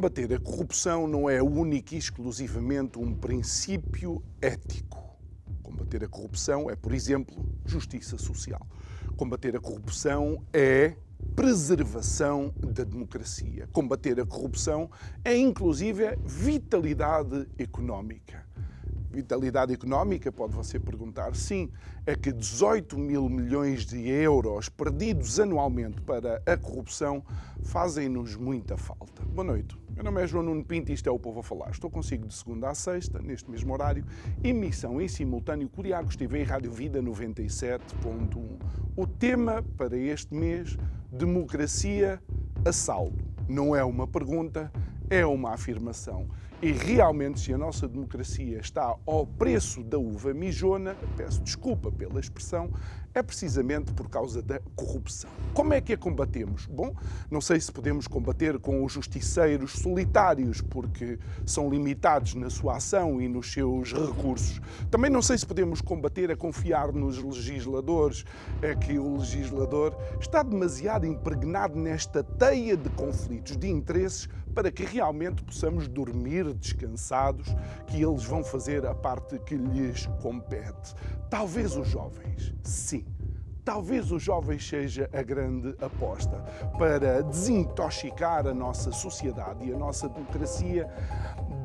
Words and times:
Combater 0.00 0.32
a 0.32 0.40
corrupção 0.40 1.06
não 1.06 1.28
é 1.28 1.42
único 1.42 1.94
e 1.94 1.98
exclusivamente 1.98 2.98
um 2.98 3.14
princípio 3.14 4.24
ético. 4.40 5.14
Combater 5.62 6.02
a 6.02 6.08
corrupção 6.08 6.70
é, 6.70 6.74
por 6.74 6.94
exemplo, 6.94 7.36
justiça 7.66 8.16
social. 8.16 8.66
Combater 9.14 9.54
a 9.54 9.60
corrupção 9.60 10.42
é 10.54 10.96
preservação 11.36 12.50
da 12.56 12.82
democracia. 12.82 13.68
Combater 13.74 14.18
a 14.18 14.24
corrupção 14.24 14.90
é, 15.22 15.36
inclusive, 15.36 16.16
vitalidade 16.24 17.46
económica. 17.58 18.46
Vitalidade 19.10 19.74
económica, 19.74 20.30
pode 20.30 20.54
você 20.54 20.78
perguntar, 20.78 21.34
sim, 21.34 21.68
é 22.06 22.14
que 22.14 22.32
18 22.32 22.96
mil 22.96 23.28
milhões 23.28 23.84
de 23.84 24.08
euros 24.08 24.68
perdidos 24.68 25.40
anualmente 25.40 26.00
para 26.02 26.40
a 26.46 26.56
corrupção 26.56 27.24
fazem-nos 27.64 28.36
muita 28.36 28.76
falta. 28.76 29.24
Boa 29.24 29.44
noite. 29.44 29.76
Meu 29.94 30.04
nome 30.04 30.22
é 30.22 30.26
João 30.26 30.44
Nuno 30.44 30.64
Pinto 30.64 30.92
e 30.92 30.94
isto 30.94 31.08
é 31.08 31.12
o 31.12 31.18
Povo 31.18 31.40
a 31.40 31.42
Falar. 31.42 31.70
Estou 31.70 31.90
consigo 31.90 32.26
de 32.26 32.34
segunda 32.34 32.70
a 32.70 32.74
sexta, 32.74 33.20
neste 33.20 33.50
mesmo 33.50 33.72
horário, 33.72 34.04
emissão 34.44 35.00
em 35.00 35.08
simultâneo 35.08 35.68
Curiacos 35.68 36.14
TV 36.14 36.40
e 36.40 36.44
Rádio 36.44 36.70
Vida 36.70 37.02
97.1. 37.02 38.60
O 38.96 39.06
tema 39.06 39.62
para 39.76 39.96
este 39.96 40.32
mês, 40.32 40.78
democracia 41.10 42.22
a 42.64 42.72
saldo. 42.72 43.24
Não 43.48 43.74
é 43.74 43.82
uma 43.82 44.06
pergunta, 44.06 44.72
é 45.10 45.26
uma 45.26 45.52
afirmação. 45.52 46.28
E 46.62 46.72
realmente, 46.72 47.40
se 47.40 47.54
a 47.54 47.58
nossa 47.58 47.88
democracia 47.88 48.58
está 48.58 48.94
ao 49.06 49.26
preço 49.26 49.82
da 49.82 49.96
uva 49.96 50.34
mijona, 50.34 50.94
peço 51.16 51.40
desculpa 51.40 51.90
pela 51.90 52.20
expressão, 52.20 52.70
é 53.14 53.22
precisamente 53.22 53.94
por 53.94 54.10
causa 54.10 54.42
da 54.42 54.60
corrupção. 54.76 55.30
Como 55.54 55.72
é 55.72 55.80
que 55.80 55.94
a 55.94 55.96
combatemos? 55.96 56.66
Bom, 56.66 56.94
não 57.30 57.40
sei 57.40 57.58
se 57.58 57.72
podemos 57.72 58.06
combater 58.06 58.58
com 58.58 58.84
os 58.84 58.92
justiceiros 58.92 59.72
solitários, 59.72 60.60
porque 60.60 61.18
são 61.46 61.70
limitados 61.70 62.34
na 62.34 62.50
sua 62.50 62.76
ação 62.76 63.22
e 63.22 63.26
nos 63.26 63.50
seus 63.50 63.92
recursos. 63.94 64.60
Também 64.90 65.10
não 65.10 65.22
sei 65.22 65.38
se 65.38 65.46
podemos 65.46 65.80
combater 65.80 66.30
a 66.30 66.36
confiar 66.36 66.92
nos 66.92 67.22
legisladores, 67.22 68.24
é 68.60 68.74
que 68.74 68.98
o 68.98 69.16
legislador 69.16 69.96
está 70.20 70.42
demasiado 70.42 71.06
impregnado 71.06 71.78
nesta 71.78 72.22
teia 72.22 72.76
de 72.76 72.90
conflitos 72.90 73.56
de 73.56 73.68
interesses 73.68 74.28
para 74.60 74.70
que 74.70 74.84
realmente 74.84 75.42
possamos 75.42 75.88
dormir 75.88 76.52
descansados, 76.52 77.46
que 77.86 78.02
eles 78.04 78.24
vão 78.24 78.44
fazer 78.44 78.84
a 78.84 78.94
parte 78.94 79.38
que 79.38 79.54
lhes 79.54 80.04
compete. 80.20 80.94
Talvez 81.30 81.74
os 81.78 81.88
jovens, 81.88 82.52
sim. 82.62 83.06
Talvez 83.64 84.12
os 84.12 84.22
jovens 84.22 84.68
seja 84.68 85.08
a 85.14 85.22
grande 85.22 85.74
aposta 85.82 86.44
para 86.76 87.22
desintoxicar 87.22 88.46
a 88.46 88.52
nossa 88.52 88.92
sociedade 88.92 89.66
e 89.66 89.72
a 89.72 89.78
nossa 89.78 90.10
democracia 90.10 90.86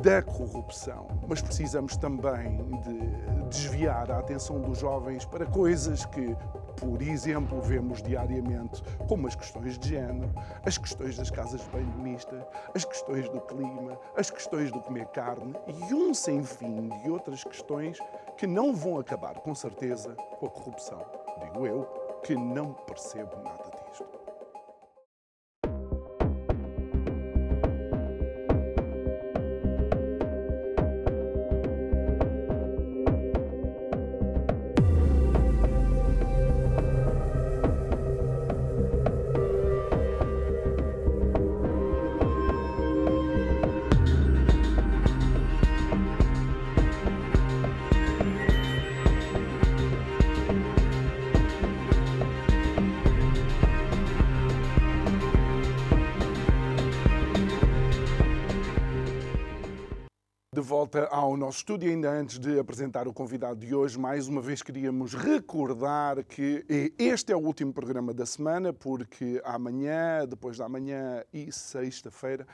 da 0.02 0.22
corrupção. 0.22 1.08
Mas 1.28 1.42
precisamos 1.42 1.98
também 1.98 2.62
de 2.80 3.50
desviar 3.50 4.10
a 4.10 4.20
atenção 4.20 4.62
dos 4.62 4.80
jovens 4.80 5.26
para 5.26 5.46
coisas 5.46 6.06
que 6.06 6.34
por 6.78 7.02
exemplo, 7.02 7.62
vemos 7.62 8.02
diariamente 8.02 8.82
como 9.08 9.28
as 9.28 9.36
questões 9.36 9.78
de 9.78 9.90
género, 9.90 10.30
as 10.66 10.78
questões 10.78 11.18
das 11.18 11.30
casas 11.30 11.62
de 11.62 11.70
banho 11.70 11.98
mista, 11.98 12.48
as 12.74 12.86
questões 12.86 13.30
do 13.30 13.42
clima, 13.42 14.00
as 14.16 14.30
questões 14.30 14.72
do 14.72 14.82
comer 14.82 15.08
carne 15.08 15.54
e 15.68 15.94
um 15.94 16.14
sem 16.14 16.44
fim 16.44 16.90
de 17.04 17.10
outras 17.10 17.44
questões 17.44 17.98
que 18.38 18.48
não 18.48 18.74
vão 18.74 19.00
acabar, 19.00 19.36
com 19.36 19.56
certeza, 19.56 20.16
com 20.40 20.46
a 20.46 20.50
corrupção. 20.50 21.06
Digo 21.42 21.66
eu, 21.66 21.84
que 22.24 22.36
não 22.36 22.74
percebo 22.74 23.36
nada 23.44 23.75
volta 60.96 61.08
ao 61.14 61.36
nosso 61.36 61.58
estúdio. 61.58 61.90
Ainda 61.90 62.10
antes 62.10 62.40
de 62.40 62.58
apresentar 62.58 63.08
o 63.08 63.14
convidado 63.14 63.60
de 63.60 63.76
hoje, 63.76 64.00
mais 64.00 64.28
uma 64.30 64.42
vez 64.42 64.62
queríamos 64.62 65.14
recordar 65.14 66.24
que 66.24 66.66
este 66.98 67.34
é 67.34 67.36
o 67.36 67.40
último 67.40 67.74
programa 67.74 68.14
da 68.14 68.26
semana, 68.26 68.72
porque 68.72 69.42
amanhã, 69.44 70.26
depois 70.26 70.58
da 70.58 70.70
manhã 70.70 71.22
e 71.34 71.52
sexta-feira 71.52 72.48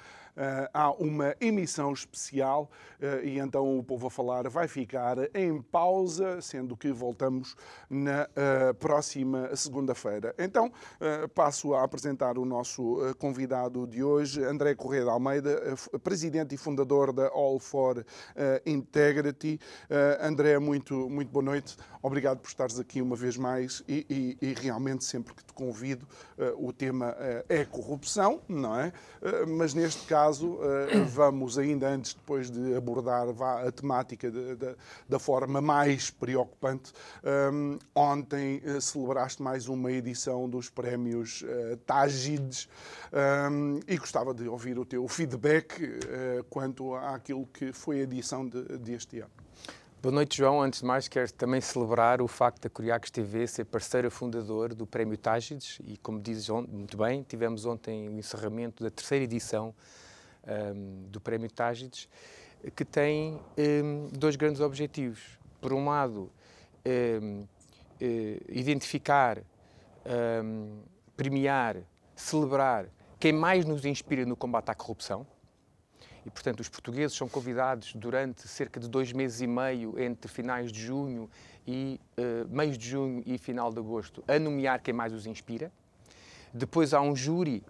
há 0.73 0.91
uma 0.91 1.35
emissão 1.39 1.91
especial 1.93 2.69
uh, 2.99 3.25
e 3.25 3.39
então 3.39 3.77
o 3.77 3.83
Povo 3.83 4.07
a 4.07 4.11
Falar 4.11 4.49
vai 4.49 4.67
ficar 4.67 5.17
em 5.35 5.61
pausa, 5.61 6.41
sendo 6.41 6.75
que 6.75 6.91
voltamos 6.91 7.55
na 7.89 8.23
uh, 8.23 8.73
próxima 8.75 9.55
segunda-feira. 9.55 10.33
Então 10.37 10.71
passo 11.33 11.73
a 11.73 11.83
apresentar 11.83 12.37
o 12.37 12.45
nosso 12.45 12.99
convidado 13.17 13.85
de 13.87 14.03
hoje, 14.03 14.43
André 14.43 14.75
Correia 14.75 15.03
de 15.03 15.09
Almeida, 15.09 15.75
presidente 16.03 16.55
e 16.55 16.57
fundador 16.57 17.11
da 17.11 17.27
All 17.29 17.59
for 17.59 18.05
Integrity. 18.65 19.59
André, 20.21 20.57
muito, 20.59 21.09
muito 21.09 21.29
boa 21.29 21.43
noite. 21.43 21.75
Obrigado 22.01 22.39
por 22.39 22.47
estares 22.47 22.79
aqui 22.79 23.01
uma 23.01 23.15
vez 23.15 23.37
mais 23.37 23.83
e, 23.87 24.37
e, 24.41 24.47
e 24.49 24.53
realmente 24.53 25.03
sempre 25.03 25.33
que 25.33 25.43
te 25.43 25.53
convido 25.53 26.07
o 26.57 26.71
tema 26.71 27.15
é 27.49 27.65
corrupção, 27.65 28.41
não 28.47 28.79
é? 28.79 28.93
mas 29.47 29.73
neste 29.73 30.05
caso 30.07 30.20
caso, 30.21 30.59
eh, 30.61 31.03
vamos 31.09 31.57
ainda 31.57 31.89
antes, 31.89 32.13
depois 32.13 32.51
de 32.51 32.75
abordar 32.75 33.27
a 33.65 33.71
temática 33.71 34.31
da 35.09 35.17
forma 35.17 35.59
mais 35.59 36.11
preocupante, 36.11 36.93
ehm, 37.23 37.79
ontem 37.95 38.61
uh, 38.63 38.79
celebraste 38.79 39.41
mais 39.41 39.67
uma 39.67 39.91
edição 39.91 40.47
dos 40.47 40.69
prémios 40.69 41.41
uh, 41.41 41.77
Tágides 41.87 42.69
ehm, 43.11 43.79
e 43.87 43.97
gostava 43.97 44.33
de 44.33 44.47
ouvir 44.47 44.77
o 44.77 44.85
teu 44.85 45.07
feedback 45.07 45.71
quanto 46.49 46.93
àquilo 46.93 47.47
que 47.47 47.73
foi 47.73 48.01
a 48.01 48.03
edição 48.03 48.47
de, 48.47 48.61
deste 48.77 49.19
ano. 49.19 49.31
Boa 50.01 50.13
noite, 50.13 50.37
João. 50.37 50.61
Antes 50.61 50.81
de 50.81 50.85
mais, 50.85 51.07
quero 51.07 51.31
também 51.33 51.61
celebrar 51.61 52.21
o 52.21 52.27
facto 52.27 52.63
da 52.63 52.69
Curiacos 52.69 53.11
TV 53.11 53.47
ser 53.47 53.65
parceira 53.65 54.09
fundador 54.09 54.73
do 54.73 54.85
Prémio 54.85 55.17
Tágides 55.17 55.79
e, 55.83 55.97
como 55.97 56.19
dizes 56.19 56.49
muito 56.49 56.97
bem, 56.97 57.23
tivemos 57.23 57.65
ontem 57.65 58.09
o 58.09 58.17
encerramento 58.17 58.83
da 58.83 58.89
terceira 58.89 59.25
edição 59.25 59.73
um, 60.47 61.03
do 61.09 61.19
Prémio 61.19 61.49
Tágides, 61.51 62.07
que 62.75 62.85
tem 62.85 63.39
um, 63.57 64.07
dois 64.11 64.35
grandes 64.35 64.61
objetivos. 64.61 65.39
Por 65.59 65.73
um 65.73 65.85
lado, 65.85 66.31
um, 67.21 67.45
eh, 67.99 68.41
identificar, 68.49 69.43
premiar, 71.15 71.77
celebrar 72.15 72.87
quem 73.19 73.31
mais 73.31 73.63
nos 73.63 73.85
inspira 73.85 74.25
no 74.25 74.35
combate 74.35 74.69
à 74.69 74.75
corrupção. 74.75 75.27
E, 76.25 76.29
portanto, 76.29 76.59
os 76.59 76.69
portugueses 76.69 77.15
são 77.15 77.29
convidados 77.29 77.93
durante 77.93 78.47
cerca 78.47 78.79
de 78.79 78.87
dois 78.87 79.11
meses 79.11 79.41
e 79.41 79.47
meio, 79.47 79.99
entre 79.99 80.31
finais 80.31 80.71
de 80.71 80.79
junho 80.79 81.29
e 81.67 81.99
uh, 82.17 82.47
meios 82.49 82.77
de 82.77 82.89
junho 82.89 83.23
e 83.25 83.37
final 83.37 83.71
de 83.71 83.79
agosto, 83.79 84.23
a 84.27 84.37
nomear 84.37 84.81
quem 84.81 84.93
mais 84.93 85.13
os 85.13 85.25
inspira. 85.25 85.71
Depois 86.53 86.93
há 86.93 87.01
um 87.01 87.15
júri 87.15 87.63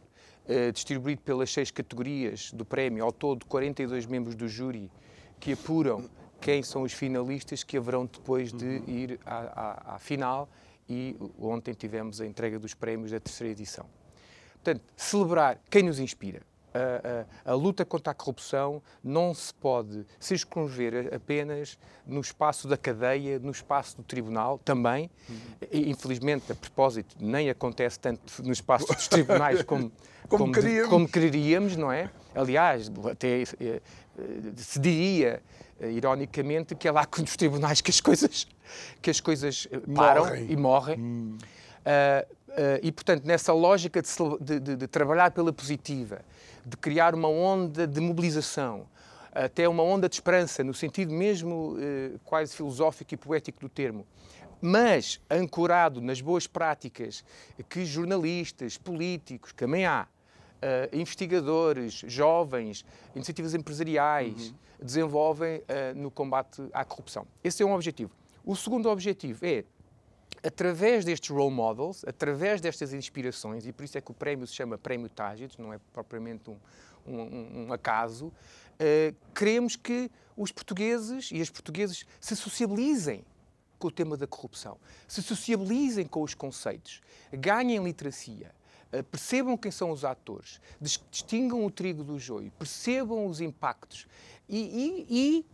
eh, 0.47 0.71
distribuído 0.71 1.21
pelas 1.21 1.51
seis 1.51 1.71
categorias 1.71 2.51
do 2.51 2.65
prémio, 2.65 3.03
ao 3.03 3.11
todo 3.11 3.45
42 3.45 4.05
membros 4.05 4.35
do 4.35 4.47
júri 4.47 4.91
que 5.39 5.53
apuram 5.53 6.09
quem 6.39 6.63
são 6.63 6.83
os 6.83 6.93
finalistas 6.93 7.63
que 7.63 7.77
haverão 7.77 8.05
depois 8.05 8.51
de 8.51 8.65
uhum. 8.65 8.83
ir 8.87 9.19
à, 9.25 9.37
à, 9.37 9.95
à 9.95 9.99
final 9.99 10.49
e 10.89 11.15
ontem 11.39 11.73
tivemos 11.73 12.19
a 12.19 12.25
entrega 12.25 12.59
dos 12.59 12.73
prémios 12.73 13.11
da 13.11 13.19
terceira 13.19 13.51
edição. 13.51 13.85
Portanto, 14.53 14.83
celebrar 14.95 15.59
quem 15.69 15.83
nos 15.83 15.99
inspira. 15.99 16.41
A, 16.73 17.49
a, 17.49 17.51
a, 17.51 17.55
luta 17.55 17.83
contra 17.85 18.11
a 18.11 18.13
corrupção 18.13 18.81
não 19.03 19.33
se 19.33 19.53
pode 19.53 20.05
circunscrever 20.19 21.13
apenas 21.13 21.77
no 22.05 22.21
espaço 22.21 22.67
da 22.67 22.77
cadeia, 22.77 23.39
no 23.39 23.51
espaço 23.51 23.97
do 23.97 24.03
tribunal 24.03 24.57
também. 24.57 25.09
Uhum. 25.29 25.35
Infelizmente, 25.71 26.51
a 26.51 26.55
propósito, 26.55 27.15
nem 27.19 27.49
acontece 27.49 27.99
tanto 27.99 28.43
no 28.43 28.51
espaço 28.51 28.87
dos 28.87 29.07
tribunais 29.07 29.61
como, 29.63 29.91
como, 30.27 30.43
como, 30.45 30.53
queríamos. 30.53 30.89
como 30.89 31.07
queríamos, 31.07 31.75
não 31.75 31.91
é? 31.91 32.09
Aliás, 32.33 32.89
até 33.09 33.41
eh, 33.41 33.81
se 34.55 34.79
diria 34.79 35.41
eh, 35.79 35.91
ironicamente 35.91 36.75
que 36.75 36.87
é 36.87 36.91
lá 36.91 37.07
nos 37.17 37.35
tribunais 37.35 37.81
que 37.81 37.91
as 37.91 37.99
coisas 37.99 38.47
que 39.01 39.09
as 39.09 39.19
coisas 39.19 39.67
eh, 39.71 39.79
param 39.93 40.25
morrem. 40.25 40.45
e 40.49 40.55
morrem. 40.55 40.99
Hum. 40.99 41.37
Uh, 41.81 42.33
uh, 42.51 42.79
e 42.83 42.91
portanto 42.91 43.25
nessa 43.25 43.51
lógica 43.51 44.03
de, 44.03 44.59
de, 44.59 44.75
de, 44.75 44.87
trabalhar 44.87 45.31
pela 45.31 45.51
positiva, 45.51 46.21
de 46.65 46.77
criar 46.77 47.15
uma 47.15 47.27
onda 47.27 47.87
de 47.87 47.99
mobilização, 47.99 48.87
até 49.33 49.67
uma 49.67 49.83
onda 49.83 50.09
de 50.09 50.15
esperança 50.15 50.63
no 50.63 50.73
sentido 50.73 51.13
mesmo 51.13 51.75
uh, 51.75 52.19
quase 52.25 52.55
filosófico 52.55 53.13
e 53.13 53.17
poético 53.17 53.59
do 53.61 53.69
termo, 53.69 54.05
mas 54.61 55.19
ancorado 55.29 56.01
nas 56.01 56.21
boas 56.21 56.45
práticas 56.45 57.23
que 57.69 57.85
jornalistas, 57.85 58.77
políticos, 58.77 59.51
que 59.51 59.57
também 59.57 59.85
há, 59.85 60.07
uh, 60.61 60.95
investigadores, 60.95 62.03
jovens, 62.07 62.85
iniciativas 63.15 63.53
empresariais 63.53 64.49
uhum. 64.49 64.55
desenvolvem 64.81 65.57
uh, 65.57 65.63
no 65.95 66.11
combate 66.11 66.61
à 66.73 66.85
corrupção. 66.85 67.25
Esse 67.43 67.63
é 67.63 67.65
um 67.65 67.73
objetivo. 67.73 68.11
O 68.45 68.55
segundo 68.55 68.89
objetivo 68.89 69.45
é, 69.45 69.63
através 70.43 71.05
destes 71.05 71.29
role 71.29 71.53
models, 71.53 72.03
através 72.05 72.61
destas 72.61 72.93
inspirações, 72.93 73.65
e 73.67 73.71
por 73.71 73.83
isso 73.83 73.97
é 73.97 74.01
que 74.01 74.11
o 74.11 74.13
prémio 74.13 74.47
se 74.47 74.55
chama 74.55 74.77
Prémio 74.77 75.09
Tágitos, 75.09 75.57
não 75.57 75.71
é 75.73 75.79
propriamente 75.93 76.49
um, 76.49 76.57
um, 77.05 77.65
um 77.67 77.73
acaso, 77.73 78.27
uh, 78.27 79.15
queremos 79.35 79.75
que 79.75 80.09
os 80.35 80.51
portugueses 80.51 81.29
e 81.31 81.41
as 81.41 81.49
portuguesas 81.49 82.05
se 82.19 82.35
sociabilizem 82.35 83.23
com 83.77 83.87
o 83.87 83.91
tema 83.91 84.15
da 84.15 84.27
corrupção, 84.27 84.77
se 85.07 85.21
sociabilizem 85.21 86.05
com 86.05 86.21
os 86.21 86.33
conceitos, 86.33 87.01
ganhem 87.31 87.83
literacia, 87.83 88.51
eh, 88.91 89.01
percebam 89.01 89.57
quem 89.57 89.71
são 89.71 89.89
os 89.89 90.05
atores, 90.05 90.61
distingam 91.09 91.65
o 91.65 91.71
trigo 91.71 92.03
do 92.03 92.19
joio, 92.19 92.51
percebam 92.59 93.25
os 93.25 93.41
impactos 93.41 94.05
e, 94.47 95.07
e, 95.09 95.45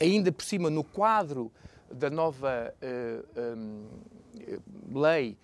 e 0.00 0.04
ainda 0.04 0.32
por 0.32 0.44
cima, 0.44 0.70
no 0.70 0.82
quadro 0.82 1.52
da 1.92 2.10
nova 2.10 2.74
uh, 2.82 3.56
um, 3.56 5.00
lei 5.00 5.38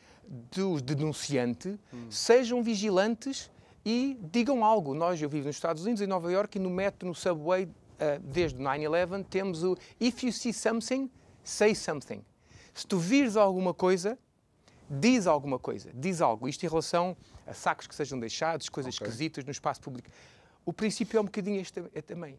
do 0.51 0.81
denunciante, 0.81 1.79
hum. 1.93 2.11
sejam 2.11 2.63
vigilantes 2.63 3.51
e 3.85 4.19
digam 4.31 4.65
algo. 4.65 4.95
Nós, 4.95 5.21
eu 5.21 5.29
vivo 5.29 5.47
nos 5.47 5.57
Estados 5.57 5.83
Unidos, 5.83 6.01
em 6.01 6.07
Nova 6.07 6.31
York, 6.31 6.57
e 6.57 6.61
no 6.61 6.71
metro, 6.71 7.07
no 7.07 7.15
subway, 7.15 7.65
uh, 7.65 8.21
desde 8.23 8.59
9-11, 8.59 9.25
temos 9.29 9.63
o 9.63 9.77
If 10.01 10.23
you 10.23 10.33
see 10.33 10.53
something, 10.53 11.11
say 11.43 11.75
something. 11.75 12.25
Se 12.73 12.87
tu 12.87 12.99
vires 12.99 13.37
alguma 13.37 13.75
coisa, 13.75 14.19
diz 14.89 15.27
alguma 15.27 15.59
coisa, 15.59 15.91
diz 15.95 16.21
algo. 16.21 16.49
Isto 16.49 16.65
em 16.65 16.69
relação 16.69 17.17
a 17.47 17.53
sacos 17.53 17.87
que 17.87 17.95
sejam 17.95 18.19
deixados, 18.19 18.69
coisas 18.69 18.95
okay. 18.95 19.07
esquisitas 19.07 19.45
no 19.45 19.51
espaço 19.51 19.81
público. 19.81 20.09
O 20.65 20.73
princípio 20.73 21.19
é 21.19 21.21
um 21.21 21.25
bocadinho 21.25 21.61
este 21.61 21.83
é 21.95 22.01
também. 22.01 22.39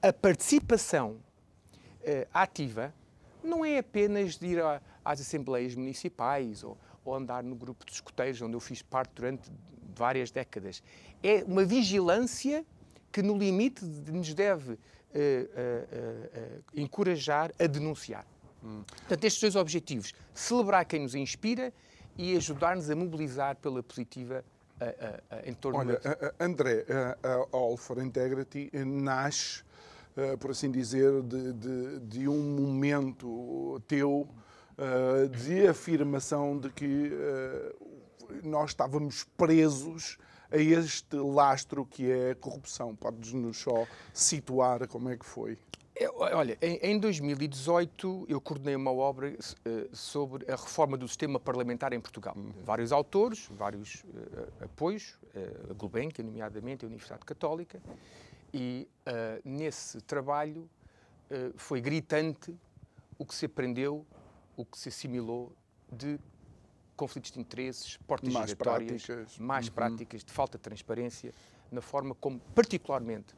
A 0.00 0.12
participação 0.12 1.12
uh, 1.12 2.28
ativa 2.32 2.94
não 3.48 3.64
é 3.64 3.78
apenas 3.78 4.36
de 4.36 4.46
ir 4.46 4.62
a, 4.62 4.80
às 5.04 5.20
assembleias 5.20 5.74
municipais 5.74 6.62
ou, 6.62 6.78
ou, 7.04 7.14
andar 7.14 7.42
no 7.42 7.54
grupo 7.54 7.84
de 7.84 7.92
escuteiros, 7.92 8.40
onde 8.42 8.54
eu 8.54 8.60
fiz 8.60 8.82
parte 8.82 9.10
durante 9.14 9.50
várias 9.96 10.30
décadas. 10.30 10.82
É 11.22 11.42
uma 11.44 11.64
vigilância 11.64 12.64
que, 13.10 13.22
no 13.22 13.36
limite, 13.36 13.84
nos 13.84 14.32
deve 14.34 14.72
uh, 14.72 14.76
uh, 14.76 16.62
encorajar 16.74 17.50
a 17.58 17.66
denunciar. 17.66 18.24
Hum. 18.62 18.82
Portanto, 18.86 19.24
estes 19.24 19.40
dois 19.40 19.56
objetivos: 19.56 20.12
celebrar 20.34 20.84
quem 20.84 21.00
nos 21.00 21.14
inspira 21.14 21.72
e 22.16 22.36
ajudar-nos 22.36 22.90
a 22.90 22.96
mobilizar 22.96 23.56
pela 23.56 23.82
positiva 23.82 24.44
a, 24.80 24.84
a, 24.84 25.38
a, 25.38 25.48
em 25.48 25.54
torno 25.54 25.78
Olha, 25.78 26.00
André, 26.38 26.84
a, 27.22 27.56
All 27.56 27.76
for 27.76 27.98
Integrity 28.02 28.70
nasce, 28.84 29.62
por 30.40 30.50
assim 30.50 30.70
dizer, 30.70 31.22
de, 31.22 31.52
de, 31.52 32.00
de 32.00 32.28
um 32.28 32.56
momento 32.56 33.80
teu 33.86 34.28
eh, 34.80 35.26
de 35.26 35.66
afirmação 35.66 36.56
de 36.56 36.70
que 36.70 37.10
eh, 37.12 37.74
nós 38.44 38.70
estávamos 38.70 39.24
presos 39.36 40.16
a 40.52 40.56
este 40.56 41.16
lastro 41.16 41.84
que 41.84 42.08
é 42.08 42.30
a 42.30 42.34
corrupção. 42.36 42.94
Podes-nos 42.94 43.56
só 43.58 43.84
situar 44.14 44.86
como 44.86 45.08
é 45.08 45.16
que 45.16 45.26
foi? 45.26 45.58
Olha, 46.16 46.56
em, 46.62 46.96
2018 47.00 48.26
eu 48.28 48.40
coordenei 48.40 48.76
uma 48.76 48.92
obra 48.92 49.36
sobre 49.92 50.48
a 50.48 50.54
reforma 50.54 50.96
do 50.96 51.08
sistema 51.08 51.40
parlamentar 51.40 51.92
em 51.92 51.98
Portugal. 51.98 52.36
Vários 52.62 52.92
autores, 52.92 53.48
vários 53.50 54.04
apoios, 54.60 55.18
a 55.68 55.74
Gulbenkian, 55.74 56.24
nomeadamente 56.24 56.84
a 56.84 56.86
Universidade 56.86 57.24
Católica, 57.24 57.82
e 58.52 58.88
nesse 59.44 60.00
trabalho 60.00 60.68
foi 61.56 61.80
gritante 61.80 62.54
o 63.18 63.24
que 63.24 63.34
se 63.34 63.46
aprendeu, 63.46 64.06
o 64.56 64.64
que 64.64 64.78
se 64.78 64.88
assimilou 64.88 65.52
de 65.92 66.18
conflitos 66.96 67.30
de 67.30 67.40
interesses, 67.40 67.96
portas 67.98 68.32
mais 68.32 68.50
giratórias, 68.50 69.04
práticas. 69.04 69.38
mais 69.38 69.68
uhum. 69.68 69.74
práticas 69.74 70.24
de 70.24 70.32
falta 70.32 70.58
de 70.58 70.62
transparência, 70.62 71.32
na 71.70 71.80
forma 71.80 72.14
como, 72.14 72.40
particularmente, 72.54 73.34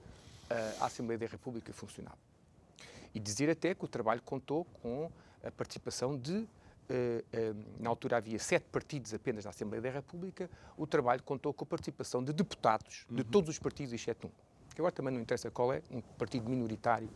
a 0.81 0.87
Assembleia 0.87 1.19
da 1.19 1.27
República 1.27 1.73
funcionava. 1.73 2.19
E 3.15 3.21
dizer 3.21 3.51
até 3.51 3.75
que 3.75 3.85
o 3.85 3.89
trabalho 3.89 4.23
contou 4.23 4.65
com 4.83 5.11
a 5.43 5.51
participação 5.51 6.17
de 6.17 6.47
Uh, 6.91 7.23
uh, 7.53 7.65
na 7.79 7.89
altura 7.89 8.17
havia 8.17 8.37
sete 8.37 8.65
partidos 8.65 9.15
apenas 9.15 9.45
na 9.45 9.51
Assembleia 9.51 9.81
da 9.81 9.91
República, 9.91 10.51
o 10.77 10.89
trabalho 10.89 11.23
contou 11.23 11.55
com 11.55 11.62
a 11.62 11.67
participação 11.67 12.21
de 12.21 12.33
deputados 12.33 13.07
uhum. 13.09 13.15
de 13.15 13.23
todos 13.23 13.49
os 13.49 13.61
partidos, 13.61 13.93
exceto 13.93 14.27
um, 14.27 14.31
que 14.75 14.81
agora 14.81 14.93
também 14.93 15.13
não 15.13 15.21
interessa 15.21 15.51
qual 15.51 15.73
é, 15.73 15.83
um 15.91 16.01
partido 16.01 16.49
minoritário. 16.49 17.09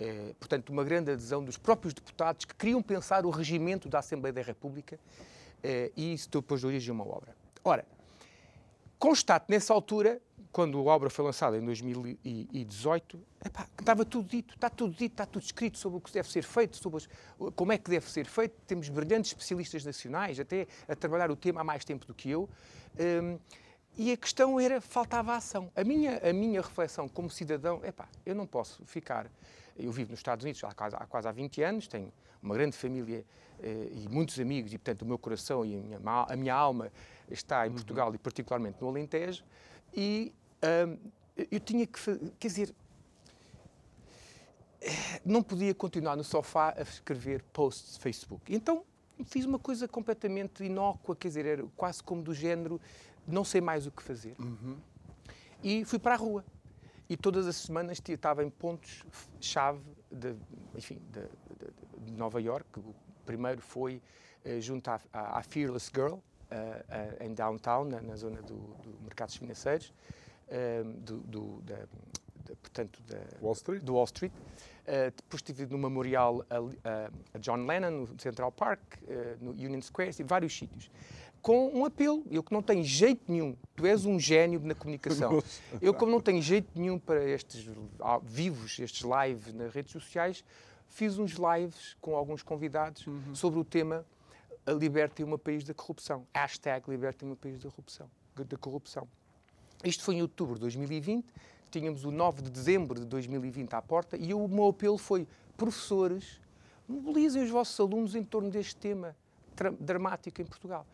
Uh, 0.00 0.34
portanto, 0.34 0.70
uma 0.70 0.84
grande 0.84 1.10
adesão 1.10 1.42
dos 1.42 1.56
próprios 1.56 1.92
deputados 1.92 2.44
que 2.44 2.54
queriam 2.54 2.82
pensar 2.82 3.26
o 3.26 3.30
regimento 3.30 3.88
da 3.88 3.98
Assembleia 3.98 4.32
da 4.32 4.42
República 4.42 4.98
e 5.96 6.14
isso 6.14 6.30
depois 6.30 6.60
deu 6.60 6.68
origem 6.68 6.90
a 6.90 6.92
uma 6.92 7.04
obra. 7.04 7.34
Ora, 7.64 7.84
constato 8.96 9.46
nessa 9.48 9.74
altura 9.74 10.20
quando 10.52 10.78
a 10.78 10.94
obra 10.94 11.10
foi 11.10 11.24
lançada 11.24 11.56
em 11.56 11.64
2018, 11.64 13.20
epá, 13.44 13.68
estava 13.78 14.04
tudo 14.04 14.28
dito, 14.28 14.54
está 14.54 14.70
tudo 14.70 14.94
dito, 14.94 15.12
está 15.12 15.26
tudo 15.26 15.42
escrito 15.42 15.78
sobre 15.78 15.98
o 15.98 16.00
que 16.00 16.12
deve 16.12 16.30
ser 16.30 16.42
feito, 16.42 16.76
sobre 16.76 17.04
como 17.54 17.72
é 17.72 17.78
que 17.78 17.90
deve 17.90 18.10
ser 18.10 18.26
feito. 18.26 18.54
Temos 18.66 18.88
brilhantes 18.88 19.30
especialistas 19.30 19.84
nacionais, 19.84 20.40
até 20.40 20.66
a 20.88 20.96
trabalhar 20.96 21.30
o 21.30 21.36
tema 21.36 21.60
há 21.60 21.64
mais 21.64 21.84
tempo 21.84 22.06
do 22.06 22.14
que 22.14 22.30
eu. 22.30 22.48
Um, 22.98 23.38
e 23.98 24.12
a 24.12 24.16
questão 24.16 24.58
era, 24.58 24.80
faltava 24.80 25.34
ação. 25.34 25.70
A 25.74 25.82
minha, 25.82 26.18
a 26.18 26.32
minha 26.32 26.62
reflexão 26.62 27.08
como 27.08 27.28
cidadão, 27.28 27.84
epá, 27.84 28.08
eu 28.24 28.34
não 28.34 28.46
posso 28.46 28.84
ficar... 28.86 29.30
Eu 29.76 29.92
vivo 29.92 30.10
nos 30.10 30.20
Estados 30.20 30.44
Unidos 30.44 30.62
há 30.64 30.72
quase, 30.72 30.96
há 30.96 31.04
quase 31.06 31.28
há 31.28 31.32
20 31.32 31.62
anos, 31.62 31.86
tenho 31.86 32.12
uma 32.42 32.54
grande 32.54 32.76
família 32.76 33.24
eh, 33.60 33.88
e 33.92 34.08
muitos 34.08 34.38
amigos, 34.40 34.72
e 34.72 34.78
portanto 34.78 35.02
o 35.02 35.06
meu 35.06 35.18
coração 35.18 35.64
e 35.64 35.76
a 35.76 35.78
minha, 35.78 35.98
a 36.28 36.36
minha 36.36 36.54
alma 36.54 36.90
está 37.30 37.64
em 37.66 37.70
uhum. 37.70 37.74
Portugal 37.76 38.14
e 38.14 38.18
particularmente 38.18 38.78
no 38.80 38.88
Alentejo 38.88 39.44
e 39.94 40.32
eu 41.50 41.60
tinha 41.60 41.86
que. 41.86 42.00
Quer 42.38 42.48
dizer. 42.48 42.74
Não 45.24 45.42
podia 45.42 45.74
continuar 45.74 46.16
no 46.16 46.22
sofá 46.22 46.72
a 46.76 46.82
escrever 46.82 47.42
posts 47.52 47.94
de 47.94 48.00
Facebook. 48.00 48.54
Então 48.54 48.84
fiz 49.26 49.44
uma 49.44 49.58
coisa 49.58 49.88
completamente 49.88 50.64
inócua, 50.64 51.16
quer 51.16 51.28
dizer, 51.28 51.46
era 51.46 51.64
quase 51.76 52.00
como 52.02 52.22
do 52.22 52.32
género 52.32 52.80
não 53.28 53.44
sei 53.44 53.60
mais 53.60 53.86
o 53.86 53.90
que 53.90 54.02
fazer. 54.02 54.34
Uhum. 54.38 54.76
E 55.62 55.84
fui 55.84 55.98
para 55.98 56.14
a 56.14 56.16
rua. 56.16 56.44
E 57.08 57.16
todas 57.16 57.46
as 57.46 57.56
semanas 57.56 58.00
estava 58.06 58.44
em 58.44 58.50
pontos-chave 58.50 59.80
de, 60.10 60.34
enfim, 60.74 61.00
de, 61.10 61.22
de, 61.22 62.06
de, 62.06 62.12
Nova 62.12 62.40
York. 62.40 62.66
O 62.78 62.94
primeiro 63.24 63.62
foi 63.62 64.02
uh, 64.44 64.60
junto 64.60 64.88
à, 64.88 65.00
à, 65.12 65.42
Fearless 65.42 65.90
Girl, 65.94 66.14
uh, 66.14 66.18
uh, 66.18 67.24
em 67.24 67.32
downtown, 67.32 67.84
na, 67.84 68.00
na 68.00 68.16
zona 68.16 68.42
do, 68.42 68.56
do 68.82 68.98
mercados 69.02 69.36
financeiros 69.36 69.92
do, 71.04 71.18
do 71.18 71.62
da, 71.62 71.76
da, 71.76 72.56
portanto, 72.56 73.02
da, 73.06 73.18
Wall 73.40 73.54
Street. 73.54 73.82
do 73.82 73.94
Wall 73.94 74.04
Street. 74.04 74.32
Uh, 74.32 75.12
depois 75.14 75.42
estive 75.42 75.66
no 75.66 75.76
memorial 75.76 76.42
a, 76.48 76.56
a, 77.34 77.38
John 77.38 77.66
Lennon, 77.66 77.90
no 77.90 78.06
Central 78.18 78.50
Park, 78.50 78.80
uh, 79.02 79.36
no 79.38 79.50
Union 79.50 79.82
Square, 79.82 80.12
vários 80.24 80.56
sítios. 80.56 80.90
Com 81.40 81.70
um 81.72 81.84
apelo, 81.84 82.24
eu 82.30 82.42
que 82.42 82.52
não 82.52 82.62
tenho 82.62 82.82
jeito 82.82 83.22
nenhum, 83.28 83.56
tu 83.74 83.86
és 83.86 84.04
um 84.04 84.18
gênio 84.18 84.60
na 84.60 84.74
comunicação, 84.74 85.42
eu 85.80 85.94
como 85.94 86.10
não 86.10 86.20
tenho 86.20 86.42
jeito 86.42 86.68
nenhum 86.74 86.98
para 86.98 87.24
estes 87.24 87.68
vivos, 88.22 88.78
estes 88.78 89.02
lives 89.02 89.54
nas 89.54 89.72
redes 89.72 89.92
sociais, 89.92 90.44
fiz 90.88 91.18
uns 91.18 91.32
lives 91.32 91.96
com 92.00 92.16
alguns 92.16 92.42
convidados 92.42 93.06
uhum. 93.06 93.34
sobre 93.34 93.60
o 93.60 93.64
tema 93.64 94.04
Libertem 94.66 95.24
o 95.24 95.28
meu 95.28 95.38
país 95.38 95.64
da 95.64 95.72
corrupção. 95.72 96.26
Hashtag 96.34 96.90
Libertem 96.90 97.26
o 97.26 97.30
meu 97.30 97.36
país 97.36 97.58
da 97.58 97.70
corrupção. 97.70 98.10
Da 98.34 98.56
corrupção. 98.58 99.08
Isto 99.82 100.04
foi 100.04 100.16
em 100.16 100.22
outubro 100.22 100.54
de 100.54 100.60
2020, 100.62 101.24
tínhamos 101.70 102.04
o 102.04 102.10
9 102.10 102.42
de 102.42 102.50
dezembro 102.50 103.00
de 103.00 103.06
2020 103.06 103.72
à 103.74 103.80
porta 103.80 104.16
e 104.16 104.34
o 104.34 104.46
meu 104.48 104.68
apelo 104.68 104.98
foi: 104.98 105.26
professores, 105.56 106.40
mobilizem 106.86 107.42
os 107.42 107.50
vossos 107.50 107.78
alunos 107.78 108.14
em 108.14 108.24
torno 108.24 108.50
deste 108.50 108.76
tema 108.76 109.16
dramático 109.80 110.40
em 110.40 110.44
Portugal. 110.44 110.86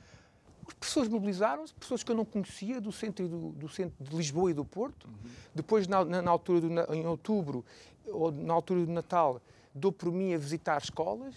As 0.66 0.74
pessoas 0.74 1.08
mobilizaram-se, 1.08 1.74
pessoas 1.74 2.02
que 2.02 2.10
eu 2.10 2.16
não 2.16 2.24
conhecia, 2.24 2.80
do 2.80 2.92
centro, 2.92 3.28
do, 3.28 3.50
do 3.50 3.68
centro 3.68 4.02
de 4.02 4.16
Lisboa 4.16 4.50
e 4.50 4.54
do 4.54 4.64
Porto. 4.64 5.06
Uhum. 5.06 5.30
Depois, 5.54 5.86
na, 5.86 6.04
na, 6.04 6.30
altura 6.30 6.60
do, 6.60 6.94
em 6.94 7.06
outubro, 7.06 7.64
ou 8.06 8.30
na 8.30 8.54
altura 8.54 8.84
do 8.84 8.92
Natal, 8.92 9.40
dou 9.74 9.92
por 9.92 10.10
mim 10.12 10.34
a 10.34 10.38
visitar 10.38 10.80
escolas 10.80 11.34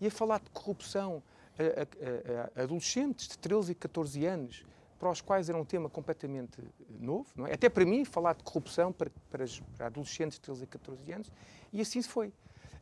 e 0.00 0.06
a 0.06 0.10
falar 0.10 0.40
de 0.40 0.50
corrupção 0.50 1.22
a, 1.58 2.58
a, 2.58 2.60
a 2.60 2.64
adolescentes 2.64 3.28
de 3.28 3.38
13 3.38 3.72
e 3.72 3.74
14 3.74 4.24
anos, 4.24 4.64
para 4.98 5.10
os 5.10 5.20
quais 5.20 5.48
era 5.48 5.58
um 5.58 5.64
tema 5.64 5.88
completamente 5.88 6.62
novo, 6.98 7.26
não 7.34 7.46
é? 7.46 7.54
Até 7.54 7.68
para 7.68 7.84
mim, 7.84 8.04
falar 8.04 8.34
de 8.34 8.42
corrupção 8.42 8.92
para, 8.92 9.10
para, 9.30 9.44
para 9.76 9.86
adolescentes 9.86 10.38
de 10.38 10.42
13 10.42 10.64
e 10.64 10.66
14 10.66 11.12
anos, 11.12 11.32
e 11.72 11.80
assim 11.80 12.00
se 12.02 12.08
foi. 12.08 12.32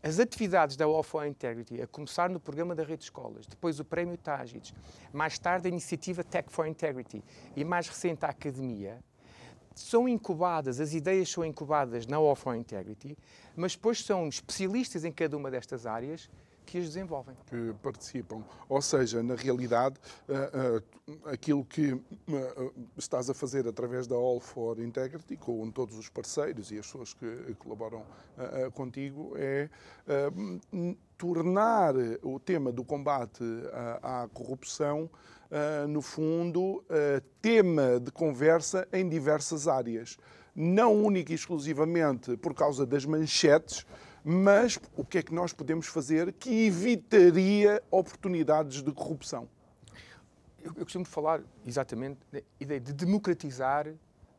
As 0.00 0.20
atividades 0.20 0.76
da 0.76 0.86
for 1.02 1.26
Integrity, 1.26 1.82
a 1.82 1.86
começar 1.86 2.30
no 2.30 2.38
programa 2.38 2.72
da 2.72 2.84
Rede 2.84 2.98
de 2.98 3.04
Escolas, 3.04 3.46
depois 3.46 3.80
o 3.80 3.84
Prémio 3.84 4.16
Tágides, 4.16 4.72
mais 5.12 5.40
tarde 5.40 5.66
a 5.66 5.70
iniciativa 5.70 6.22
Tech 6.22 6.48
for 6.52 6.68
Integrity 6.68 7.22
e 7.56 7.64
mais 7.64 7.88
recente 7.88 8.24
a 8.24 8.28
Academia, 8.28 9.02
são 9.74 10.08
incubadas, 10.08 10.80
as 10.80 10.94
ideias 10.94 11.28
são 11.28 11.44
incubadas 11.44 12.06
na 12.06 12.18
for 12.36 12.54
Integrity, 12.54 13.18
mas 13.56 13.74
depois 13.74 14.04
são 14.04 14.28
especialistas 14.28 15.04
em 15.04 15.10
cada 15.10 15.36
uma 15.36 15.50
destas 15.50 15.84
áreas 15.84 16.30
que 16.68 16.76
as 16.76 16.84
desenvolvem. 16.84 17.34
Que 17.46 17.74
participam. 17.82 18.44
Ou 18.68 18.82
seja, 18.82 19.22
na 19.22 19.34
realidade, 19.34 19.96
uh, 20.28 20.76
uh, 20.76 21.28
aquilo 21.30 21.64
que 21.64 21.94
uh, 21.94 22.02
estás 22.96 23.30
a 23.30 23.34
fazer 23.34 23.66
através 23.66 24.06
da 24.06 24.14
All 24.14 24.38
for 24.38 24.78
Integrity, 24.78 25.36
com 25.38 25.70
todos 25.70 25.96
os 25.96 26.10
parceiros 26.10 26.70
e 26.70 26.78
as 26.78 26.86
pessoas 26.86 27.14
que 27.14 27.54
colaboram 27.58 28.04
contigo, 28.74 29.32
é 29.36 29.68
tornar 31.16 31.94
o 32.22 32.38
tema 32.38 32.70
do 32.70 32.84
combate 32.84 33.42
à 34.02 34.28
corrupção, 34.32 35.10
no 35.88 36.00
fundo, 36.00 36.84
tema 37.42 37.98
de 37.98 38.10
conversa 38.12 38.86
em 38.92 39.08
diversas 39.08 39.66
áreas. 39.66 40.16
Não 40.54 40.94
única 40.94 41.32
e 41.32 41.34
exclusivamente 41.34 42.36
por 42.36 42.54
causa 42.54 42.86
das 42.86 43.04
manchetes, 43.04 43.84
mas 44.24 44.78
o 44.96 45.04
que 45.04 45.18
é 45.18 45.22
que 45.22 45.32
nós 45.32 45.52
podemos 45.52 45.86
fazer 45.86 46.32
que 46.32 46.66
evitaria 46.66 47.82
oportunidades 47.90 48.82
de 48.82 48.92
corrupção? 48.92 49.48
Eu, 50.60 50.72
eu 50.76 50.84
costumo 50.84 51.04
falar 51.04 51.40
exatamente 51.64 52.18
da 52.32 52.40
ideia 52.60 52.80
de 52.80 52.92
democratizar 52.92 53.86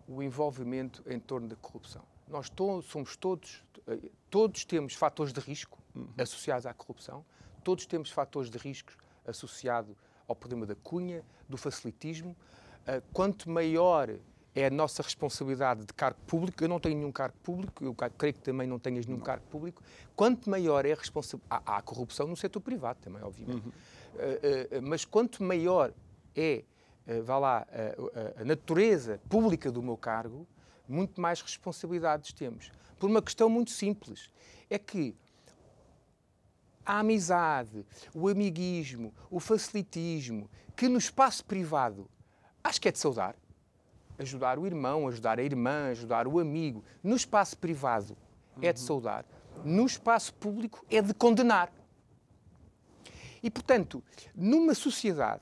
o 0.08 0.22
envolvimento 0.22 1.04
em 1.08 1.20
torno 1.20 1.48
da 1.48 1.56
corrupção. 1.56 2.04
Nós 2.28 2.50
to 2.50 2.82
somos 2.82 3.16
todos, 3.16 3.64
eh, 3.88 4.10
todos 4.30 4.66
temos 4.66 4.94
fatores 4.94 5.32
de 5.32 5.40
risco 5.40 5.80
uhum. 5.96 6.10
associados 6.18 6.66
à 6.66 6.74
corrupção, 6.74 7.26
todos 7.64 7.86
temos 7.86 8.12
fatores 8.12 8.50
de 8.50 8.58
risco 8.58 8.92
associados 9.26 9.96
ao 10.28 10.36
problema 10.36 10.66
da 10.66 10.76
cunha, 10.76 11.24
do 11.48 11.58
facilitismo. 11.58 12.36
Uh, 12.88 13.02
quanto 13.14 13.50
maior 13.50 14.10
é 14.60 14.68
a 14.68 14.70
nossa 14.70 15.02
responsabilidade 15.02 15.86
de 15.86 15.94
cargo 15.94 16.20
público. 16.28 16.64
Eu 16.64 16.68
não 16.68 16.80
tenho 16.80 16.98
nenhum 16.98 17.12
cargo 17.12 17.38
público, 17.44 17.84
eu 17.84 17.94
creio 17.94 18.34
que 18.34 18.42
também 18.42 18.68
não 18.68 18.78
tenhas 18.78 19.06
nenhum 19.06 19.20
cargo 19.20 19.46
público. 19.48 19.82
Quanto 20.16 20.50
maior 20.50 20.86
é 20.86 20.92
a 20.92 20.96
responsabilidade. 20.96 21.64
Há, 21.66 21.78
há, 21.78 21.82
corrupção 21.82 22.28
no 22.28 22.36
setor 22.36 22.60
privado 22.60 23.00
também, 23.02 23.22
obviamente. 23.24 23.66
Uhum. 23.66 23.72
Uh, 23.72 24.80
uh, 24.80 24.82
mas 24.82 25.06
quanto 25.06 25.44
maior 25.44 25.94
é, 26.36 26.64
uh, 27.08 27.24
vá 27.24 27.38
lá, 27.38 27.68
a 28.38 28.44
natureza 28.44 29.20
pública 29.30 29.72
do 29.72 29.82
meu 29.82 29.96
cargo, 29.96 30.48
muito 30.88 31.22
mais 31.22 31.42
responsabilidades 31.42 32.34
temos. 32.34 32.72
Por 33.00 33.10
uma 33.10 33.22
questão 33.22 33.50
muito 33.50 33.72
simples: 33.72 34.30
é 34.70 34.78
que 34.78 35.16
a 36.86 37.00
amizade, 37.00 37.86
o 38.14 38.28
amiguismo, 38.28 39.14
o 39.30 39.40
facilitismo, 39.40 40.50
que 40.76 40.88
no 40.88 40.98
espaço 40.98 41.46
privado 41.46 42.10
acho 42.64 42.82
que 42.82 42.88
é 42.88 42.92
de 42.92 42.98
saudar 42.98 43.36
ajudar 44.20 44.60
o 44.60 44.68
irmão, 44.68 45.08
ajudar 45.08 45.40
a 45.40 45.44
irmã, 45.44 45.90
ajudar 45.92 46.28
o 46.28 46.40
amigo. 46.40 46.84
No 47.02 47.16
espaço 47.16 47.58
privado 47.58 48.16
é 48.62 48.74
de 48.74 48.80
saudar, 48.80 49.26
no 49.64 49.86
espaço 49.86 50.34
público 50.34 50.86
é 50.90 51.02
de 51.02 51.14
condenar. 51.14 51.72
E, 53.42 53.50
portanto, 53.50 54.04
numa 54.36 54.76
sociedade 54.76 55.42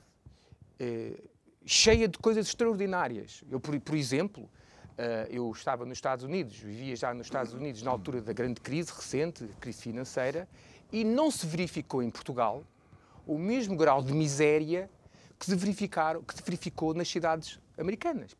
eh, 0.78 1.20
cheia 1.66 2.06
de 2.06 2.16
coisas 2.16 2.46
extraordinárias, 2.46 3.42
eu, 3.50 3.58
por, 3.58 3.78
por 3.80 3.96
exemplo, 3.96 4.48
eh, 4.96 5.28
eu 5.30 5.50
estava 5.50 5.84
nos 5.84 5.98
Estados 5.98 6.24
Unidos, 6.24 6.56
vivia 6.56 6.94
já 6.94 7.12
nos 7.12 7.26
Estados 7.26 7.52
Unidos 7.52 7.82
na 7.82 7.90
altura 7.90 8.22
da 8.22 8.32
grande 8.32 8.60
crise 8.60 8.92
recente, 8.92 9.48
crise 9.60 9.82
financeira, 9.82 10.48
e 10.92 11.02
não 11.02 11.30
se 11.30 11.44
verificou 11.44 12.02
em 12.02 12.10
Portugal 12.10 12.62
o 13.26 13.36
mesmo 13.36 13.76
grau 13.76 14.02
de 14.02 14.12
miséria 14.12 14.88
que 15.38 15.46
se, 15.46 15.54
verificaram, 15.54 16.22
que 16.22 16.34
se 16.34 16.42
verificou 16.42 16.94
nas 16.94 17.08
cidades 17.08 17.58
americanas. 17.76 18.36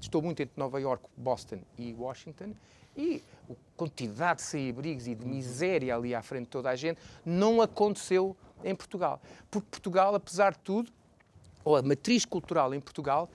Estou 0.00 0.20
muito 0.20 0.42
entre 0.42 0.58
Nova 0.58 0.80
York, 0.80 1.04
Boston 1.16 1.60
e 1.78 1.94
Washington 1.94 2.52
e 2.96 3.22
a 3.50 3.54
quantidade 3.76 4.40
de 4.40 4.46
sem-abrigos 4.46 5.06
e 5.06 5.14
de 5.14 5.24
miséria 5.24 5.94
ali 5.94 6.14
à 6.14 6.22
frente 6.22 6.44
de 6.44 6.50
toda 6.50 6.70
a 6.70 6.76
gente 6.76 6.98
não 7.24 7.60
aconteceu 7.60 8.36
em 8.64 8.74
Portugal. 8.74 9.20
Porque 9.50 9.68
Portugal, 9.70 10.14
apesar 10.14 10.52
de 10.52 10.58
tudo, 10.60 10.90
ou 11.64 11.76
a 11.76 11.82
matriz 11.82 12.24
cultural 12.24 12.74
em 12.74 12.80
Portugal, 12.80 13.30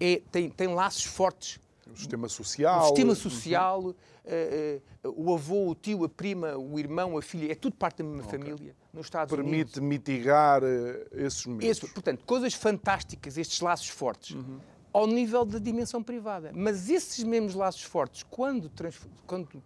é, 0.00 0.20
tem, 0.30 0.50
tem 0.50 0.68
laços 0.68 1.04
fortes 1.04 1.58
o 1.92 1.96
sistema 1.96 2.28
social. 2.28 2.82
O 2.82 2.86
sistema 2.86 3.14
social, 3.14 3.80
uh, 3.82 3.92
uh, 3.92 5.14
o 5.16 5.34
avô, 5.34 5.70
o 5.70 5.74
tio, 5.74 6.04
a 6.04 6.08
prima, 6.08 6.56
o 6.56 6.78
irmão, 6.78 7.16
a 7.18 7.22
filha, 7.22 7.52
é 7.52 7.54
tudo 7.54 7.76
parte 7.76 7.98
da 7.98 8.04
mesma 8.04 8.24
okay. 8.24 8.38
família 8.38 8.76
nos 8.92 9.06
Estados 9.06 9.34
Permite 9.34 9.54
Unidos. 9.54 9.72
Permite 9.74 9.98
mitigar 9.98 10.62
uh, 10.62 10.66
esses 11.12 11.44
momentos. 11.46 11.68
Esse, 11.68 11.88
portanto, 11.92 12.24
coisas 12.24 12.54
fantásticas, 12.54 13.36
estes 13.36 13.60
laços 13.60 13.88
fortes, 13.88 14.36
uhum. 14.36 14.58
ao 14.92 15.06
nível 15.06 15.44
da 15.44 15.58
dimensão 15.58 16.02
privada. 16.02 16.52
Mas 16.54 16.88
esses 16.88 17.22
mesmos 17.22 17.54
laços 17.54 17.82
fortes, 17.82 18.22
quando, 18.22 18.68
trans, 18.68 19.00
quando 19.26 19.62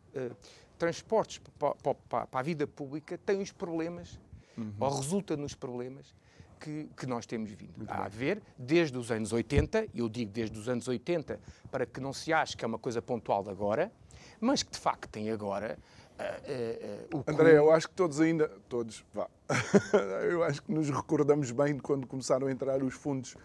transportes 0.78 1.40
para, 1.58 1.74
para, 1.74 1.94
para, 1.94 2.28
a 2.32 2.42
vida 2.42 2.66
pública, 2.66 3.18
têm 3.18 3.40
os 3.40 3.52
problemas, 3.52 4.18
uhum. 4.56 4.72
ou 4.80 4.90
resulta 4.96 5.36
nos 5.36 5.54
problemas 5.54 6.14
que, 6.58 6.88
que 6.96 7.06
nós 7.06 7.26
temos 7.26 7.50
vindo 7.50 7.76
Muito 7.76 7.90
a 7.90 8.08
bem. 8.08 8.10
ver 8.10 8.42
desde 8.58 8.96
os 8.96 9.10
anos 9.10 9.32
80, 9.32 9.88
eu 9.94 10.08
digo 10.08 10.30
desde 10.30 10.58
os 10.58 10.68
anos 10.68 10.88
80 10.88 11.38
para 11.70 11.86
que 11.86 12.00
não 12.00 12.12
se 12.12 12.32
ache 12.32 12.56
que 12.56 12.64
é 12.64 12.68
uma 12.68 12.78
coisa 12.78 13.00
pontual 13.00 13.42
de 13.42 13.50
agora, 13.50 13.92
mas 14.40 14.62
que 14.62 14.70
de 14.70 14.78
facto 14.78 15.08
tem 15.08 15.30
agora 15.30 15.78
Uh, 16.18 17.14
uh, 17.14 17.18
uh, 17.18 17.24
André, 17.28 17.56
eu 17.56 17.70
acho 17.70 17.88
que 17.88 17.94
todos 17.94 18.20
ainda, 18.20 18.48
todos, 18.68 19.04
vá, 19.14 19.28
eu 20.28 20.42
acho 20.42 20.60
que 20.64 20.72
nos 20.72 20.90
recordamos 20.90 21.52
bem 21.52 21.76
de 21.76 21.80
quando 21.80 22.08
começaram 22.08 22.48
a 22.48 22.50
entrar 22.50 22.82
os 22.82 22.94
fundos 22.94 23.36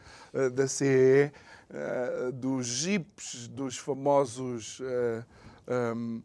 da 0.55 0.67
CEE, 0.67 1.31
dos 2.33 2.65
jipes, 2.65 3.47
dos 3.47 3.77
famosos 3.77 4.81
um, 5.95 6.21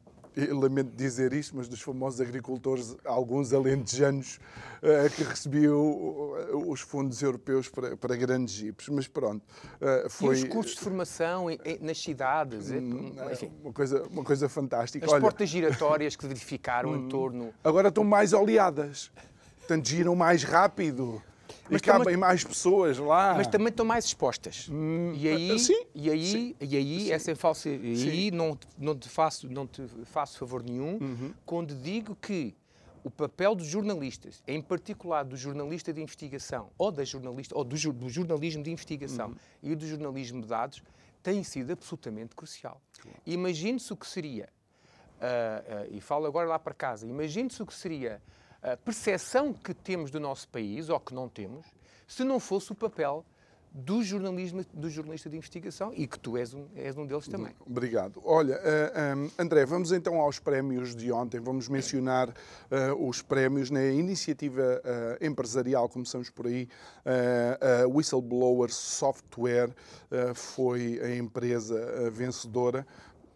lamento 0.47 0.91
dizer 0.95 1.33
isto, 1.33 1.57
mas 1.57 1.69
dos 1.69 1.81
famosos 1.81 2.21
agricultores, 2.21 2.97
alguns 3.05 3.53
alentejanos 3.53 4.39
uh, 4.83 5.11
que 5.15 5.23
recebiam 5.23 5.81
uh, 5.81 6.71
os 6.71 6.81
fundos 6.81 7.21
europeus 7.23 7.69
para, 7.69 7.97
para 7.97 8.17
grandes 8.17 8.55
jipes. 8.55 8.89
Mas 8.89 9.09
pronto, 9.09 9.43
uh, 9.81 10.09
foi... 10.09 10.39
E 10.41 10.43
os 10.45 10.49
cursos 10.49 10.75
de 10.75 10.81
formação 10.81 11.51
em, 11.51 11.59
nas 11.81 11.99
cidades, 11.99 12.71
hum, 12.71 13.15
enfim. 13.33 13.51
Uma 13.63 13.73
coisa, 13.73 14.03
uma 14.05 14.25
coisa 14.25 14.49
fantástica. 14.49 15.07
As 15.07 15.13
Olha, 15.13 15.21
portas 15.21 15.49
giratórias 15.49 16.17
que 16.17 16.27
verificaram 16.29 16.95
em 16.95 17.05
hum, 17.05 17.09
torno... 17.09 17.53
Agora 17.65 17.89
estão 17.89 18.05
mais 18.05 18.33
oleadas, 18.33 19.11
portanto 19.59 19.89
giram 19.89 20.15
mais 20.15 20.45
rápido. 20.45 21.23
Mas 21.71 21.81
e 21.81 21.85
cabem 21.85 22.05
também, 22.05 22.17
mais 22.17 22.45
pessoas 22.45 22.99
lá. 22.99 23.35
Mas 23.35 23.47
também 23.47 23.69
estão 23.69 23.85
mais 23.85 24.05
expostas. 24.05 24.69
Hum, 24.71 25.13
e 25.15 25.29
aí, 25.29 25.59
sim, 25.59 25.87
e 25.95 26.11
aí, 26.11 26.27
sim, 26.27 26.55
e 26.61 26.77
aí 26.77 27.01
sim. 27.01 27.13
essa 27.13 27.37
falsa. 27.37 27.69
E 27.69 28.11
aí 28.11 28.31
não, 28.31 28.59
não, 28.79 28.97
te 28.97 29.09
faço, 29.09 29.49
não 29.49 29.67
te 29.67 29.87
faço 30.05 30.39
favor 30.39 30.63
nenhum 30.63 30.99
uhum. 31.01 31.33
quando 31.45 31.75
digo 31.75 32.17
que 32.17 32.55
o 33.05 33.11
papel 33.11 33.55
dos 33.55 33.67
jornalistas, 33.67 34.43
em 34.47 34.61
particular 34.61 35.25
do 35.25 35.37
jornalista 35.37 35.93
de 35.93 36.01
investigação, 36.03 36.71
ou 36.77 36.91
da 36.91 37.05
jornalista, 37.05 37.57
ou 37.57 37.65
do, 37.65 37.77
do 37.93 38.09
jornalismo 38.09 38.63
de 38.63 38.71
investigação 38.71 39.29
uhum. 39.29 39.37
e 39.63 39.75
do 39.75 39.87
jornalismo 39.87 40.43
de 40.43 40.49
dados, 40.49 40.83
tem 41.23 41.43
sido 41.43 41.73
absolutamente 41.73 42.35
crucial. 42.35 42.81
Claro. 43.01 43.19
Imagine-se 43.27 43.93
o 43.93 43.97
que 43.97 44.07
seria, 44.07 44.49
uh, 45.21 45.91
uh, 45.91 45.97
e 45.97 46.01
falo 46.01 46.27
agora 46.27 46.49
lá 46.49 46.59
para 46.59 46.75
casa, 46.75 47.07
imagine-se 47.07 47.63
o 47.63 47.67
que 47.67 47.75
seria 47.75 48.21
a 48.63 48.77
percepção 48.77 49.53
que 49.53 49.73
temos 49.73 50.11
do 50.11 50.19
nosso 50.19 50.49
país, 50.49 50.89
ou 50.89 50.99
que 50.99 51.15
não 51.15 51.29
temos, 51.29 51.67
se 52.07 52.25
não 52.25 52.41
fosse 52.41 52.73
o 52.73 52.75
papel 52.75 53.25
do 53.73 54.03
jornalismo, 54.03 54.65
do 54.73 54.89
jornalista 54.89 55.29
de 55.29 55.37
investigação 55.37 55.93
e 55.95 56.07
que 56.07 56.19
tu 56.19 56.37
és 56.37 56.55
um, 56.55 56.67
és 56.75 56.97
um 56.97 57.07
deles 57.07 57.29
também. 57.29 57.55
Obrigado. 57.67 58.21
Olha, 58.25 58.57
uh, 58.57 58.61
eh, 58.65 59.15
um, 59.15 59.31
André, 59.39 59.65
vamos 59.67 59.93
então 59.93 60.21
aos 60.21 60.39
prémios 60.39 60.97
de 60.97 61.13
ontem. 61.13 61.39
Vamos 61.39 61.69
mencionar 61.69 62.29
uh, 62.29 63.09
os 63.09 63.23
prémios 63.23 63.71
na 63.71 63.85
iniciativa 63.85 64.63
uh, 64.63 65.25
empresarial, 65.25 65.89
começamos 65.89 66.31
por 66.31 66.47
aí. 66.47 66.69
a 67.05 67.87
Whistleblower 67.87 68.71
Software 68.71 69.71
foi 70.35 71.01
a 71.03 71.17
empresa 71.17 72.11
vencedora. 72.11 72.87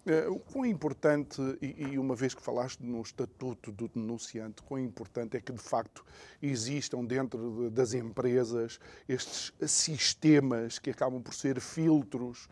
Eh, 0.04 0.28
o 0.28 0.38
quão 0.40 0.66
importante, 0.66 1.40
e 1.60 1.96
uma 1.96 2.16
vez 2.16 2.34
que 2.34 2.42
falaste 2.42 2.80
no 2.80 3.00
estatuto 3.00 3.70
do 3.70 3.86
denunciante, 3.86 4.60
quão 4.62 4.80
importante 4.80 5.36
é 5.36 5.40
que 5.40 5.52
de 5.52 5.60
facto 5.62 6.04
existam 6.42 7.04
dentro 7.04 7.70
das 7.70 7.94
empresas 7.94 8.80
estes 9.08 9.52
sistemas 9.64 10.80
que 10.80 10.90
acabam 10.90 11.22
por 11.22 11.32
ser 11.32 11.60
filtros 11.60 12.48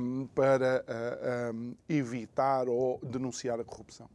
um, 0.00 0.26
para 0.28 0.82
uh, 0.82 1.54
um, 1.54 1.74
evitar 1.88 2.68
ou 2.68 2.98
denunciar 3.02 3.60
a 3.60 3.64
corrupção? 3.64 4.08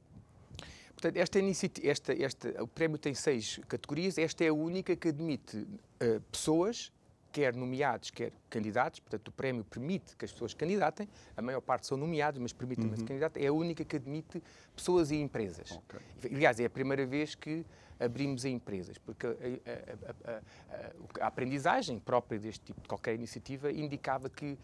Portanto, 0.96 1.18
esta 1.18 1.38
iniciativa, 1.38 1.88
esta, 1.88 2.14
esta, 2.14 2.64
o 2.64 2.68
prémio 2.68 2.98
tem 2.98 3.14
seis 3.14 3.60
categorias, 3.68 4.18
esta 4.18 4.44
é 4.44 4.48
a 4.48 4.54
única 4.54 4.96
que 4.96 5.10
admite 5.10 5.58
uh, 5.58 6.20
pessoas 6.32 6.92
quer 7.34 7.56
nomeados, 7.56 8.12
quer 8.12 8.32
candidatos, 8.48 9.00
portanto 9.00 9.28
o 9.30 9.32
prémio 9.32 9.64
permite 9.64 10.16
que 10.16 10.24
as 10.24 10.32
pessoas 10.32 10.54
candidatem, 10.54 11.10
a 11.36 11.42
maior 11.42 11.62
parte 11.62 11.88
são 11.88 11.98
nomeados, 11.98 12.40
mas 12.40 12.54
permite 12.54 12.82
também 12.82 12.92
uhum. 12.92 13.00
se 13.00 13.06
candidatar, 13.06 13.42
é 13.42 13.48
a 13.48 13.52
única 13.52 13.84
que 13.84 13.96
admite 13.96 14.42
pessoas 14.76 15.10
e 15.10 15.16
empresas. 15.16 15.72
Okay. 15.72 16.00
Aliás, 16.32 16.60
é 16.60 16.66
a 16.66 16.70
primeira 16.70 17.08
vez 17.08 17.34
que 17.34 17.66
abrimos 18.00 18.46
a 18.46 18.50
empresas, 18.50 19.00
porque 19.00 19.26
a, 19.26 19.30
a, 19.32 20.32
a, 20.32 21.24
a, 21.24 21.28
aprendizagem 21.28 22.00
própria 22.00 22.38
deste 22.38 22.66
tipo 22.66 22.82
de 22.82 22.88
qualquer 22.88 23.16
iniciativa 23.16 23.72
indicava 23.72 24.30
que 24.30 24.58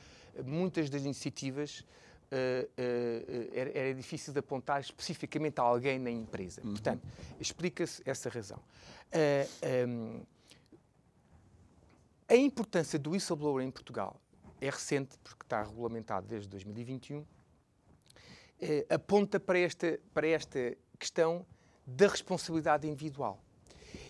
muitas 0.46 0.92
das 0.92 1.04
iniciativas 1.04 1.80
uh, 1.80 2.66
uh, 2.66 3.50
era, 3.52 3.78
era, 3.78 3.94
difícil 3.96 4.32
de 4.32 4.40
apontar 4.40 4.80
especificamente 4.80 5.60
a 5.60 5.64
alguém 5.64 5.98
na 5.98 6.12
empresa. 6.12 6.62
Uhum. 6.64 6.72
Portanto, 6.72 7.02
explica-se 7.40 8.02
essa 8.06 8.30
razão. 8.30 8.60
Uh, 9.12 9.88
um, 9.88 10.22
a 12.30 12.36
importância 12.36 13.00
do 13.00 13.12
whistleblower 13.12 13.66
em 13.66 13.72
Portugal 13.72 14.22
é 14.62 14.70
recente, 14.70 15.18
porque 15.24 15.44
está 15.44 15.64
regulamentado 15.64 16.28
desde 16.28 16.48
2021, 16.50 17.26
eh, 18.62 18.86
aponta 18.90 19.40
para 19.40 19.58
esta, 19.58 20.00
para 20.14 20.28
esta 20.28 20.78
questão 21.00 21.46
da 21.88 22.08
responsabilidade 22.08 22.88
individual. 22.88 23.42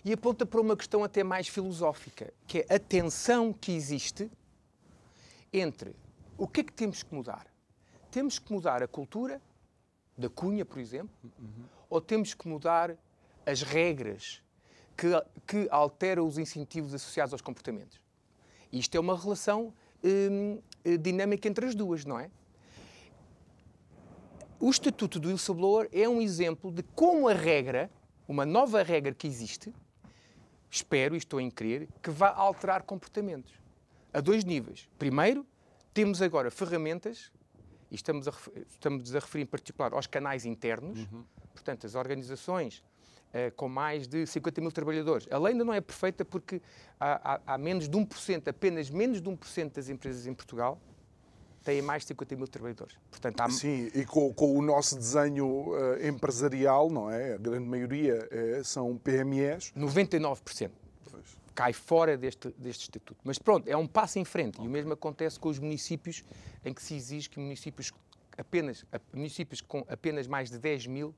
E 0.04 0.12
aponta 0.12 0.46
para 0.46 0.60
uma 0.60 0.76
questão 0.76 1.04
até 1.04 1.24
mais 1.24 1.48
filosófica, 1.48 2.34
que 2.46 2.66
é 2.68 2.76
a 2.76 2.80
tensão 2.80 3.54
que 3.54 3.72
existe 3.72 4.30
entre 5.54 5.96
o 6.38 6.48
que 6.48 6.62
é 6.62 6.64
que 6.64 6.74
temos 6.74 7.04
que 7.04 7.14
mudar. 7.14 7.48
Temos 8.12 8.38
que 8.38 8.52
mudar 8.52 8.84
a 8.84 8.88
cultura 8.88 9.42
da 10.18 10.30
cunha, 10.30 10.66
por 10.66 10.80
exemplo, 10.80 11.16
uhum. 11.24 11.66
ou 11.90 12.02
temos 12.02 12.34
que 12.34 12.48
mudar 12.48 12.98
as 13.46 13.62
regras 13.62 14.44
que, 14.98 15.08
que 15.48 15.68
alteram 15.72 16.28
os 16.28 16.38
incentivos 16.38 16.94
associados 16.94 17.34
aos 17.34 17.42
comportamentos. 17.42 18.02
Isto 18.72 18.96
é 18.96 19.00
uma 19.00 19.18
relação 19.18 19.74
hum, 20.04 20.60
eh, 20.84 20.98
dinâmica 20.98 21.48
entre 21.48 21.66
as 21.66 21.76
duas, 21.76 22.06
não 22.06 22.20
é? 22.20 22.30
O 24.60 24.70
Estatuto 24.70 25.20
do 25.20 25.30
Whistleblower 25.30 25.90
é 25.92 26.08
um 26.08 26.22
exemplo 26.22 26.72
de 26.72 26.84
como 26.84 27.28
a 27.30 27.34
regra, 27.34 27.90
uma 28.28 28.46
nova 28.46 28.84
regra 28.84 29.14
que 29.14 29.26
existe, 29.26 29.74
espero 30.70 31.16
e 31.16 31.18
estou 31.18 31.40
em 31.40 31.50
crer, 31.50 31.88
que 32.04 32.10
vai 32.10 32.32
alterar 32.36 32.84
comportamentos. 32.84 33.54
A 34.14 34.20
dois 34.20 34.44
níveis. 34.44 34.90
Primeiro, 35.00 35.46
temos 35.94 36.22
agora 36.22 36.52
ferramentas, 36.52 37.32
e 37.90 37.96
estamos 37.96 38.28
a, 38.28 38.34
estamos 38.70 39.16
a 39.16 39.20
referir 39.20 39.44
em 39.44 39.48
particular 39.48 39.94
aos 39.94 40.08
canais 40.08 40.46
internos, 40.46 41.00
uhum. 41.00 41.24
portanto, 41.54 41.88
as 41.88 41.96
organizações 41.96 42.84
com 43.56 43.70
mais 43.70 44.08
de 44.08 44.26
50 44.26 44.62
mil 44.62 44.72
trabalhadores. 44.72 45.28
A 45.30 45.38
lei 45.38 45.54
ainda 45.54 45.64
não 45.64 45.74
é 45.74 45.82
perfeita 45.82 46.26
porque 46.26 46.62
há, 47.00 47.36
há, 47.36 47.54
há 47.54 47.58
menos 47.58 47.88
de 47.88 47.98
1%, 47.98 48.48
apenas 48.48 48.90
menos 48.90 49.22
de 49.22 49.30
1% 49.30 49.74
das 49.74 49.90
empresas 49.90 50.26
em 50.26 50.34
Portugal 50.34 50.80
têm 51.64 51.82
mais 51.82 52.04
de 52.04 52.10
50 52.10 52.36
mil 52.36 52.48
trabalhadores. 52.48 52.98
Portanto, 53.10 53.42
há... 53.42 53.50
Sim, 53.50 53.92
e 53.94 54.06
com, 54.06 54.34
com 54.34 54.58
o 54.58 54.62
nosso 54.62 54.96
desenho 54.96 55.46
uh, 55.46 56.08
empresarial, 56.08 56.90
não 56.90 57.12
é? 57.12 57.34
A 57.34 57.38
grande 57.38 57.68
maioria 57.68 58.28
é, 58.32 58.64
são 58.64 58.98
PMEs. 58.98 59.72
99%. 59.78 60.72
Pois. 61.12 61.38
Cai 61.54 61.74
fora 61.74 62.18
deste, 62.18 62.50
deste 62.58 62.84
estatuto. 62.84 63.20
Mas 63.24 63.38
pronto, 63.38 63.68
é 63.68 63.76
um 63.76 63.88
passo 63.88 64.20
em 64.20 64.26
frente. 64.26 64.56
Okay. 64.56 64.66
E 64.66 64.68
o 64.68 64.72
mesmo 64.72 64.94
acontece 64.94 65.40
com 65.40 65.50
os 65.50 65.60
municípios, 65.60 66.24
em 66.64 66.74
que 66.74 66.82
se 66.82 66.96
exige 66.96 67.30
que 67.30 67.40
municípios, 67.40 67.92
apenas, 68.38 68.86
municípios 69.14 69.62
com 69.62 69.86
apenas 69.88 70.28
mais 70.28 70.50
de 70.50 70.58
10 70.58 70.88
mil 70.88 71.14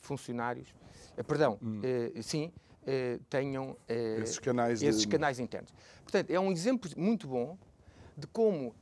funcionários 0.00 0.74
eh, 1.16 1.22
perdão, 1.22 1.58
hum. 1.62 1.80
Eh, 1.82 2.22
sim, 2.22 2.52
eh, 2.86 3.18
tenham 3.30 3.76
esses, 3.88 4.38
canais, 4.38 4.82
esses 4.82 5.02
de... 5.02 5.08
canais 5.08 5.38
internos. 5.38 5.72
Portanto, 6.02 6.30
é 6.30 6.38
um 6.38 6.50
exemplo 6.50 6.90
muito 6.96 7.26
bom 7.26 7.58
de 8.16 8.26
como 8.26 8.74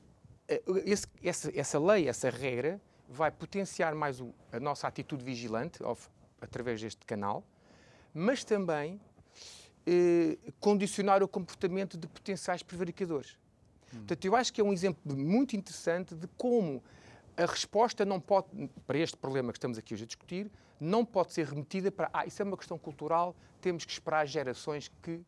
esse, 0.85 1.07
essa, 1.22 1.51
essa 1.59 1.79
lei, 1.79 2.09
essa 2.09 2.29
regra, 2.29 2.81
vai 3.09 3.31
potenciar 3.31 3.94
mais 3.94 4.20
o, 4.20 4.35
a 4.51 4.59
nossa 4.59 4.87
atitude 4.87 5.25
vigilante 5.25 5.83
of, 5.83 6.09
através 6.40 6.81
deste 6.81 7.07
canal, 7.07 7.44
mas 8.12 8.44
também 8.44 9.01
eh, 9.87 10.37
condicionar 10.61 11.22
o 11.22 11.29
comportamento 11.29 11.96
de 11.96 12.07
potenciais 12.07 12.62
prevaricadores. 12.62 13.38
Hum. 13.92 13.98
Portanto, 13.98 14.25
eu 14.25 14.37
acho 14.37 14.53
que 14.53 14.61
é 14.61 14.64
um 14.64 14.72
exemplo 14.72 15.16
muito 15.16 15.57
interessante 15.57 16.14
de 16.14 16.27
como 16.37 16.83
a 17.37 17.47
resposta 17.47 18.05
não 18.05 18.21
pode, 18.21 18.47
para 18.87 18.99
este 18.99 19.16
problema 19.16 19.53
que 19.53 19.59
estamos 19.59 19.79
aqui 19.79 19.95
hoje 19.95 20.05
a 20.05 20.07
discutir, 20.07 20.51
não 20.79 21.05
pode 21.05 21.33
ser 21.33 21.47
remetida 21.47 21.90
para, 21.90 22.11
ah, 22.12 22.27
isso 22.27 22.42
é 22.42 22.45
uma 22.45 22.57
questão 22.57 22.79
cultural, 22.79 23.35
temos 23.61 23.85
que 23.85 23.92
esperar 23.92 24.27
gerações 24.27 24.90
que 25.03 25.21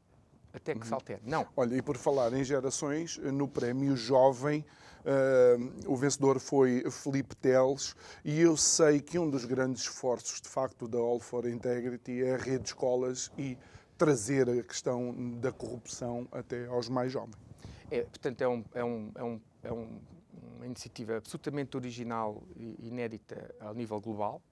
até 0.53 0.73
que 0.73 0.81
uhum. 0.81 0.87
se 0.87 0.95
altere. 0.95 1.21
Não. 1.25 1.47
Olha, 1.57 1.77
e 1.77 1.83
por 1.83 1.97
falar 1.97 2.33
em 2.33 2.45
gerações, 2.45 3.19
no 3.19 3.49
prémio 3.49 3.97
Jovem, 3.97 4.65
uh, 5.05 5.93
o 5.93 5.97
vencedor 5.97 6.39
foi 6.39 6.89
Felipe 6.91 7.35
Teles, 7.35 7.95
e 8.25 8.41
eu 8.41 8.57
sei 8.57 9.01
que 9.01 9.19
um 9.19 9.29
dos 9.29 9.45
grandes 9.45 9.83
esforços, 9.83 10.41
de 10.41 10.49
facto, 10.49 10.87
da 10.87 10.99
All 10.99 11.19
for 11.19 11.49
Integrity 11.49 12.23
é 12.23 12.35
a 12.35 12.37
rede 12.37 12.61
de 12.61 12.69
escolas 12.69 13.33
e 13.37 13.59
trazer 13.99 14.49
a 14.49 14.63
questão 14.63 15.13
da 15.41 15.51
corrupção 15.51 16.29
até 16.31 16.67
aos 16.67 16.89
mais 16.89 17.13
jovens. 17.13 17.37
É, 17.91 18.03
portanto, 18.03 18.41
é 18.41 18.49
um, 18.49 18.65
é 18.75 18.85
um, 18.85 19.13
é 19.15 19.25
um, 19.25 19.41
é 19.65 19.73
um 19.73 20.01
uma 20.57 20.67
iniciativa 20.67 21.17
absolutamente 21.17 21.77
original 21.77 22.43
e 22.57 22.89
inédita 22.89 23.55
ao 23.61 23.75
nível 23.75 24.01
global. 24.01 24.43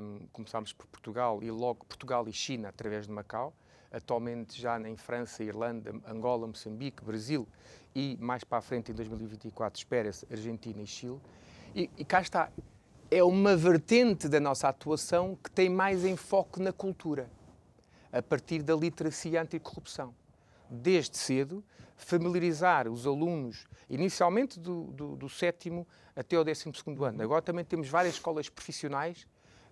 Um, 0.00 0.26
começámos 0.32 0.72
por 0.72 0.86
Portugal 0.86 1.42
e 1.42 1.50
logo 1.50 1.84
Portugal 1.84 2.28
e 2.28 2.32
China 2.32 2.68
através 2.68 3.06
de 3.06 3.12
Macau. 3.12 3.52
Atualmente 3.90 4.60
já 4.60 4.80
em 4.80 4.96
França, 4.96 5.42
Irlanda, 5.42 5.92
Angola, 6.06 6.46
Moçambique, 6.46 7.04
Brasil 7.04 7.46
e 7.94 8.16
mais 8.20 8.44
para 8.44 8.58
a 8.58 8.62
frente 8.62 8.92
em 8.92 8.94
2024 8.94 9.78
espera-se 9.78 10.26
Argentina 10.30 10.80
e 10.80 10.86
Chile. 10.86 11.20
E, 11.74 11.90
e 11.98 12.04
cá 12.04 12.20
está, 12.20 12.50
é 13.10 13.22
uma 13.24 13.56
vertente 13.56 14.28
da 14.28 14.38
nossa 14.38 14.68
atuação 14.68 15.36
que 15.42 15.50
tem 15.50 15.68
mais 15.68 16.04
enfoque 16.04 16.60
na 16.60 16.72
cultura, 16.72 17.28
a 18.12 18.22
partir 18.22 18.62
da 18.62 18.74
literacia 18.74 19.42
anticorrupção. 19.42 20.14
Desde 20.70 21.16
cedo, 21.16 21.64
familiarizar 21.96 22.88
os 22.88 23.06
alunos, 23.06 23.66
inicialmente 23.88 24.58
do, 24.58 24.84
do, 24.84 25.16
do 25.16 25.28
sétimo 25.28 25.86
até 26.16 26.38
o 26.38 26.44
décimo 26.44 26.74
segundo 26.74 27.04
ano. 27.04 27.22
Agora 27.22 27.42
também 27.42 27.64
temos 27.64 27.88
várias 27.88 28.14
escolas 28.14 28.48
profissionais 28.48 29.26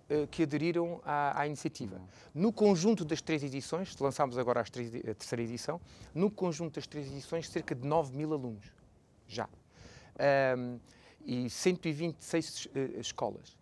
uh, 0.09 0.27
que 0.27 0.43
aderiram 0.43 1.01
à, 1.03 1.41
à 1.41 1.47
iniciativa. 1.47 1.97
Uhum. 1.97 2.07
No 2.33 2.53
conjunto 2.53 3.03
das 3.03 3.21
três 3.21 3.43
edições, 3.43 3.97
lançámos 3.97 4.37
agora 4.37 4.63
três, 4.63 4.93
a 4.95 5.13
terceira 5.13 5.41
edição, 5.41 5.81
no 6.13 6.29
conjunto 6.29 6.75
das 6.75 6.87
três 6.87 7.07
edições, 7.07 7.49
cerca 7.49 7.73
de 7.73 7.87
9 7.87 8.15
mil 8.15 8.33
alunos, 8.33 8.71
já. 9.27 9.49
Um, 10.57 10.79
e 11.25 11.49
126 11.49 12.65
uh, 12.65 12.69
eh, 12.73 12.99
escolas. 12.99 13.57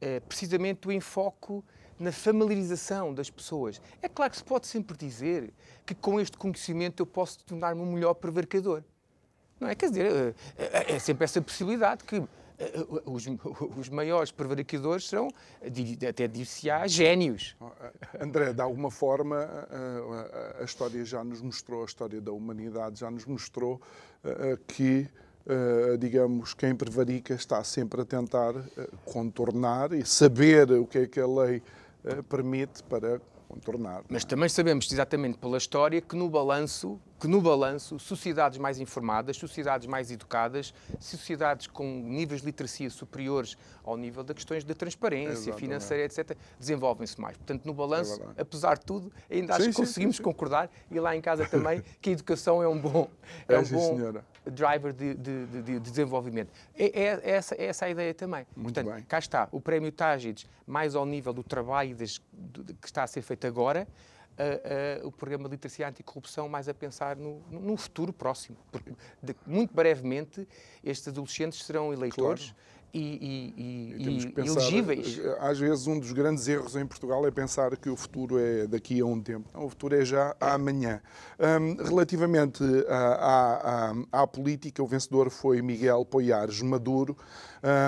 Uh, 0.00 0.20
precisamente 0.28 0.86
o 0.86 0.92
enfoque 0.92 1.62
na 1.98 2.12
familiarização 2.12 3.12
das 3.12 3.30
pessoas. 3.30 3.80
É 4.00 4.08
claro 4.08 4.30
que 4.30 4.38
se 4.38 4.44
pode 4.44 4.66
sempre 4.66 4.96
dizer 4.96 5.52
que 5.84 5.94
com 5.94 6.20
este 6.20 6.36
conhecimento 6.36 7.02
eu 7.02 7.06
posso 7.06 7.44
tornar-me 7.44 7.80
um 7.80 7.92
melhor 7.92 8.14
prevaricador. 8.14 8.82
Não 9.58 9.68
é? 9.68 9.74
Quer 9.74 9.90
dizer, 9.90 10.34
é, 10.56 10.64
é, 10.64 10.92
é 10.92 10.98
sempre 10.98 11.24
essa 11.24 11.42
possibilidade 11.42 12.04
que 12.04 12.22
os, 13.06 13.26
os 13.76 13.88
maiores 13.88 14.30
prevaricadores 14.30 15.08
serão, 15.08 15.28
até 16.08 16.26
dir-se-á, 16.26 16.86
génios. 16.86 17.56
André, 18.20 18.52
de 18.52 18.60
alguma 18.60 18.90
forma, 18.90 19.48
a, 20.58 20.64
história 20.64 21.04
já 21.04 21.22
nos 21.22 21.40
mostrou, 21.40 21.82
a 21.82 21.86
história 21.86 22.20
da 22.20 22.32
humanidade 22.32 23.00
já 23.00 23.10
nos 23.10 23.24
mostrou 23.26 23.80
que, 24.66 25.08
digamos, 25.98 26.52
quem 26.54 26.74
prevarica 26.74 27.34
está 27.34 27.62
sempre 27.62 28.00
a 28.00 28.04
tentar 28.04 28.54
contornar 29.04 29.92
e 29.92 30.04
saber 30.04 30.70
o 30.72 30.86
que 30.86 30.98
é 30.98 31.06
que 31.06 31.20
a 31.20 31.26
lei 31.26 31.62
permite 32.28 32.82
para 32.84 33.20
contornar. 33.48 34.02
Mas 34.08 34.24
também 34.24 34.48
sabemos 34.48 34.90
exatamente 34.92 35.38
pela 35.38 35.56
história 35.56 36.00
que 36.00 36.14
no 36.14 36.28
balanço 36.28 37.00
que 37.20 37.26
no 37.26 37.40
balanço, 37.40 37.98
sociedades 37.98 38.58
mais 38.58 38.78
informadas, 38.78 39.36
sociedades 39.36 39.88
mais 39.88 40.10
educadas, 40.10 40.72
sociedades 41.00 41.66
com 41.66 41.84
níveis 41.84 42.42
de 42.42 42.46
literacia 42.46 42.88
superiores 42.90 43.56
ao 43.82 43.96
nível 43.96 44.22
das 44.22 44.36
questões 44.36 44.62
da 44.62 44.72
transparência 44.72 45.32
Exatamente. 45.32 45.58
financeira, 45.60 46.04
etc., 46.04 46.36
desenvolvem-se 46.60 47.20
mais. 47.20 47.36
Portanto, 47.36 47.64
no 47.64 47.74
balanço, 47.74 48.22
É 48.36 48.42
apesar 48.42 48.78
de 48.78 48.84
tudo, 48.84 49.12
ainda 49.28 49.54
acho 49.54 49.64
Sim, 49.64 49.70
que 49.70 49.74
sim, 49.76 49.82
conseguimos 49.82 50.16
sim, 50.18 50.22
concordar, 50.22 50.70
e 50.90 51.00
lá 51.00 51.16
em 51.16 51.20
casa 51.20 51.44
também, 51.44 51.82
que 52.00 52.10
a 52.10 52.12
educação 52.12 52.62
é 52.62 52.68
um 52.68 52.78
bom, 52.80 53.08
é 53.48 53.54
É, 53.54 53.58
um 53.58 53.64
sim, 53.64 53.74
bom 53.74 53.96
senhora. 53.96 54.24
Driver 54.50 54.92
de, 54.92 55.14
de- 55.14 55.46
de- 55.46 55.62
de 55.62 55.80
desenvolvimento. 55.80 56.50
É, 56.74 56.84
é- 56.86 57.20
é 57.22 57.30
essa, 57.30 57.54
é 57.54 57.66
essa 57.66 57.84
a 57.86 57.90
ideia 57.90 58.12
também. 58.14 58.46
Muito 58.56 58.74
Portanto, 58.74 58.94
bem. 58.94 59.04
cá 59.04 59.18
está, 59.18 59.48
o 59.52 59.60
prémio 59.60 59.90
Tágides, 59.92 60.46
mais 60.66 60.94
ao 60.94 61.04
nível 61.06 61.32
do 61.32 61.42
trabalho 61.42 61.94
das- 61.96 62.20
de- 62.32 62.74
que 62.74 62.86
está 62.86 63.02
a 63.02 63.06
ser 63.06 63.22
feito 63.22 63.46
agora, 63.46 63.86
ah, 64.38 64.42
ah, 65.02 65.06
o 65.06 65.10
programa 65.10 65.44
de 65.48 65.50
literacia 65.56 65.88
anticorrupção 65.88 66.48
mais 66.48 66.68
a 66.68 66.74
pensar 66.74 67.16
no, 67.16 67.40
no 67.50 67.76
futuro 67.76 68.12
próximo. 68.12 68.56
Porque 68.70 68.92
muito 69.46 69.74
brevemente 69.74 70.46
estes 70.84 71.08
adolescentes 71.08 71.64
serão 71.64 71.92
eleitores 71.92 72.54
e, 72.54 72.54
e- 72.94 72.98
e- 73.98 74.02
E 74.02 74.18
e 74.20 74.32
pensar, 74.32 74.60
elegíveis. 74.60 75.18
eh, 75.18 75.36
Às 75.40 75.58
vezes, 75.58 75.86
um 75.86 75.98
dos 75.98 76.12
grandes 76.12 76.46
erros 76.48 76.74
em 76.76 76.86
Portugal 76.86 77.26
é 77.26 77.30
pensar 77.30 77.76
que 77.76 77.88
o 77.90 77.96
futuro 77.96 78.38
é 78.38 78.66
daqui 78.66 79.00
a 79.00 79.04
um 79.06 79.20
tempo. 79.20 79.48
Não, 79.54 79.66
o 79.66 79.68
futuro 79.68 79.94
é 79.94 80.04
já 80.04 80.34
amanhã. 80.40 81.00
Hum, 81.38 81.76
relativamente 81.84 82.62
à, 82.88 82.96
à- 82.96 83.90
à- 83.90 84.22
à 84.22 84.26
política, 84.26 84.82
o 84.82 84.86
vencedor 84.86 85.30
foi 85.30 85.60
Miguel 85.62 86.04
Poiares 86.04 86.62
Maduro. 86.62 87.16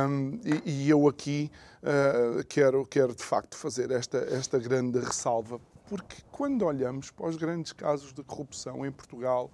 Hum, 0.08 0.38
e, 0.64 0.88
eu 0.90 1.08
aqui 1.08 1.50
ah, 1.82 2.42
quero, 2.48 2.84
quero, 2.86 3.14
de 3.14 3.22
facto, 3.24 3.56
fazer 3.56 3.90
esta, 3.90 4.18
esta 4.18 4.58
grande 4.58 4.98
ressalva. 4.98 5.60
Porque 5.88 6.16
quando 6.30 6.64
olhamos 6.64 7.10
para 7.10 7.26
os 7.26 7.36
grandes 7.36 7.72
casos 7.72 8.12
de 8.12 8.22
corrupção 8.22 8.84
em 8.86 8.92
Portugal, 8.92 9.50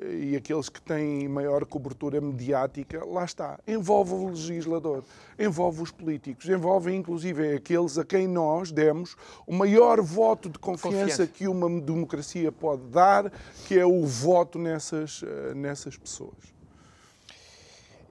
e 0.00 0.34
aqueles 0.36 0.68
que 0.70 0.80
têm 0.80 1.28
maior 1.28 1.66
cobertura 1.66 2.20
mediática, 2.20 3.04
lá 3.04 3.24
está, 3.24 3.58
envolve 3.66 4.14
o 4.14 4.28
legislador, 4.30 5.04
envolve 5.38 5.82
os 5.82 5.90
políticos, 5.90 6.48
envolve 6.48 6.94
inclusive 6.94 7.56
aqueles 7.56 7.98
a 7.98 8.04
quem 8.04 8.26
nós 8.26 8.72
demos 8.72 9.16
o 9.46 9.52
maior 9.52 10.00
voto 10.00 10.48
de 10.48 10.58
confiança, 10.58 10.98
Confiança. 10.98 11.26
que 11.26 11.46
uma 11.46 11.68
democracia 11.80 12.50
pode 12.50 12.82
dar, 12.84 13.30
que 13.66 13.78
é 13.78 13.84
o 13.84 14.06
voto 14.06 14.58
nessas, 14.58 15.22
eh, 15.22 15.54
nessas 15.54 15.96
pessoas. 15.96 16.54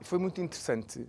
Foi 0.02 0.20
muito 0.20 0.40
interessante. 0.40 1.08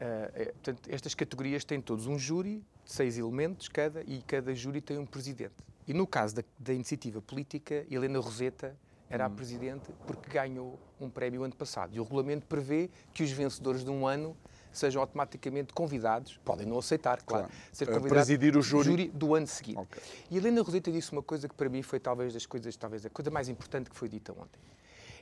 eh, 0.00 0.30
eh, 0.34 0.44
portanto, 0.46 0.88
estas 0.88 1.14
categorias 1.14 1.64
têm 1.64 1.80
todos 1.80 2.06
um 2.06 2.18
júri 2.18 2.64
seis 2.84 3.16
elementos 3.16 3.68
cada 3.68 4.02
e 4.02 4.22
cada 4.22 4.54
júri 4.54 4.80
tem 4.80 4.98
um 4.98 5.06
presidente. 5.06 5.54
E 5.86 5.94
no 5.94 6.06
caso 6.06 6.34
da, 6.36 6.42
da 6.58 6.72
iniciativa 6.72 7.20
política, 7.22 7.86
Helena 7.88 8.18
Roseta 8.18 8.76
era 9.10 9.26
a 9.26 9.30
presidente 9.30 9.92
porque 10.06 10.30
ganhou 10.30 10.78
um 11.00 11.10
prémio 11.10 11.42
ano 11.42 11.54
passado. 11.54 11.94
E 11.94 11.98
o 12.00 12.04
regulamento 12.04 12.46
prevê 12.46 12.88
que 13.12 13.24
os 13.24 13.30
vencedores 13.32 13.84
de 13.84 13.90
um 13.90 14.06
ano 14.06 14.36
sejam 14.72 15.02
automaticamente 15.02 15.72
convidados, 15.72 16.38
podem 16.44 16.64
não 16.64 16.78
aceitar, 16.78 17.20
claro, 17.22 17.46
Claro. 17.48 17.58
ser 17.72 17.86
convidados 17.86 18.10
presidir 18.12 18.56
o 18.56 18.62
júri. 18.62 19.08
do 19.08 19.34
ano 19.34 19.48
seguinte. 19.48 19.78
Ok. 19.78 20.00
E 20.30 20.36
Helena 20.36 20.62
Roseta 20.62 20.92
disse 20.92 21.10
uma 21.10 21.22
coisa 21.24 21.48
que 21.48 21.54
para 21.56 21.68
mim 21.68 21.82
foi 21.82 21.98
talvez 21.98 22.32
das 22.32 22.46
coisas, 22.46 22.76
talvez 22.76 23.04
a 23.04 23.10
coisa 23.10 23.32
mais 23.32 23.48
importante 23.48 23.90
que 23.90 23.96
foi 23.96 24.08
dita 24.08 24.32
ontem. 24.32 24.60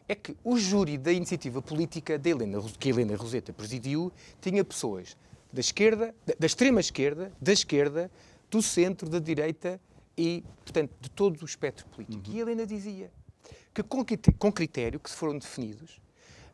É 0.07 0.15
que 0.15 0.37
o 0.45 0.59
júri 0.59 0.99
da 0.99 1.11
iniciativa 1.13 1.63
política 1.63 2.19
de 2.19 2.29
Helena, 2.31 2.61
que 2.79 2.91
Helena 2.91 3.17
Roseta 3.17 3.51
presidiu 3.53 4.13
tinha 4.39 4.63
pessoas 4.63 5.17
da 5.51 5.61
esquerda, 5.61 6.15
da, 6.39 6.47
extrema 6.47 6.81
esquerda, 6.81 7.33
da 7.41 7.53
esquerda, 7.53 8.11
do 8.51 8.61
centro, 8.61 9.09
da 9.09 9.19
direita 9.19 9.81
e, 10.17 10.45
portanto, 10.63 10.93
de 11.01 11.11
todo 11.11 11.41
o 11.41 11.45
espectro 11.47 11.87
político. 11.87 12.23
E 12.31 12.39
Helena 12.39 12.67
dizia 12.67 13.11
que 13.85 14.33
com, 14.33 14.53
critério 14.53 14.99
que 14.99 15.11
se 15.11 15.17
foram 15.17 15.39
definidos, 15.39 16.01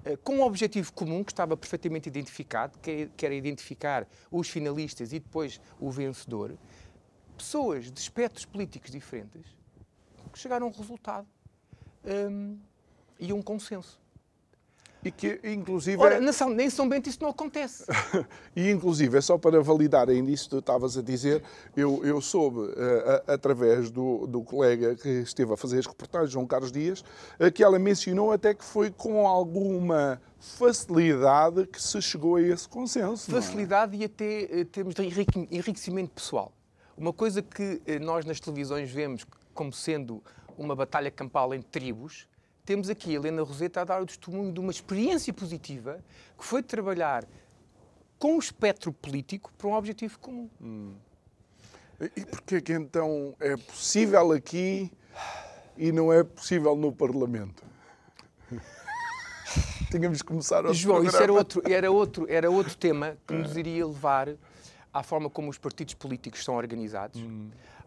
eh, 0.04 0.16
com 0.16 0.36
um 0.36 0.42
objetivo 0.42 0.92
comum 0.92 1.24
que 1.24 1.32
estava 1.32 1.56
perfeitamente 1.56 2.08
identificado, 2.08 2.78
que 2.78 2.90
é- 2.90 3.08
que 3.16 3.24
era 3.24 3.34
identificar 3.34 4.06
os 4.30 4.48
finalistas 4.48 5.12
e 5.12 5.18
depois 5.18 5.60
o 5.80 5.90
vencedor, 5.90 6.56
pessoas 7.36 7.90
de 7.90 7.98
espectros 7.98 8.44
políticos 8.44 8.90
diferentes 8.90 9.56
chegaram 10.34 10.66
a 10.66 10.70
um 10.70 10.72
resultado 10.72 11.26
hum, 12.04 12.58
e 13.18 13.30
a 13.30 13.34
um 13.34 13.42
consenso. 13.42 14.03
E 15.04 15.10
que, 15.10 15.38
inclusive, 15.44 16.00
Ora, 16.00 16.18
na 16.20 16.32
São, 16.32 16.58
em 16.58 16.70
São 16.70 16.88
Bento 16.88 17.08
isso 17.08 17.18
não 17.22 17.28
acontece. 17.30 17.84
E, 18.56 18.70
inclusive, 18.70 19.18
é 19.18 19.20
só 19.20 19.36
para 19.36 19.60
validar 19.60 20.08
ainda 20.08 20.30
isso 20.30 20.44
que 20.44 20.50
tu 20.50 20.58
estavas 20.60 20.96
a 20.96 21.02
dizer, 21.02 21.42
eu, 21.76 22.04
eu 22.04 22.20
soube, 22.20 22.72
eh, 22.76 23.22
a- 23.28 23.34
através 23.34 23.90
do, 23.90 24.26
do 24.28 24.42
colega 24.42 24.94
que 24.94 25.08
esteve 25.08 25.52
a 25.52 25.56
fazer 25.56 25.80
as 25.80 25.86
reportagens, 25.86 26.30
João 26.30 26.46
Carlos 26.46 26.70
Dias, 26.72 27.04
eh, 27.38 27.50
que 27.50 27.62
ela 27.64 27.78
mencionou 27.78 28.30
até 28.32 28.54
que 28.54 28.64
foi 28.64 28.90
com 28.90 29.26
alguma 29.26 30.20
facilidade 30.38 31.66
que 31.66 31.80
se 31.82 32.00
chegou 32.00 32.36
a 32.36 32.42
esse 32.42 32.68
consenso. 32.68 33.30
é? 33.30 33.34
Facilidade 33.34 33.96
e 33.96 34.04
até 34.04 34.60
eh, 34.60 34.64
termos 34.64 34.94
de 34.94 35.02
enrique- 35.02 35.48
enriquecimento 35.50 36.10
pessoal. 36.12 36.52
Uma 36.96 37.12
coisa 37.12 37.42
que 37.42 37.80
nós 38.00 38.24
nas 38.24 38.38
televisões 38.38 38.90
vemos 38.90 39.26
como 39.52 39.72
sendo 39.72 40.22
uma 40.56 40.76
batalha 40.76 41.10
campal 41.10 41.52
entre 41.52 41.68
tribos, 41.68 42.28
temos 42.64 42.88
aqui 42.88 43.10
a 43.10 43.14
Helena 43.14 43.42
Roseta 43.42 43.82
a 43.82 43.84
dar 43.84 44.02
o 44.02 44.06
testemunho 44.06 44.52
de 44.52 44.58
uma 44.58 44.70
experiência 44.70 45.32
positiva 45.32 46.00
que 46.38 46.44
foi 46.44 46.62
trabalhar 46.62 47.24
com 48.18 48.36
o 48.36 48.38
espectro 48.38 48.92
político 48.92 49.52
para 49.58 49.68
um 49.68 49.74
objetivo 49.74 50.18
comum. 50.18 50.48
E 52.16 52.24
porquê 52.24 52.60
que 52.60 52.72
então 52.72 53.36
é 53.38 53.56
possível 53.56 54.32
aqui 54.32 54.90
e 55.76 55.92
não 55.92 56.12
é 56.12 56.24
possível 56.24 56.74
no 56.74 56.92
Parlamento? 56.92 57.62
Tínhamos 59.90 60.22
que 60.22 60.28
começar 60.28 60.64
outro 60.64 60.74
João, 60.74 61.04
isso 61.04 61.16
era 61.16 61.32
outro, 61.32 61.62
era, 61.64 61.90
outro, 61.90 62.26
era 62.28 62.50
outro 62.50 62.76
tema 62.76 63.16
que 63.26 63.34
nos 63.34 63.56
iria 63.56 63.86
levar 63.86 64.30
à 64.92 65.02
forma 65.02 65.28
como 65.28 65.50
os 65.50 65.58
partidos 65.58 65.94
políticos 65.94 66.44
são 66.44 66.54
organizados, 66.56 67.20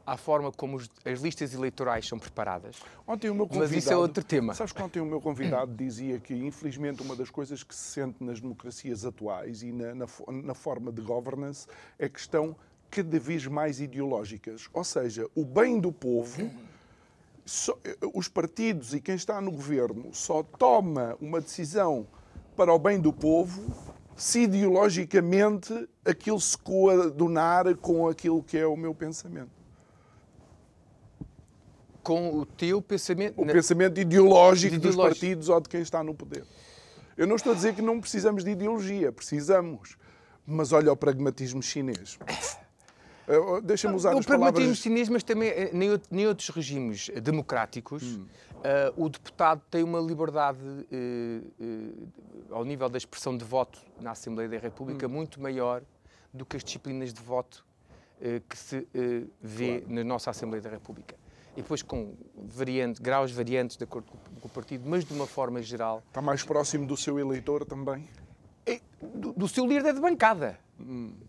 à 0.07 0.15
forma 0.15 0.51
como 0.53 0.77
os- 0.77 0.89
as 1.05 1.19
listas 1.19 1.53
eleitorais 1.53 2.07
são 2.07 2.17
preparadas. 2.17 2.77
Ontem 3.05 3.29
o 3.29 3.35
meu 3.35 3.45
convidado, 3.45 3.71
Mas 3.73 3.83
isso 3.83 3.91
é 3.93 3.97
outro 3.97 4.23
tema. 4.23 4.53
Sabes 4.53 4.71
que 4.71 4.81
ontem 4.81 5.01
o 5.01 5.05
meu 5.05 5.19
convidado 5.19 5.73
dizia 5.75 6.17
que, 6.17 6.33
infelizmente, 6.33 7.01
uma 7.01 7.13
das 7.13 7.29
coisas 7.29 7.61
que 7.61 7.75
se 7.75 7.91
sente 7.91 8.23
nas 8.23 8.39
democracias 8.39 9.03
atuais 9.05 9.61
e 9.63 9.71
na, 9.73 9.93
na 9.93 10.05
na 10.29 10.53
forma 10.53 10.91
de 10.93 11.01
governance 11.01 11.67
é 11.99 12.07
que 12.07 12.19
estão 12.19 12.55
cada 12.89 13.19
vez 13.19 13.45
mais 13.45 13.81
ideológicas. 13.81 14.69
Ou 14.73 14.83
seja, 14.85 15.27
o 15.35 15.43
bem 15.43 15.77
do 15.77 15.91
povo, 15.91 16.49
só- 17.45 17.77
os 18.13 18.29
partidos 18.29 18.93
e 18.93 19.01
quem 19.01 19.15
está 19.15 19.41
no 19.41 19.51
governo 19.51 20.09
só 20.13 20.41
toma 20.41 21.17
uma 21.19 21.41
decisão 21.41 22.07
para 22.55 22.73
o 22.73 22.79
bem 22.79 22.97
do 22.99 23.11
povo 23.11 23.61
se 24.15 24.43
ideologicamente 24.43 25.87
aquilo 26.05 26.39
se 26.39 26.57
coadunar 26.57 27.75
com 27.75 28.07
aquilo 28.07 28.41
que 28.41 28.57
é 28.57 28.65
o 28.65 28.75
meu 28.77 28.95
pensamento. 28.95 29.56
Com 32.07 32.33
o 32.39 32.45
teu 32.45 32.81
pensamento. 32.81 33.33
o 33.41 33.43
na- 33.43 33.51
pensamento 33.51 33.99
ideológico, 33.99 34.75
dos 34.77 34.91
Ideológico. 34.93 35.19
partidos 35.19 35.49
ou 35.49 35.59
de 35.59 35.67
quem 35.67 35.81
está 35.81 36.01
no 36.01 36.15
poder. 36.15 36.45
Eu 37.17 37.27
não 37.27 37.35
estou 37.35 37.51
a 37.51 37.55
dizer 37.55 37.75
que 37.75 37.81
não 37.81 37.99
precisamos 37.99 38.45
de 38.45 38.51
ideologia, 38.51 39.11
precisamos. 39.11 39.97
Mas 40.45 40.71
olha 40.71 40.89
o 40.93 40.95
pragmatismo 40.95 41.61
chinês. 41.61 42.17
Deixa-me 43.63 43.93
usar 43.93 44.15
o 44.15 44.19
as 44.19 44.25
pragmatismo 44.25 44.59
palavras... 44.59 44.77
chinês, 44.77 45.09
mas 45.09 45.21
também 45.21 45.49
eh, 45.49 45.71
nem 46.09 46.25
outros 46.27 46.47
regimes 46.47 47.09
eh, 47.13 47.19
democráticos, 47.19 48.01
Hum. 48.01 48.25
eh, 48.63 48.93
o 48.95 49.09
deputado 49.09 49.61
tem 49.69 49.83
uma 49.83 49.99
liberdade 49.99 50.57
eh, 50.89 51.41
ao 52.49 52.63
nível 52.63 52.87
da 52.87 52.97
expressão 52.97 53.35
de 53.35 53.43
voto 53.43 53.79
na 53.99 54.11
Assembleia 54.11 54.47
da 54.49 54.55
Hum. 54.55 54.59
República 54.61 55.09
muito 55.09 55.41
maior 55.41 55.81
do 56.33 56.45
que 56.45 56.55
as 56.55 56.63
disciplinas 56.63 57.13
de 57.13 57.21
voto 57.21 57.65
que 58.49 58.57
se 58.57 58.87
vê 59.41 59.83
na 59.87 60.03
nossa 60.03 60.29
Assembleia 60.31 60.61
da 60.61 60.69
República. 60.69 61.15
E 61.57 61.61
depois 61.63 61.81
com 61.81 62.15
variante, 62.35 63.01
graus 63.01 63.31
variantes 63.31 63.75
de 63.75 63.83
acordo 63.83 64.11
com, 64.11 64.47
o 64.47 64.49
partido, 64.49 64.87
mas 64.87 65.03
de 65.03 65.11
uma 65.11 65.25
forma 65.25 65.59
geral, 65.59 66.03
Está 66.07 66.21
mais 66.21 66.43
próximo 66.43 66.85
do 66.85 66.95
seu 66.95 67.19
eleitor 67.19 67.65
também? 67.65 68.07
é 68.63 68.79
do, 69.01 69.33
do 69.33 69.47
seu 69.47 69.65
líder 69.65 69.95
de 69.95 69.99
bancada. 69.99 70.59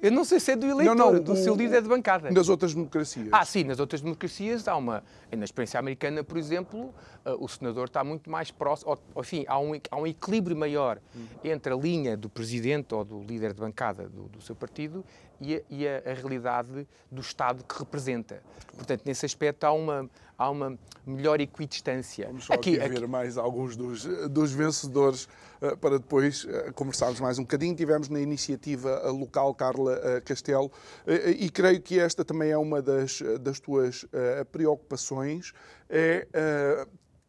Eu 0.00 0.12
não 0.12 0.24
sei 0.24 0.38
se 0.40 0.52
é 0.52 0.56
do 0.56 0.66
eleitor, 0.66 1.20
do 1.20 1.32
o- 1.32 1.36
seu 1.36 1.54
líder 1.54 1.80
de 1.82 1.88
bancada. 1.88 2.30
Das 2.30 2.48
outras 2.48 2.74
democracias. 2.74 3.28
Ah, 3.32 3.44
sim, 3.44 3.64
nas 3.64 3.80
outras 3.80 4.00
democracias 4.02 4.68
há 4.68 4.76
uma. 4.76 5.02
Na 5.34 5.44
experiência 5.44 5.80
americana, 5.80 6.22
por 6.22 6.36
exemplo, 6.36 6.94
ah, 7.24 7.34
o 7.38 7.48
senador 7.48 7.86
está 7.86 8.04
muito 8.04 8.30
mais 8.30 8.50
próximo. 8.50 8.98
ou, 9.14 9.22
Enfim, 9.22 9.44
há 9.48 9.58
um, 9.58 9.72
há 9.90 9.96
um 9.96 10.06
equilíbrio 10.06 10.56
maior 10.56 10.98
entre 11.42 11.72
a 11.72 11.76
linha 11.76 12.16
do 12.16 12.28
presidente 12.28 12.94
ou 12.94 13.04
do 13.04 13.22
líder 13.22 13.54
de 13.54 13.60
bancada 13.60 14.08
do, 14.08 14.24
do 14.24 14.40
seu 14.42 14.54
partido 14.54 15.02
e, 15.40 15.56
a, 15.56 15.60
e 15.70 15.88
a- 15.88 16.02
a 16.10 16.12
realidade 16.14 16.86
do 17.10 17.20
Estado 17.20 17.64
que 17.64 17.78
representa. 17.78 18.42
Portanto, 18.76 19.02
nesse 19.06 19.24
aspecto 19.24 19.64
há 19.64 19.72
uma, 19.72 20.08
há 20.38 20.48
uma 20.48 20.78
melhor 21.04 21.40
equidistância. 21.40 22.28
Vamos 22.28 22.44
só 22.44 22.54
aqui, 22.54 22.78
ver 22.78 23.08
mais 23.08 23.36
alguns 23.36 23.76
dos, 23.76 24.04
dos 24.30 24.52
vencedores 24.52 25.28
eh, 25.60 25.74
para 25.74 25.98
depois 25.98 26.46
eh, 26.48 26.70
conversarmos 26.72 27.18
mais 27.18 27.38
um 27.38 27.42
bocadinho. 27.42 27.74
Tivemos 27.74 28.08
na 28.08 28.20
iniciativa 28.20 29.10
local 29.10 29.52
Carla 29.54 30.00
eh, 30.02 30.20
Castelo 30.20 30.70
e 31.06 31.50
creio 31.50 31.82
que 31.82 31.98
esta 31.98 32.24
também 32.24 32.50
é 32.50 32.58
uma 32.58 32.80
das, 32.80 33.20
das 33.40 33.58
tuas 33.58 34.06
preocupações, 34.52 35.52
é 35.88 36.26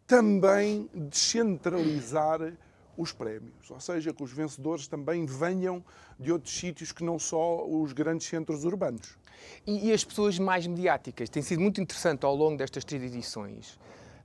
também 0.05 0.89
descentralizar 0.93 2.53
os 2.97 3.13
prémios, 3.13 3.71
ou 3.71 3.79
seja, 3.79 4.13
que 4.13 4.21
os 4.21 4.31
vencedores 4.31 4.87
também 4.87 5.25
venham 5.25 5.83
de 6.19 6.33
outros 6.33 6.53
sítios 6.53 6.91
que 6.91 7.01
não 7.01 7.17
só 7.17 7.65
os 7.65 7.93
grandes 7.93 8.27
centros 8.27 8.65
urbanos. 8.65 9.17
E, 9.65 9.87
e 9.87 9.93
as 9.93 10.03
pessoas 10.03 10.37
mais 10.39 10.65
mediáticas. 10.65 11.29
Tem 11.29 11.41
sido 11.41 11.61
muito 11.61 11.81
interessante 11.81 12.25
ao 12.25 12.35
longo 12.35 12.57
destas 12.57 12.83
três 12.83 13.03
edições 13.03 13.77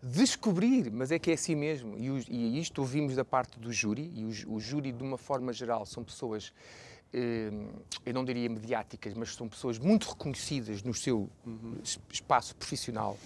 descobrir, 0.02 0.90
mas 0.92 1.10
é 1.10 1.18
que 1.18 1.30
é 1.30 1.34
assim 1.34 1.54
mesmo, 1.54 1.96
e, 1.96 2.10
e 2.28 2.60
isto 2.60 2.78
ouvimos 2.82 3.16
da 3.16 3.24
parte 3.24 3.58
do 3.58 3.72
júri, 3.72 4.12
e 4.14 4.22
o, 4.22 4.56
o 4.56 4.60
júri, 4.60 4.92
de 4.92 5.02
uma 5.02 5.16
forma 5.16 5.50
geral, 5.50 5.86
são 5.86 6.04
pessoas 6.04 6.52
eh, 7.14 7.50
eu 8.04 8.12
não 8.12 8.24
diria 8.24 8.50
mediáticas, 8.50 9.14
mas 9.14 9.34
são 9.34 9.48
pessoas 9.48 9.78
muito 9.78 10.08
reconhecidas 10.08 10.82
no 10.82 10.92
seu 10.92 11.30
uhum. 11.46 11.78
espaço 12.10 12.56
profissional 12.56 13.16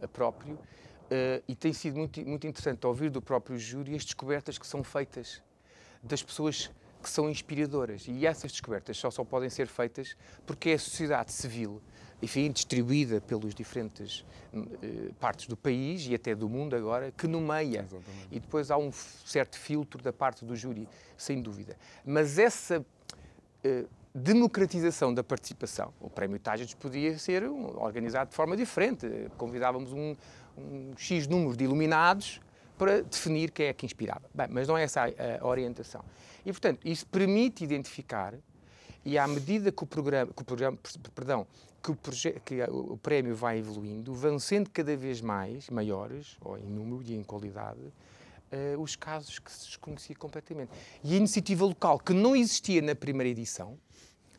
eh, 0.00 0.06
próprio. 0.06 0.54
Uh, 0.54 1.42
e 1.46 1.54
tem 1.54 1.74
sido 1.74 1.98
muito, 1.98 2.24
muito 2.26 2.46
interessante 2.46 2.86
ouvir 2.86 3.10
do 3.10 3.20
próprio 3.20 3.58
júri 3.58 3.94
as 3.94 4.02
descobertas 4.02 4.56
que 4.56 4.66
são 4.66 4.82
feitas 4.82 5.42
das 6.02 6.22
pessoas 6.22 6.70
que 7.02 7.10
são 7.10 7.28
inspiradoras. 7.28 8.06
E 8.08 8.26
essas 8.26 8.52
descobertas 8.52 8.96
só, 8.96 9.10
só 9.10 9.24
podem 9.24 9.50
ser 9.50 9.66
feitas 9.66 10.16
porque 10.46 10.70
é 10.70 10.74
a 10.74 10.78
sociedade 10.78 11.32
civil, 11.32 11.82
enfim, 12.22 12.50
distribuída 12.50 13.20
pelos 13.20 13.54
diferentes 13.54 14.24
uh, 14.54 15.12
partes 15.14 15.46
do 15.46 15.56
país 15.56 16.06
e 16.06 16.14
até 16.14 16.34
do 16.34 16.48
mundo 16.48 16.76
agora, 16.76 17.12
que 17.12 17.26
nomeia. 17.26 17.80
Exatamente. 17.80 18.28
E 18.30 18.40
depois 18.40 18.70
há 18.70 18.78
um 18.78 18.92
certo 18.92 19.58
filtro 19.58 20.02
da 20.02 20.12
parte 20.12 20.44
do 20.44 20.54
júri, 20.54 20.88
sem 21.16 21.42
dúvida. 21.42 21.76
Mas 22.04 22.38
essa 22.38 22.80
uh, 22.80 23.88
democratização 24.14 25.12
da 25.12 25.24
participação, 25.24 25.92
o 26.00 26.08
Prémio 26.08 26.38
Tages 26.38 26.72
podia 26.74 27.18
ser 27.18 27.44
organizado 27.44 28.30
de 28.30 28.36
forma 28.36 28.56
diferente. 28.56 29.06
Convidávamos 29.36 29.92
um 29.92 30.14
um 30.56 30.92
X 30.96 31.26
número 31.26 31.56
de 31.56 31.64
iluminados 31.64 32.40
para 32.78 33.02
definir 33.02 33.50
quem 33.50 33.66
é 33.66 33.72
que 33.72 33.86
inspirava. 33.86 34.22
Bem, 34.34 34.48
mas 34.50 34.68
não 34.68 34.76
é 34.76 34.84
essa 34.84 35.02
a, 35.04 35.08
a 35.40 35.46
orientação. 35.46 36.04
E, 36.44 36.50
portanto, 36.50 36.80
isso 36.84 37.06
permite 37.06 37.62
identificar, 37.62 38.34
e 39.04 39.16
à 39.18 39.26
medida 39.26 39.70
que 39.70 39.82
o 39.82 39.86
programa, 39.86 40.32
que 40.32 40.42
o 40.42 40.44
programa 40.44 40.78
perdão, 41.14 41.46
que 41.82 41.90
o, 41.90 41.98
que 42.44 42.62
o 42.70 42.96
prémio 42.96 43.34
vai 43.34 43.58
evoluindo, 43.58 44.14
vão 44.14 44.38
sendo 44.38 44.70
cada 44.70 44.96
vez 44.96 45.20
mais 45.20 45.68
maiores, 45.68 46.36
ou 46.40 46.56
em 46.56 46.62
número 46.62 47.02
e 47.02 47.14
em 47.14 47.22
qualidade, 47.22 47.80
uh, 47.80 48.80
os 48.80 48.94
casos 48.94 49.38
que 49.38 49.50
se 49.50 49.66
desconhecia 49.66 50.14
completamente. 50.14 50.70
E 51.02 51.14
a 51.14 51.16
iniciativa 51.16 51.64
local, 51.64 51.98
que 51.98 52.12
não 52.12 52.36
existia 52.36 52.80
na 52.80 52.94
primeira 52.94 53.30
edição, 53.30 53.76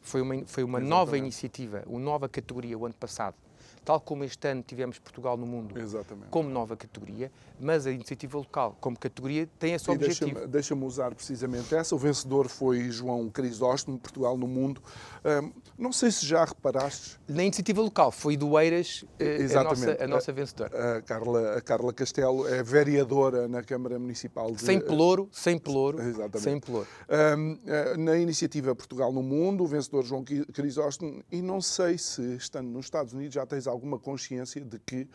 foi 0.02 0.22
uma, 0.22 0.46
foi 0.46 0.63
uma 0.63 0.80
nova 0.80 1.17
iniciativa, 1.17 1.84
uma 1.86 2.00
nova 2.00 2.30
categoria 2.30 2.78
o 2.78 2.86
ano 2.86 2.96
passado, 2.96 3.36
tal 3.84 4.00
como 4.00 4.24
este 4.24 4.48
ano 4.48 4.63
tivemos 4.63 5.00
Portugal 5.00 5.38
no 5.38 5.46
mundo 5.46 5.78
Exatamente. 5.80 6.30
como 6.30 6.50
nova 6.50 6.76
categoria, 6.76 7.32
mas 7.60 7.86
a 7.86 7.91
iniciativa 7.91 8.38
local 8.38 8.78
como 8.80 8.98
categoria 8.98 9.48
tem 9.60 9.74
esse 9.74 9.89
e 9.89 9.93
objetivo. 9.93 10.48
Deixa-me 10.48 10.52
deixa 10.52 10.76
usar 10.76 11.13
precisamente 11.13 11.74
essa. 11.76 11.96
O 11.96 11.98
vencedor 11.98 12.48
foi 12.48 12.89
João 12.89 13.30
Crisóstomo, 13.30 13.98
Portugal 13.98 14.38
no 14.38 14.48
mundo. 14.48 14.82
Um, 15.24 15.52
não 15.78 15.91
sei 15.91 16.12
se 16.12 16.26
já 16.26 16.43
reparaste. 16.46 17.19
Na 17.28 17.43
iniciativa 17.43 17.82
local 17.82 18.12
foi 18.12 18.38
do 18.38 18.60
Eiras 18.60 19.04
uh, 19.04 19.60
a, 19.60 19.63
nossa, 19.63 20.04
a 20.04 20.08
nossa 20.08 20.32
vencedora. 20.32 20.98
A, 20.98 21.02
Carla, 21.02 21.58
a 21.58 21.62
Carla 21.62 21.93
Castelo 21.93 22.48
é 22.48 22.63
vereadora 22.63 23.48
na 23.48 23.63
Câmara 23.63 23.98
Municipal 24.00 24.52
de... 24.52 24.62
Sem 24.62 24.80
pelouro, 24.80 25.30
sem 25.32 25.58
pelouro. 25.58 26.02
Exatamente. 26.02 26.41
Sem 26.41 26.60
pelouro. 26.60 26.88
Um, 27.10 27.60
eh, 27.65 27.98
na 27.98 28.17
iniciativa 28.17 28.76
Portugal 28.76 29.12
no 29.12 29.24
mundo, 29.24 29.63
o 29.63 29.67
vencedor 29.67 30.04
João 30.04 30.24
Crisóstomo, 30.24 31.24
e 31.32 31.41
não 31.41 31.62
sei 31.62 31.98
se 31.98 32.36
estando 32.36 32.69
nos 32.69 32.86
Estados 32.86 33.13
Unidos 33.13 33.34
já 33.34 33.46
tens 33.46 33.67
alguma 33.74 34.00
consciência 34.00 34.62
de 34.62 34.80
que 34.80 35.08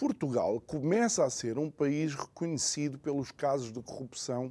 Portugal 0.00 0.58
começa 0.66 1.24
a 1.24 1.28
ser 1.28 1.58
um 1.58 1.70
país 1.70 2.14
reconhecido 2.14 2.98
pelos 2.98 3.30
casos 3.30 3.70
de 3.70 3.82
corrupção 3.82 4.50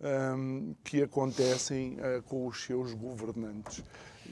um, 0.00 0.74
que 0.84 1.02
acontecem 1.02 1.96
uh, 1.98 2.22
com 2.24 2.46
os 2.46 2.62
seus 2.62 2.92
governantes. 2.92 3.82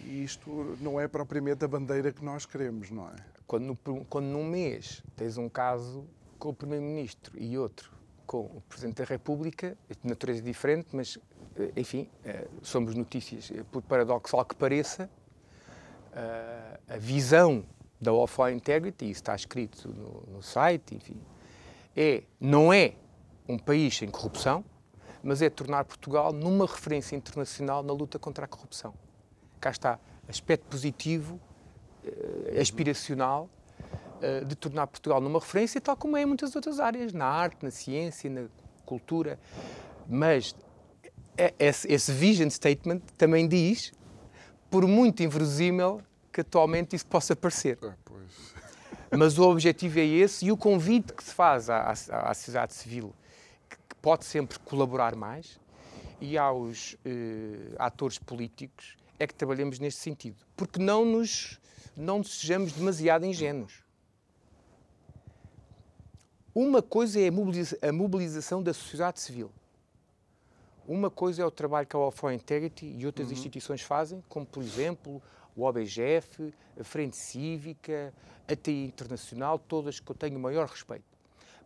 E 0.05 0.23
isto 0.23 0.77
não 0.81 1.01
é 1.01 1.09
propriamente 1.09 1.65
a 1.65 1.69
bandeira 1.69 2.13
que 2.13 2.25
nós 2.25 2.45
queremos, 2.45 2.91
não 2.91 3.09
é? 3.09 3.15
Quando, 3.47 3.65
no, 3.65 4.05
quando 4.05 4.27
num 4.27 4.45
mês 4.45 5.03
tens 5.17 5.39
um 5.39 5.49
caso 5.49 6.05
com 6.39 6.51
o 6.51 6.55
Primeiro-Ministro 6.55 7.33
e 7.41 7.57
outro 7.57 7.91
com 8.27 8.41
o 8.41 8.63
Presidente 8.69 8.97
da 8.97 9.05
República, 9.05 9.75
de 9.89 10.07
natureza 10.07 10.43
diferente, 10.43 10.89
mas, 10.93 11.19
eh, 11.57 11.73
enfim, 11.77 12.11
uh, 12.27 12.47
somos 12.61 12.95
notícias, 12.95 13.51
por 13.73 13.81
paradoxal 13.81 14.45
que 14.45 14.55
pareça, 14.55 15.09
a 16.89 16.97
visão 16.97 17.65
da 18.01 18.13
Offline 18.13 18.57
Integrity, 18.57 19.11
está 19.11 19.35
escrito 19.35 19.89
no, 19.89 20.35
no 20.35 20.43
site, 20.43 20.95
enfim, 20.95 21.21
é, 21.97 22.23
não 22.41 22.73
é 22.73 22.95
um 23.49 23.59
país 23.59 23.97
sem 23.97 24.09
corrupção, 24.09 24.65
mas 25.23 25.43
é 25.43 25.51
tornar 25.51 25.85
Portugal 25.85 26.33
numa 26.33 26.67
referência 26.67 27.17
internacional 27.17 27.83
na 27.83 27.93
luta 27.93 28.19
contra 28.19 28.45
a 28.45 28.49
corrupção. 28.49 28.95
Cá 29.61 29.71
está, 29.71 29.99
aspecto 30.29 30.67
positivo, 30.67 31.41
eh, 32.05 32.61
aspiracional, 32.61 33.51
eh, 34.23 34.45
de 34.45 34.55
tornar 34.55 34.87
Portugal 34.87 35.21
numa 35.21 35.41
referência, 35.41 35.81
tal 35.81 35.97
como 35.97 36.17
é 36.17 36.23
em 36.23 36.27
muitas 36.27 36.55
outras 36.55 36.79
áreas, 36.79 37.13
na 37.13 37.27
arte, 37.27 37.65
na 37.65 37.71
ciência, 37.71 38.31
na 38.31 38.47
cultura. 38.85 39.39
Mas 40.09 40.55
esse, 41.59 41.93
esse 41.93 42.13
vision 42.13 42.49
statement 42.49 43.01
também 43.17 43.49
diz, 43.49 43.93
por 44.71 44.87
muito 44.87 45.23
inverosímil 45.23 46.01
que 46.39 46.43
atualmente 46.43 46.95
isso 46.95 47.07
possa 47.07 47.35
parecer. 47.35 47.77
Ah, 47.83 47.97
Mas 49.19 49.39
o 49.39 49.43
objetivo 49.49 49.99
é 49.99 50.05
esse 50.05 50.47
e 50.47 50.53
o 50.53 50.57
convite 50.57 51.13
que 51.13 51.25
se 51.25 51.35
faz 51.35 51.69
à, 51.69 51.89
à, 51.89 51.91
à 52.31 52.35
sociedade 52.35 52.75
civil, 52.75 53.13
que, 53.69 53.77
pode 54.01 54.25
sempre 54.25 54.57
colaborar 54.61 55.17
mais, 55.17 55.59
e 56.21 56.39
aos 56.39 56.97
eh, 57.05 57.75
atores 57.79 58.19
políticos, 58.19 58.97
é 59.19 59.27
que 59.27 59.35
trabalhemos 59.35 59.81
neste 59.81 60.01
sentido. 60.01 60.37
Porque 60.57 60.79
não 60.79 61.05
nos 61.05 61.59
não 61.97 62.23
sejamos 62.23 62.73
demasiado 62.73 63.25
ingênuos. 63.27 63.83
Uma 66.55 66.81
coisa 66.81 67.21
é 67.21 67.27
a, 67.27 67.33
mobiliza 67.33 67.77
a 67.83 67.93
mobilização 67.93 68.63
da 68.63 68.73
sociedade 68.73 69.19
civil. 69.19 69.51
Uma 70.87 71.11
coisa 71.11 71.43
é 71.43 71.45
o 71.45 71.51
trabalho 71.51 71.87
que 71.87 71.97
a 71.97 71.99
All 71.99 72.33
Integrity 72.33 72.87
e 72.87 73.05
outras 73.05 73.27
uhum. 73.29 73.33
instituições 73.33 73.83
fazem, 73.83 74.23
como, 74.29 74.47
por 74.47 74.63
exemplo, 74.63 75.21
o 75.59 75.65
OBGF, 75.65 76.55
a 76.79 76.85
Frente 76.85 77.17
Cívica, 77.17 78.15
a 78.47 78.55
TI 78.55 78.85
Internacional, 78.85 79.59
todas 79.59 79.99
que 79.99 80.11
eu 80.11 80.15
tenho 80.15 80.39
o 80.39 80.41
maior 80.41 80.69
respeito. 80.69 81.05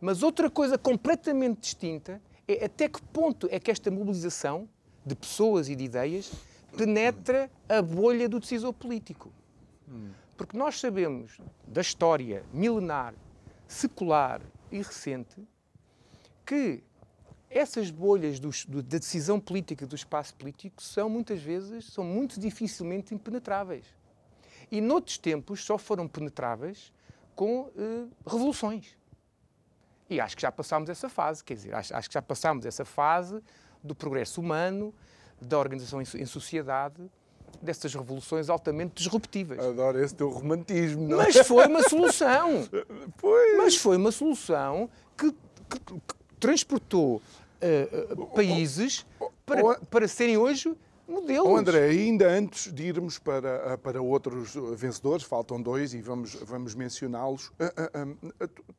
Mas 0.01 0.23
outra 0.23 0.49
coisa 0.49 0.77
completamente 0.77 1.61
distinta 1.61 2.19
é 2.47 2.65
até 2.65 2.89
que 2.89 3.01
ponto 3.01 3.47
é 3.51 3.59
que 3.59 3.69
esta 3.69 3.91
mobilização 3.91 4.67
de 5.05 5.15
pessoas 5.15 5.69
e 5.69 5.75
de 5.75 5.83
ideias 5.83 6.31
penetra 6.75 7.49
a 7.69 7.81
bolha 7.81 8.27
do 8.27 8.39
decisor 8.39 8.73
político. 8.73 9.31
Porque 10.35 10.57
nós 10.57 10.79
sabemos 10.79 11.39
da 11.67 11.81
história 11.81 12.43
milenar, 12.51 13.13
secular 13.67 14.41
e 14.71 14.77
recente 14.77 15.47
que 16.45 16.83
essas 17.53 17.89
bolhas 17.89 18.39
do, 18.39 18.49
do, 18.67 18.81
da 18.81 18.97
decisão 18.97 19.39
política 19.39 19.85
do 19.85 19.95
espaço 19.95 20.33
político 20.35 20.81
são 20.81 21.09
muitas 21.09 21.41
vezes, 21.41 21.85
são 21.85 22.03
muito 22.03 22.39
dificilmente 22.39 23.13
impenetráveis. 23.13 23.85
E 24.71 24.81
noutros 24.81 25.17
tempos 25.17 25.63
só 25.63 25.77
foram 25.77 26.07
penetráveis 26.07 26.91
com 27.35 27.69
eh, 27.77 28.05
revoluções. 28.25 28.97
E 30.09 30.19
acho 30.19 30.35
que 30.35 30.41
já 30.41 30.51
passámos 30.51 30.89
essa 30.89 31.09
fase, 31.09 31.43
quer 31.43 31.55
dizer, 31.55 31.73
acho, 31.73 31.95
acho, 31.95 32.09
que 32.09 32.13
já 32.13 32.21
passámos 32.21 32.65
essa 32.65 32.85
fase 32.85 33.41
do 33.83 33.95
progresso 33.95 34.41
humano, 34.41 34.93
da 35.41 35.57
organização 35.57 36.01
em, 36.01 36.05
em 36.15 36.25
sociedade, 36.25 37.09
dessas 37.61 37.93
revoluções 37.93 38.49
altamente 38.49 38.93
disruptivas. 38.95 39.59
Adoro 39.59 40.03
esse 40.03 40.15
teu 40.15 40.29
romantismo, 40.29 41.07
não 41.07 41.21
é? 41.21 41.25
Mas 41.25 41.47
foi 41.47 41.67
uma 41.67 41.83
solução. 41.83 42.67
pois. 43.17 43.57
Mas 43.57 43.75
foi 43.75 43.97
uma 43.97 44.11
solução 44.11 44.89
que, 45.17 45.31
que, 45.31 45.79
que 45.79 46.15
transportou 46.39 47.21
uh, 47.63 48.27
países 48.27 49.05
para, 49.45 49.79
para 49.79 50.07
serem 50.07 50.37
hoje 50.37 50.75
modelos. 51.07 51.47
Oh, 51.47 51.55
André, 51.55 51.89
ainda 51.89 52.29
antes 52.29 52.71
de 52.71 52.83
irmos 52.83 53.19
para, 53.19 53.77
para 53.77 54.01
outros 54.01 54.55
vencedores, 54.75 55.23
faltam 55.23 55.61
dois 55.61 55.93
e 55.93 56.01
vamos, 56.01 56.35
vamos 56.35 56.75
mencioná-los. 56.75 57.51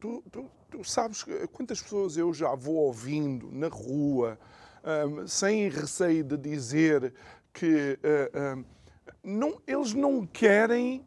Tu, 0.01 0.23
tu, 0.31 0.51
tu, 0.71 0.85
sabes 0.85 1.25
quantas 1.53 1.83
pessoas 1.83 2.17
eu 2.17 2.33
já 2.33 2.55
vou 2.55 2.77
ouvindo 2.77 3.51
na 3.53 3.69
rua, 3.69 4.39
sem 5.27 5.69
receio 5.69 6.25
de 6.25 6.37
dizer 6.37 7.13
que 7.53 7.99
não, 9.23 9.61
eles 9.67 9.93
não 9.93 10.27
querem 10.27 11.05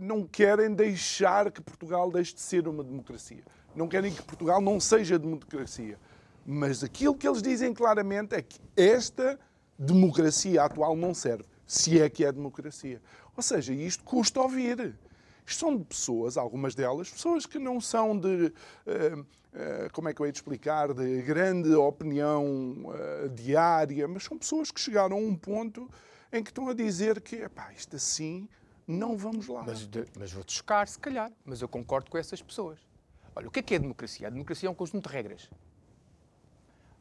não 0.00 0.26
querem 0.26 0.72
deixar 0.74 1.50
que 1.52 1.60
Portugal 1.60 2.10
deixe 2.10 2.34
de 2.34 2.40
ser 2.40 2.66
uma 2.66 2.82
democracia. 2.82 3.44
Não 3.76 3.86
querem 3.86 4.12
que 4.12 4.22
Portugal 4.22 4.60
não 4.60 4.80
seja 4.80 5.18
democracia. 5.18 5.98
Mas 6.44 6.82
aquilo 6.82 7.14
que 7.14 7.28
eles 7.28 7.42
dizem 7.42 7.72
claramente 7.72 8.34
é 8.34 8.42
que 8.42 8.58
esta 8.76 9.38
democracia 9.78 10.62
atual 10.62 10.96
não 10.96 11.14
serve, 11.14 11.44
se 11.66 12.00
é 12.00 12.08
que 12.08 12.24
é 12.24 12.32
democracia. 12.32 13.00
Ou 13.36 13.42
seja, 13.42 13.72
isto 13.72 14.04
custa 14.04 14.40
ouvir. 14.40 14.98
Isto 15.46 15.60
são 15.60 15.76
de 15.76 15.84
pessoas, 15.84 16.36
algumas 16.36 16.74
delas, 16.74 17.10
pessoas 17.10 17.46
que 17.46 17.58
não 17.58 17.80
são 17.80 18.18
de 18.18 18.52
uh, 18.86 19.26
como 19.92 20.08
é 20.08 20.14
que 20.14 20.20
eu 20.20 20.26
hei 20.26 20.32
de 20.32 20.38
explicar, 20.38 20.92
de 20.94 21.22
grande 21.22 21.74
opinião 21.74 22.84
diária, 23.34 24.06
mas 24.06 24.24
são 24.24 24.38
pessoas 24.38 24.70
que 24.70 24.80
chegaram 24.80 25.16
a 25.16 25.20
um 25.20 25.34
ponto 25.34 25.90
em 26.32 26.42
que 26.42 26.50
estão 26.50 26.68
a 26.68 26.74
dizer 26.74 27.20
que, 27.20 27.36
epá, 27.36 27.72
isto 27.72 27.96
assim, 27.96 28.48
não 28.86 29.16
vamos 29.16 29.48
lá. 29.48 29.64
Mas, 29.66 29.88
mas 30.16 30.32
vou-te 30.32 30.52
chocar, 30.52 30.86
se 30.86 30.98
calhar, 30.98 31.32
mas 31.44 31.60
eu 31.62 31.68
concordo 31.68 32.10
com 32.10 32.18
essas 32.18 32.40
pessoas. 32.40 32.78
Olha, 33.34 33.48
o 33.48 33.50
que 33.50 33.60
é 33.60 33.62
que 33.62 33.74
é 33.74 33.76
a 33.76 33.80
democracia? 33.80 34.26
A 34.26 34.30
democracia 34.30 34.68
é 34.68 34.70
um 34.70 34.74
conjunto 34.74 35.08
de 35.08 35.14
regras. 35.14 35.50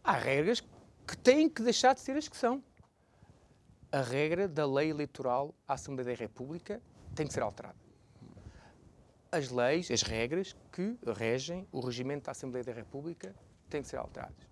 Há 0.04 0.14
regras 0.14 0.62
que 1.08 1.18
têm 1.18 1.50
que 1.50 1.62
deixar 1.62 1.94
de 1.94 2.02
ser 2.02 2.16
as 2.18 2.28
que 2.28 2.38
são. 2.38 2.64
A 3.92 4.02
regra 4.02 4.48
da 4.48 4.66
lei 4.66 4.90
eleitoral 4.90 5.54
à 5.68 5.74
Assembleia 5.74 6.16
da 6.16 6.20
República 6.20 6.82
tem 7.16 7.26
que 7.26 7.34
ser 7.34 7.42
alterada. 7.42 7.76
As 9.32 9.50
leis, 9.50 9.90
as 9.92 10.02
regras 10.02 10.56
que 10.72 10.98
regem 11.16 11.68
o 11.72 11.80
regimento 11.80 12.26
da 12.26 12.32
Assembleia 12.32 12.64
da 12.64 12.72
República 12.72 13.36
têm 13.70 13.82
que 13.82 13.88
ser 13.88 13.98
alteradas. 13.98 14.44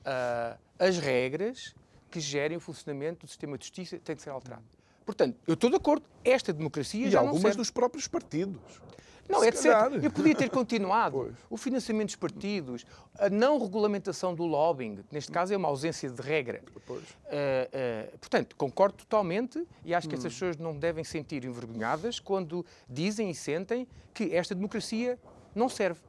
Uh, 0.00 0.58
as 0.78 0.98
regras 0.98 1.74
que 2.10 2.20
gerem 2.20 2.56
o 2.56 2.60
funcionamento 2.60 3.26
do 3.26 3.28
sistema 3.28 3.58
de 3.58 3.64
justiça 3.64 3.98
têm 3.98 4.14
que 4.14 4.22
ser 4.22 4.30
alteradas. 4.30 4.78
Portanto, 5.04 5.38
eu 5.46 5.54
estou 5.54 5.68
de 5.68 5.76
acordo, 5.76 6.06
esta 6.24 6.52
democracia 6.52 7.06
e 7.06 7.10
já 7.10 7.20
algumas 7.20 7.56
dos 7.56 7.70
próprios 7.70 8.08
partidos. 8.08 8.80
Não, 9.28 9.40
Se 9.40 9.52
certo. 9.52 9.62
calhar. 9.90 10.04
Eu 10.04 10.10
podia 10.10 10.34
ter 10.34 10.50
continuado. 10.50 11.16
Pois. 11.18 11.34
O 11.48 11.56
financiamento 11.56 12.08
dos 12.08 12.16
partidos, 12.16 12.84
a 13.18 13.30
não 13.30 13.58
regulamentação 13.58 14.34
do 14.34 14.44
lobbying, 14.44 14.96
que 14.96 15.12
neste 15.14 15.32
caso 15.32 15.54
é 15.54 15.56
uma 15.56 15.68
ausência 15.68 16.10
de 16.10 16.20
regra. 16.20 16.62
Uh, 16.88 16.94
uh, 16.94 18.18
portanto, 18.18 18.54
concordo 18.56 18.96
totalmente 18.98 19.66
e 19.84 19.94
acho 19.94 20.08
que 20.08 20.14
essas 20.14 20.32
pessoas 20.32 20.56
não 20.58 20.76
devem 20.78 21.02
sentir 21.04 21.44
envergonhadas 21.44 22.20
quando 22.20 22.64
dizem 22.88 23.30
e 23.30 23.34
sentem 23.34 23.88
que 24.12 24.34
esta 24.34 24.54
democracia 24.54 25.18
não 25.54 25.68
serve. 25.68 26.00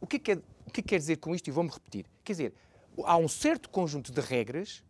O 0.00 0.06
que, 0.06 0.16
é 0.16 0.18
que 0.18 0.32
é- 0.32 0.34
o 0.36 0.70
que 0.70 0.80
é 0.80 0.82
que 0.82 0.88
quer 0.88 0.98
dizer 0.98 1.16
com 1.16 1.34
isto? 1.34 1.48
E 1.48 1.50
vou-me 1.50 1.70
repetir. 1.70 2.04
Quer 2.22 2.32
dizer, 2.32 2.54
há 3.04 3.16
um 3.16 3.28
certo 3.28 3.70
conjunto 3.70 4.12
de 4.12 4.20
regras 4.20 4.84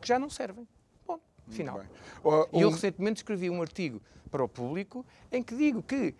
que 0.00 0.06
já 0.06 0.18
não 0.18 0.30
servem. 0.30 0.66
Bom, 1.06 1.18
final. 1.48 1.80
Ó, 2.22 2.46
E 2.52 2.60
eu 2.60 2.68
um- 2.68 2.70
recentemente 2.72 3.18
escrevi 3.18 3.50
um 3.50 3.60
artigo 3.60 4.00
para 4.30 4.44
o 4.44 4.48
público 4.48 5.04
em 5.32 5.42
que 5.42 5.56
digo 5.56 5.82
que, 5.82 6.14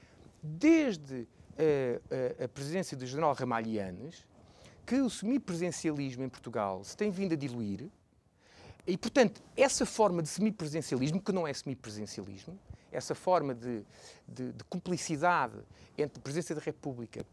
desde 0.46 1.28
eh, 1.58 2.00
a, 2.40 2.44
a 2.44 2.48
presidência 2.48 2.96
do 2.96 3.06
general 3.06 3.34
Ramalhianes, 3.34 4.26
que 4.86 5.00
o 5.00 5.10
semipresencialismo 5.10 6.22
em 6.22 6.28
Portugal 6.28 6.84
se 6.84 6.96
tem 6.96 7.10
vindo 7.10 7.32
a 7.32 7.36
diluir. 7.36 7.88
E, 8.86 8.96
portanto, 8.96 9.42
essa 9.56 9.84
forma 9.84 10.22
de 10.22 10.28
semipresencialismo, 10.28 11.20
que 11.20 11.32
não 11.32 11.46
é 11.46 11.52
semipresencialismo, 11.52 12.56
essa 12.92 13.14
forma 13.14 13.52
de, 13.52 13.84
de, 14.28 14.52
de 14.52 14.64
cumplicidade 14.64 15.58
entre 15.98 16.20
presidência 16.20 16.54
da 16.54 16.60
República 16.60 17.26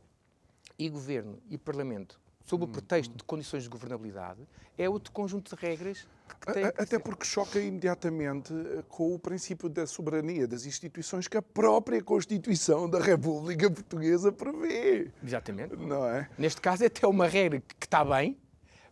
e 0.80 0.90
governo 0.90 1.40
e 1.50 1.58
parlamento, 1.58 2.20
sob 2.46 2.66
o 2.66 2.68
pretexto 2.68 3.16
de 3.16 3.24
condições 3.24 3.64
de 3.64 3.70
governabilidade, 3.70 4.40
é 4.78 4.90
outro 4.90 5.12
conjunto 5.12 5.56
de 5.56 5.62
regras 5.62 6.06
que 6.46 6.54
tem 6.54 6.64
A- 6.66 6.72
que 6.72 6.82
Até 6.82 6.98
ser- 6.98 7.00
porque 7.00 7.26
choca 7.26 7.60
imediatamente 7.60 8.54
eh, 8.54 8.84
com 8.90 9.14
o 9.14 9.20
princípio 9.20 9.70
da 9.70 9.86
soberania 9.86 10.48
das 10.48 10.66
instituições 10.66 11.28
que 11.28 11.38
a 11.38 11.42
própria 11.42 12.02
Constituição 12.02 12.90
da 12.90 13.00
República 13.00 13.70
Portuguesa 13.70 14.32
prevê. 14.32 15.12
Exatamente. 15.24 15.76
Não 15.76 16.06
é? 16.06 16.30
Neste 16.38 16.60
caso 16.60 16.84
é 16.84 16.88
até 16.88 17.06
uma 17.08 17.28
regra 17.28 17.60
que 17.60 17.76
que 17.76 17.86
está 17.86 18.04
bem, 18.04 18.38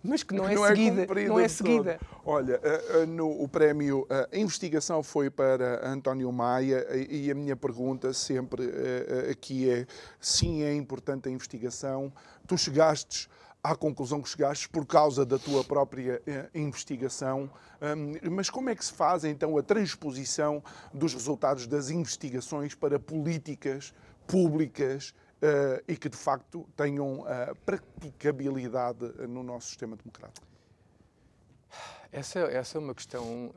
mas 0.04 0.24
que 0.24 0.34
não, 0.34 0.48
é, 0.48 0.68
seguida. 0.68 1.06
cumprida 1.08 1.30
não 1.30 1.40
é 1.40 1.48
seguida. 1.48 1.98
todo. 2.00 2.22
Olha, 2.26 2.60
eh, 2.64 2.86
eh, 3.02 3.06
no, 3.06 3.30
o 3.42 3.48
prémio 3.48 4.06
eh, 4.10 4.40
investigação 4.40 5.02
foi 5.04 5.30
para 5.30 5.88
António 5.88 6.32
Maia 6.32 6.86
e, 6.96 7.26
e 7.28 7.32
a 7.32 7.36
minha 7.36 7.56
pergunta 7.56 8.14
sempre 8.14 8.64
aqui 9.32 9.70
é: 9.70 9.86
sim, 10.20 10.64
é 10.64 10.74
importante 10.74 11.28
a 11.28 11.32
investigação. 11.32 12.12
Tu 12.48 12.58
chegastes 12.58 13.28
à 13.64 13.76
conclusão 13.76 14.22
que 14.22 14.30
chegastes 14.30 14.68
por 14.68 14.86
causa 14.86 15.26
da 15.26 15.38
tua 15.38 15.64
própria 15.64 16.22
eh, 16.26 16.50
investigação, 16.54 17.50
Hum, 17.82 18.14
mas 18.30 18.48
como 18.48 18.70
é 18.70 18.76
que 18.76 18.86
se 18.86 18.94
faz 18.94 19.24
então 19.24 19.58
a 19.58 19.64
transposição 19.64 20.64
dos 20.94 21.16
resultados 21.16 21.66
das 21.66 21.90
investigações 21.90 22.76
para 22.76 23.00
políticas 23.00 23.92
públicas 24.28 25.16
eh, 25.42 25.84
e 25.88 25.98
que 25.98 26.08
de 26.08 26.16
facto 26.16 26.70
tenham 26.76 27.26
eh, 27.28 27.54
praticabilidade 27.66 29.04
no 29.28 29.42
nosso 29.42 29.70
sistema 29.70 29.96
democrático? 29.96 30.46
Essa, 32.12 32.40
essa 32.42 32.78
é 32.78 32.80
uma 32.80 32.94
questão 32.94 33.52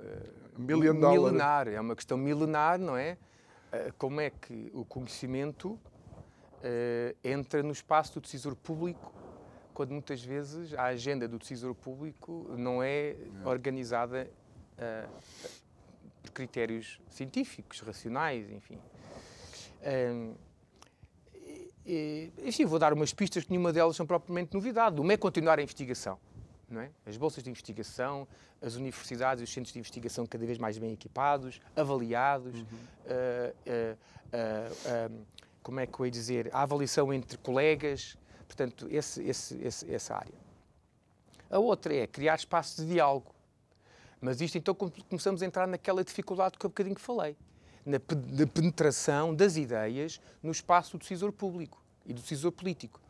dollar. 0.57 1.13
milenar. 1.13 1.69
É 1.69 1.79
uma 1.79 1.95
questão 1.95 2.17
milenar, 2.17 2.79
não 2.79 2.97
é? 2.97 3.19
Eh, 3.73 3.93
como 3.99 4.23
é 4.23 4.31
que 4.31 4.71
o 4.73 4.87
conhecimento 4.87 5.79
entra 7.23 7.63
no 7.63 7.73
espaço 7.73 8.15
do 8.15 8.23
decisor 8.23 8.57
público 8.57 9.13
quando 9.75 9.91
muitas 9.91 10.23
vezes 10.23 10.73
a 10.75 10.85
agenda 10.85 11.27
do 11.29 11.39
decisor 11.39 11.75
público 11.75 12.47
não 12.57 12.83
é 12.83 13.17
organizada 13.45 14.31
eh, 14.79 15.07
por 16.23 16.31
critérios 16.31 17.01
científicos, 17.11 17.81
racionais, 17.81 18.49
enfim. 18.51 18.79
Hum, 19.85 20.35
e- 21.85 22.33
enfim, 22.45 22.65
vou 22.65 22.79
dar 22.79 22.93
umas 22.93 23.13
pistas 23.13 23.45
que 23.45 23.51
nenhuma 23.51 23.73
delas 23.73 23.97
são 23.97 24.07
propriamente 24.07 24.55
novidade. 24.55 25.01
Uma 25.01 25.13
é 25.13 25.17
continuar 25.17 25.59
a 25.59 25.63
investigação. 25.63 26.19
Não 26.71 26.81
é? 26.81 26.91
As 27.05 27.17
bolsas 27.17 27.43
de 27.43 27.51
investigação, 27.51 28.27
as 28.63 28.75
universidades 28.75 29.43
e 29.43 29.45
os 29.45 29.53
centros 29.53 29.73
de 29.73 29.79
investigação 29.79 30.25
cada 30.25 30.47
vez 30.47 30.57
mais 30.57 30.79
bem 30.79 30.93
equipados, 30.93 31.61
avaliados. 31.77 32.65
ah, 33.07 33.53
ah, 33.67 33.97
ah, 34.33 34.71
ah, 34.87 35.11
como 35.63 35.81
é 35.81 35.87
que 35.87 35.99
eu 36.01 36.07
ia 36.07 36.11
dizer? 36.13 36.51
A 36.53 36.63
avaliação 36.63 37.13
entre 37.13 37.37
colegas. 37.39 38.17
Portanto, 38.55 38.87
esse- 38.89 39.21
esse- 39.25 39.57
esse- 39.63 39.93
essa 39.93 40.15
área. 40.15 40.33
A 41.51 41.59
outra 41.59 41.93
é 41.93 42.07
criar 42.07 42.37
espaços 42.37 42.77
de 42.87 42.93
diálogo. 42.93 43.35
Mas 44.21 44.41
isto 44.41 44.57
então 44.57 44.73
come- 44.75 44.93
começamos 45.09 45.43
a 45.43 45.47
entrar 45.47 45.67
naquela 45.67 46.05
dificuldade 46.05 46.57
que 46.57 46.65
eu 46.65 46.69
há 46.69 46.71
bocadinho 46.71 46.99
falei, 46.99 47.37
na, 47.85 47.99
pe- 47.99 48.15
na 48.15 48.47
penetração 48.47 49.35
das 49.35 49.57
ideias 49.57 50.21
no 50.41 50.53
espaço 50.53 50.93
do 50.97 51.01
decisor 51.01 51.33
público 51.33 51.83
e 52.07 52.15
do 52.15 52.21
decisor 52.23 52.53
político. 52.53 53.01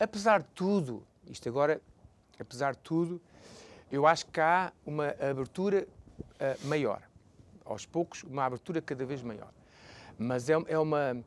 Apesar 0.00 0.40
de 0.42 0.48
tudo, 0.54 1.06
isto 1.28 1.46
agora, 1.50 1.80
apesar 2.40 2.72
de 2.72 2.78
tudo, 2.80 3.20
eu 3.92 4.06
acho 4.06 4.24
que 4.26 4.40
há 4.40 4.72
uma 4.86 5.10
abertura 5.20 5.86
ah, 6.40 6.56
maior. 6.64 7.02
Aos 7.64 7.84
poucos, 7.86 8.22
uma 8.24 8.44
abertura 8.44 8.80
cada 8.80 9.04
vez 9.04 9.22
maior. 9.22 9.52
Mas 10.18 10.48
é, 10.48 10.54
é 10.66 10.78
uma. 10.78 11.22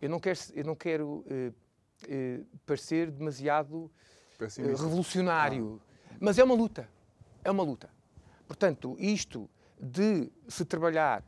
Eu 0.00 0.08
não 0.08 0.18
quero, 0.18 0.38
eu 0.54 0.64
não 0.64 0.74
quero 0.74 1.24
eh, 1.28 1.52
eh, 2.06 2.40
parecer 2.66 3.10
demasiado 3.10 3.90
eh, 4.40 4.62
revolucionário. 4.62 5.80
Mas 6.20 6.38
é 6.38 6.44
uma 6.44 6.54
luta. 6.54 6.88
É 7.42 7.50
uma 7.50 7.62
luta. 7.62 7.90
Portanto, 8.46 8.96
isto 8.98 9.48
de 9.80 10.30
se 10.48 10.64
trabalhar 10.64 11.22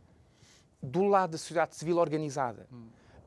do 0.83 1.04
lado 1.04 1.33
da 1.33 1.38
sociedade 1.38 1.76
civil 1.76 1.98
organizada 1.98 2.66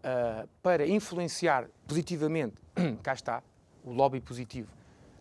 ah, 0.04 0.48
para 0.62 0.88
influenciar 0.88 1.70
positivamente, 1.88 2.56
cá 3.02 3.14
está, 3.14 3.44
o 3.84 3.92
lobby 3.92 4.20
positivo, 4.20 4.70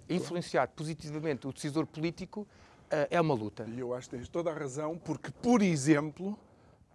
influenciar 0.08 0.68
positivamente 0.68 1.46
o 1.46 1.52
decisor 1.52 1.86
político 1.86 2.46
ah, 2.90 3.06
é 3.10 3.20
uma 3.20 3.34
luta. 3.34 3.64
E 3.68 3.78
eu 3.78 3.94
acho 3.94 4.08
que 4.08 4.16
tens 4.16 4.28
toda 4.28 4.50
a 4.50 4.54
razão, 4.54 4.98
porque, 4.98 5.30
por 5.30 5.62
exemplo, 5.62 6.38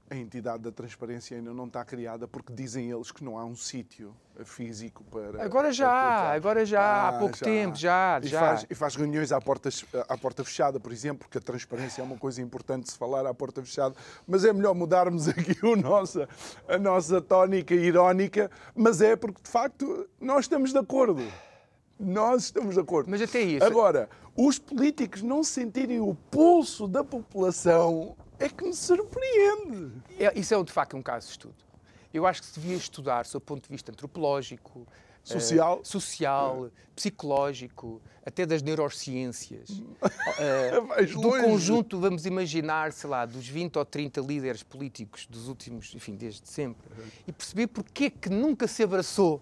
a 0.10 0.16
entidade 0.16 0.64
da 0.64 0.72
transparência 0.72 1.36
ainda 1.36 1.54
não 1.54 1.66
está 1.66 1.84
criada 1.84 2.28
porque 2.28 2.54
dizem 2.54 2.90
eles 2.90 3.12
que 3.12 3.24
não 3.24 3.38
há 3.38 3.44
um 3.44 3.56
sítio 3.58 4.16
físico 4.46 5.04
para. 5.06 5.44
Agora 5.44 5.72
já 5.74 5.86
para 5.90 6.32
agora 6.34 6.66
já 6.66 6.82
há, 6.82 7.10
há 7.10 7.20
pouco 7.20 7.38
tempo, 7.38 7.76
já, 7.76 8.20
e 8.24 8.28
já. 8.28 8.40
Faz, 8.40 8.66
e 8.70 8.76
faz 8.76 8.96
reuniões 8.96 9.32
à 9.34 9.42
porta, 9.42 9.70
à 10.08 10.18
porta 10.18 10.46
fechada, 10.46 10.80
por 10.80 10.94
exemplo, 10.94 11.20
porque 11.26 11.38
a 11.38 11.42
transparência 11.42 12.02
é 12.02 12.06
uma 12.06 12.18
coisa 12.18 12.42
importante 12.42 12.86
de 12.86 12.92
se 12.92 12.98
falar 12.98 13.26
à 13.26 13.34
porta 13.34 13.62
fechada. 13.62 13.96
Mas 14.26 14.46
é 14.46 14.54
melhor 14.54 14.74
mudarmos 14.74 15.28
aqui 15.30 15.58
o 15.66 15.76
nossa, 15.76 16.30
a 16.70 16.78
nossa 16.78 17.20
tónica 17.22 17.74
irónica, 17.74 18.50
mas 18.74 19.02
é 19.02 19.16
porque, 19.18 19.42
de 19.44 19.50
facto, 19.50 20.08
nós 20.22 20.46
estamos 20.46 20.72
de 20.72 20.78
acordo. 20.78 21.22
Nós 22.00 22.44
estamos 22.44 22.76
de 22.76 22.80
acordo. 22.80 23.10
Mas 23.10 23.22
até 23.22 23.42
isso- 23.42 23.66
Agora, 23.66 24.08
os 24.38 24.58
políticos 24.60 25.22
não 25.22 25.44
sentirem 25.44 26.00
o 26.00 26.14
pulso 26.32 26.88
da 26.88 27.04
população 27.04 28.16
é 28.40 28.50
que 28.50 28.64
me 28.64 28.74
surpreende. 28.74 29.92
É- 30.20 30.38
isso 30.40 30.54
é 30.54 30.64
de 30.64 30.72
facto 30.72 30.96
um 30.98 31.02
caso 31.02 31.26
de 31.28 31.32
estudo. 31.32 31.56
Eu 32.14 32.26
acho 32.26 32.42
que 32.42 32.48
se 32.48 32.60
devia 32.60 32.76
estudar, 32.78 33.26
sob 33.26 33.44
o 33.44 33.46
ponto 33.46 33.64
de 33.64 33.70
vista 33.70 33.92
antropológico, 33.92 34.88
eh, 34.90 34.94
Social. 35.24 35.82
social, 35.84 36.72
psicológico, 36.96 38.02
até 38.26 38.46
das 38.46 38.62
neurociências. 38.62 39.70
Vais 40.88 41.12
do 41.14 41.22
conjunto, 41.30 42.00
vamos 42.00 42.26
imaginar, 42.26 42.94
sei 42.94 43.10
lá, 43.10 43.26
dos 43.26 43.48
20 43.48 43.78
ou 43.78 43.86
30 43.86 44.22
líderes 44.22 44.64
políticos 44.64 45.28
dos 45.28 45.48
últimos, 45.50 45.94
enfim, 45.94 46.16
desde 46.16 46.48
sempre, 46.48 46.88
e 47.28 47.32
perceber 47.34 47.68
porque 47.68 48.06
é 48.06 48.10
que 48.10 48.30
nunca 48.30 48.68
se 48.68 48.84
abraçou. 48.84 49.42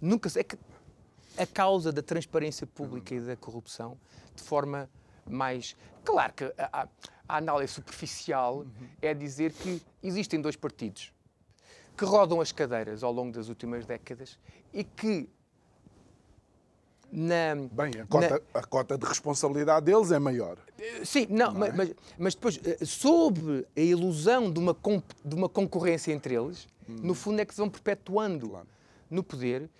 Nunca 0.00 0.28
se. 0.28 0.40
É 0.40 0.44
que 0.44 0.56
a 1.36 1.46
causa 1.46 1.92
da 1.92 2.02
transparência 2.02 2.66
pública 2.66 3.14
e 3.14 3.20
da 3.20 3.36
corrupção 3.36 3.98
de 4.34 4.42
forma 4.42 4.88
mais. 5.28 5.76
Claro 6.04 6.32
que 6.32 6.44
a, 6.44 6.82
a- 6.82 6.88
análise 7.28 7.72
superficial 7.72 8.64
é 9.02 9.12
dizer 9.12 9.52
que 9.52 9.82
existem 10.02 10.40
dois 10.40 10.56
partidos 10.56 11.12
que 11.96 12.04
rodam 12.04 12.40
as 12.40 12.52
cadeiras 12.52 13.02
ao 13.02 13.12
longo 13.12 13.32
das 13.32 13.48
últimas 13.48 13.86
décadas 13.86 14.38
e 14.72 14.84
que 14.84 15.28
na. 17.10 17.54
Bem, 17.72 18.00
a 18.00 18.06
cota, 18.06 18.42
na... 18.52 18.60
a 18.60 18.64
cota 18.64 18.98
de 18.98 19.06
responsabilidade 19.06 19.86
deles 19.86 20.10
é 20.10 20.18
maior. 20.18 20.58
Sim, 21.04 21.26
não, 21.30 21.52
não 21.52 21.66
é? 21.66 21.72
mas, 21.72 21.94
mas, 22.18 22.34
depois, 22.34 22.60
eh, 22.64 22.84
sob 22.84 23.66
a 23.74 23.80
ilusão 23.80 24.50
de 24.50 24.58
uma, 24.58 24.76
de 25.24 25.34
uma 25.34 25.48
concorrência 25.48 26.12
entre 26.12 26.34
eles, 26.34 26.68
hum. 26.88 26.96
no 27.02 27.14
fundo 27.14 27.40
é 27.40 27.44
que 27.44 27.54
se 27.54 27.60
vão 27.60 27.70
perpetuando 27.70 28.50
claro. 28.50 28.66
no 29.10 29.22
poder 29.22 29.70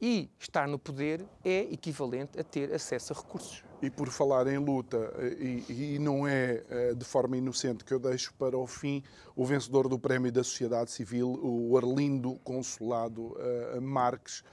e 0.00 0.28
estar 0.38 0.68
no 0.68 0.78
poder 0.78 1.24
é 1.44 1.60
equivalente 1.72 2.38
a 2.38 2.44
ter 2.44 2.74
acesso 2.74 3.12
a 3.12 3.16
recursos. 3.16 3.64
E 3.82 3.90
por 3.90 4.08
falar 4.10 4.46
em 4.46 4.58
luta, 4.58 5.12
e, 5.40 5.94
e, 5.96 5.98
não 5.98 6.24
é 6.24 6.62
eh, 6.70 6.94
de 6.94 7.04
forma 7.04 7.36
inocente 7.36 7.84
que 7.84 7.92
eu 7.92 7.98
deixo 7.98 8.32
para 8.34 8.56
o 8.56 8.64
fim 8.64 9.02
o 9.34 9.44
vencedor 9.44 9.88
do 9.88 9.98
Prémio 9.98 10.30
da 10.30 10.44
Sociedade 10.44 10.92
Civil, 10.92 11.40
o 11.42 11.76
Arlindo 11.76 12.36
Consolado 12.44 13.32
uh, 13.32 13.82
Marques, 13.82 14.44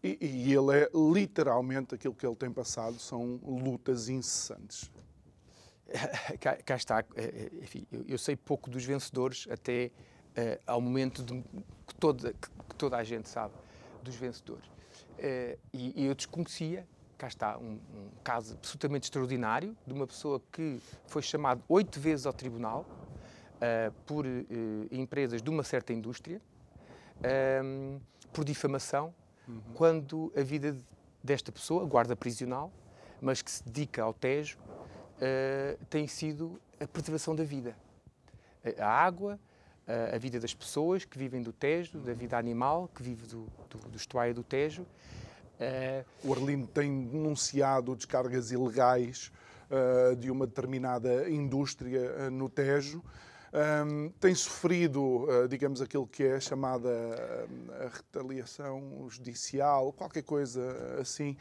e, 0.00 0.16
e, 0.20 0.54
ele 0.54 0.78
é 0.78 0.88
literalmente 0.94 1.96
aquilo 1.96 2.14
que 2.14 2.24
ele 2.24 2.36
tem 2.36 2.52
passado, 2.52 3.00
são 3.00 3.40
lutas 3.42 4.08
incessantes. 4.08 4.88
Cá, 6.38 6.56
cá 6.56 6.76
está, 6.76 7.04
eh, 7.16 7.50
enfim, 7.62 7.86
eu, 7.90 8.04
eu, 8.06 8.18
sei 8.18 8.36
pouco 8.36 8.70
dos 8.70 8.84
vencedores 8.84 9.48
até 9.50 9.90
uh, 10.36 10.62
ao 10.66 10.82
momento 10.82 11.22
de, 11.22 11.42
que, 11.86 11.94
toda, 11.98 12.32
que, 12.32 12.48
que 12.68 12.74
toda 12.76 12.96
a 12.98 13.02
gente 13.02 13.26
sabe 13.26 13.54
dos 14.04 14.14
vencedores. 14.14 14.68
Uh, 15.18 15.58
e, 15.72 16.02
e 16.02 16.06
eu 16.06 16.14
desconhecia 16.14 16.86
cá 17.18 17.26
está 17.26 17.58
um, 17.58 17.72
um, 17.72 18.08
caso 18.22 18.54
absolutamente 18.54 19.04
extraordinário 19.04 19.76
de 19.84 19.92
uma 19.92 20.06
pessoa 20.06 20.40
que 20.52 20.80
foi 21.08 21.20
chamada 21.20 21.60
oito 21.68 21.98
vezes 21.98 22.24
ao 22.24 22.32
tribunal 22.32 22.86
uh, 23.56 23.92
por 24.06 24.24
uh, 24.24 24.48
empresas 24.90 25.42
de 25.42 25.50
uma 25.50 25.64
certa 25.64 25.92
indústria 25.92 26.40
um, 27.64 28.00
por 28.32 28.44
difamação, 28.44 29.12
uhum. 29.48 29.60
quando 29.74 30.32
a 30.36 30.42
vida 30.42 30.76
desta 31.22 31.50
pessoa, 31.50 31.84
guarda 31.84 32.14
prisional, 32.14 32.70
mas 33.20 33.42
que 33.42 33.50
se 33.50 33.64
dedica 33.64 34.04
ao 34.04 34.14
Tejo, 34.14 34.56
uh, 34.60 35.84
tem 35.86 36.06
sido 36.06 36.60
a 36.80 36.86
preservação 36.86 37.34
da 37.34 37.42
vida. 37.42 37.76
A 38.78 38.86
água, 38.86 39.38
a 40.12 40.18
vida 40.18 40.38
das 40.38 40.52
pessoas 40.52 41.04
que 41.04 41.16
vivem 41.16 41.42
do 41.42 41.52
Tejo, 41.52 41.98
da 42.00 42.12
vida 42.12 42.36
animal 42.36 42.90
que 42.94 43.02
vive 43.02 43.26
do, 43.26 43.46
do, 43.70 43.78
do 43.88 43.96
estuário 43.96 44.34
do 44.34 44.42
Tejo 44.42 44.84
Uh, 45.58 46.04
o 46.22 46.32
Arlindo 46.32 46.68
tem 46.68 47.04
denunciado 47.06 47.96
descargas 47.96 48.52
ilegais 48.52 49.32
uh, 49.70 50.14
de 50.14 50.30
uma 50.30 50.46
determinada 50.46 51.28
indústria 51.28 52.00
uh, 52.00 52.30
no 52.30 52.48
Tejo. 52.48 53.02
Um, 53.50 54.10
tem 54.20 54.34
sofrido, 54.34 55.26
digamos, 55.48 55.80
aquilo 55.80 56.06
que 56.06 56.22
é 56.22 56.38
chamada 56.38 56.90
a 57.80 57.88
retaliação 57.88 59.08
judicial, 59.08 59.90
qualquer 59.90 60.22
coisa 60.22 60.60
assim. 61.00 61.34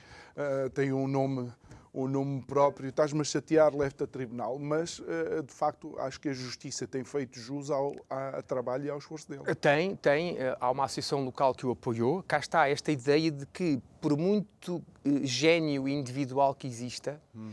tem 0.73 0.93
um 0.93 1.05
nome 1.05 1.51
o 1.97 2.07
nome 2.07 2.43
próprio, 2.43 2.89
estás-me 2.89 3.21
a 3.21 3.23
chatear, 3.23 3.75
leve-te 3.75 4.03
a 4.03 4.07
tribunal. 4.07 4.59
Mas, 4.59 5.01
eh, 5.07 5.41
de 5.41 5.51
facto, 5.51 5.97
acho 5.97 6.21
que 6.21 6.29
a 6.29 6.33
Justiça 6.33 6.85
tem 6.85 7.03
feito 7.03 7.39
jus 7.39 7.71
ao 7.71 7.95
a, 8.07 8.39
trabalho 8.43 8.85
e 8.85 8.89
ao 8.91 8.99
esforço 8.99 9.27
dele. 9.27 9.43
Tem, 9.55 9.95
tem. 9.95 10.37
Eh, 10.37 10.55
há 10.59 10.69
uma 10.69 10.83
associação 10.83 11.25
local 11.25 11.55
que 11.55 11.65
o 11.65 11.71
apoiou. 11.71 12.21
Cá 12.21 12.37
está 12.37 12.69
esta 12.69 12.91
ideia 12.91 13.31
de 13.31 13.47
que, 13.47 13.81
por 13.99 14.15
muito 14.15 14.83
eh, 15.03 15.21
gênio 15.23 15.87
individual 15.87 16.53
que 16.53 16.67
exista, 16.67 17.19
hum. 17.35 17.49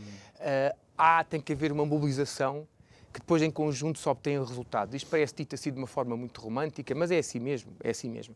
há, 0.95 1.23
tem 1.23 1.41
que 1.41 1.51
haver 1.51 1.71
uma 1.71 1.83
mobilização 1.83 2.67
que 3.11 3.19
depois 3.19 3.41
em 3.41 3.49
conjunto 3.49 3.97
só 3.97 4.11
obtém 4.11 4.37
o 4.37 4.43
resultado. 4.43 4.95
Isto 4.95 5.09
parece 5.09 5.33
dito 5.33 5.55
assim 5.55 5.71
de 5.71 5.79
uma 5.79 5.87
forma 5.87 6.15
muito 6.15 6.39
romântica, 6.39 6.93
mas 6.93 7.09
é 7.09 7.17
assim 7.17 7.39
mesmo, 7.39 7.71
é 7.83 7.89
assim 7.89 8.09
mesmo. 8.09 8.35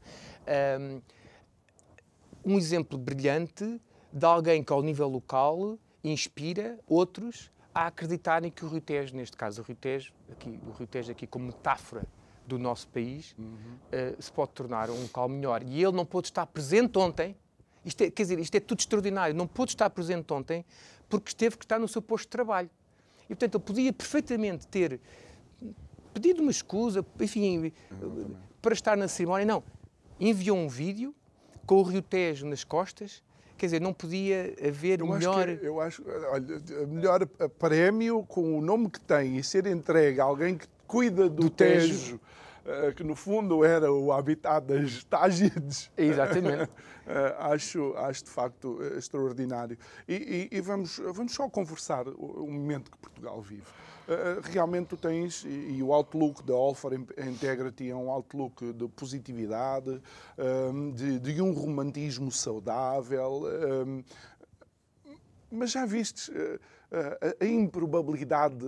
Um 2.44 2.58
exemplo 2.58 2.98
brilhante 2.98 3.80
de 4.12 4.26
alguém 4.26 4.64
que 4.64 4.74
ao 4.74 4.82
nível 4.82 5.08
local 5.08 5.78
inspira 6.04 6.80
outros 6.88 7.52
a 7.74 7.88
acreditarem 7.88 8.52
que 8.52 8.66
o 8.66 8.68
Rio 8.68 8.82
Tejo, 8.82 9.16
neste 9.16 9.38
caso 9.38 9.62
o 9.62 9.66
Rio 9.66 9.76
Tejo, 9.76 10.14
aqui, 10.32 10.60
o 10.68 10.72
Rio 10.72 10.88
Tejo 10.88 11.12
aqui 11.12 11.28
como 11.28 11.46
metáfora 11.46 12.04
do 12.48 12.58
nosso 12.58 12.88
país, 12.88 13.36
uhum. 13.38 13.46
uh, 13.48 14.22
se 14.22 14.32
pode 14.32 14.52
tornar 14.52 14.90
um 14.90 15.02
local 15.04 15.30
melhor. 15.30 15.62
E 15.64 15.84
ele 15.84 15.92
não 15.92 16.06
pôde 16.06 16.28
estar 16.28 16.46
presente 16.48 16.98
ontem, 16.98 17.36
isto 17.86 18.02
é, 18.02 18.10
quer 18.10 18.24
dizer, 18.24 18.40
isto 18.40 18.56
é 18.56 18.60
tudo 18.60 18.80
extraordinário, 18.80 19.36
não 19.36 19.48
pôde 19.48 19.72
estar 19.72 19.90
presente 19.90 20.34
ontem 20.34 20.66
porque 21.08 21.30
esteve 21.30 21.58
que 21.58 21.66
estar 21.66 21.80
no 21.80 21.88
seu 21.88 22.02
posto 22.02 22.26
de 22.26 22.30
trabalho. 22.30 22.70
E, 23.26 23.28
portanto, 23.36 23.56
ele 23.56 23.64
podia 23.64 23.94
perfeitamente 23.94 24.68
ter 24.68 25.00
pedido 26.14 26.42
uma 26.42 26.52
escusa, 26.52 27.06
enfim, 27.20 27.72
para 28.62 28.74
estar 28.74 28.98
na 28.98 29.08
cerimónia. 29.08 29.46
Não, 29.46 29.64
enviou 30.20 30.58
um 30.58 30.68
vídeo 30.68 31.16
com 31.66 31.76
o 31.76 31.84
Rio 31.84 32.02
Tejo 32.02 32.48
nas 32.48 32.64
costas 32.64 33.24
Quer 33.60 33.66
dizer, 33.66 33.82
não 33.82 33.92
podia 33.92 34.56
haver 34.66 35.02
eu 35.02 35.08
melhor. 35.08 35.50
Acho 35.50 35.58
que, 35.58 35.66
eu 35.66 35.82
acho, 35.82 36.04
olha, 36.32 36.88
melhor 36.88 37.26
prémio 37.60 38.24
com 38.24 38.58
o 38.58 38.62
nome 38.62 38.90
que 38.90 39.02
tem 39.02 39.36
e 39.36 39.44
ser 39.44 39.68
entregue 39.68 40.22
a 40.22 40.24
alguém 40.24 40.58
que 40.58 40.66
cuida 40.88 41.30
do, 41.30 41.44
do 41.44 41.50
Tejo, 41.50 41.88
tejo 41.90 42.20
que 42.96 43.04
no 43.04 43.16
fundo 43.16 43.64
era 43.64 43.92
o 43.92 44.12
habitat 44.12 44.66
das 44.66 45.04
Tágides. 45.10 45.90
Exatamente. 45.98 46.70
uh, 47.10 47.36
acho, 47.52 47.94
acho 47.98 48.24
de 48.24 48.30
facto 48.30 48.82
extraordinário. 48.96 49.78
E, 50.08 50.50
e, 50.52 50.58
e, 50.58 50.62
vamos, 50.62 51.00
vamos 51.14 51.34
só 51.34 51.50
conversar 51.50 52.08
o, 52.08 52.48
momento 52.48 52.92
que 52.92 52.98
Portugal 52.98 53.42
vive. 53.42 53.64
Eh, 54.08 54.14
eh, 54.14 54.40
realmente 54.44 54.88
tu 54.88 54.98
tens, 54.98 55.44
e 55.46 55.82
o 55.84 55.94
outlook 55.94 56.44
da 56.44 56.54
Alpha 56.54 56.90
Integrity 57.18 57.90
é 57.90 57.96
um 57.96 58.10
outlook 58.10 58.74
de 58.74 58.88
positividade, 58.88 60.02
ehm, 60.38 60.92
de, 60.92 61.20
de 61.20 61.42
um 61.42 61.52
romantismo 61.52 62.32
saudável, 62.32 63.44
ehm, 63.48 64.04
mas 65.52 65.72
já 65.72 65.86
vistes 65.86 66.30
eh, 66.34 66.60
a 67.40 67.46
improbabilidade, 67.46 68.66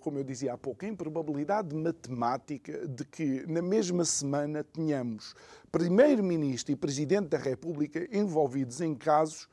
como 0.00 0.18
eu 0.18 0.24
dizia 0.24 0.52
há 0.52 0.58
pouco, 0.58 0.84
a 0.84 0.88
improbabilidade 0.88 1.74
matemática 1.74 2.86
de 2.86 3.04
que 3.04 3.46
na 3.46 3.62
mesma 3.62 4.04
semana 4.04 4.62
tenhamos 4.62 5.34
Primeiro-Ministro 5.72 6.72
e 6.72 6.76
Presidente 6.76 7.28
da 7.28 7.38
República 7.38 8.06
envolvidos 8.12 8.80
em 8.80 8.94
casos 8.94 9.48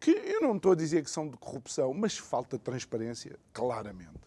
que 0.00 0.10
eu 0.10 0.40
não 0.40 0.56
estou 0.56 0.72
a 0.72 0.74
dizer 0.74 1.04
que 1.04 1.10
são 1.10 1.28
de 1.28 1.36
corrupção, 1.36 1.92
mas 1.92 2.16
falta 2.16 2.56
de 2.56 2.64
transparência, 2.64 3.38
claramente. 3.52 4.18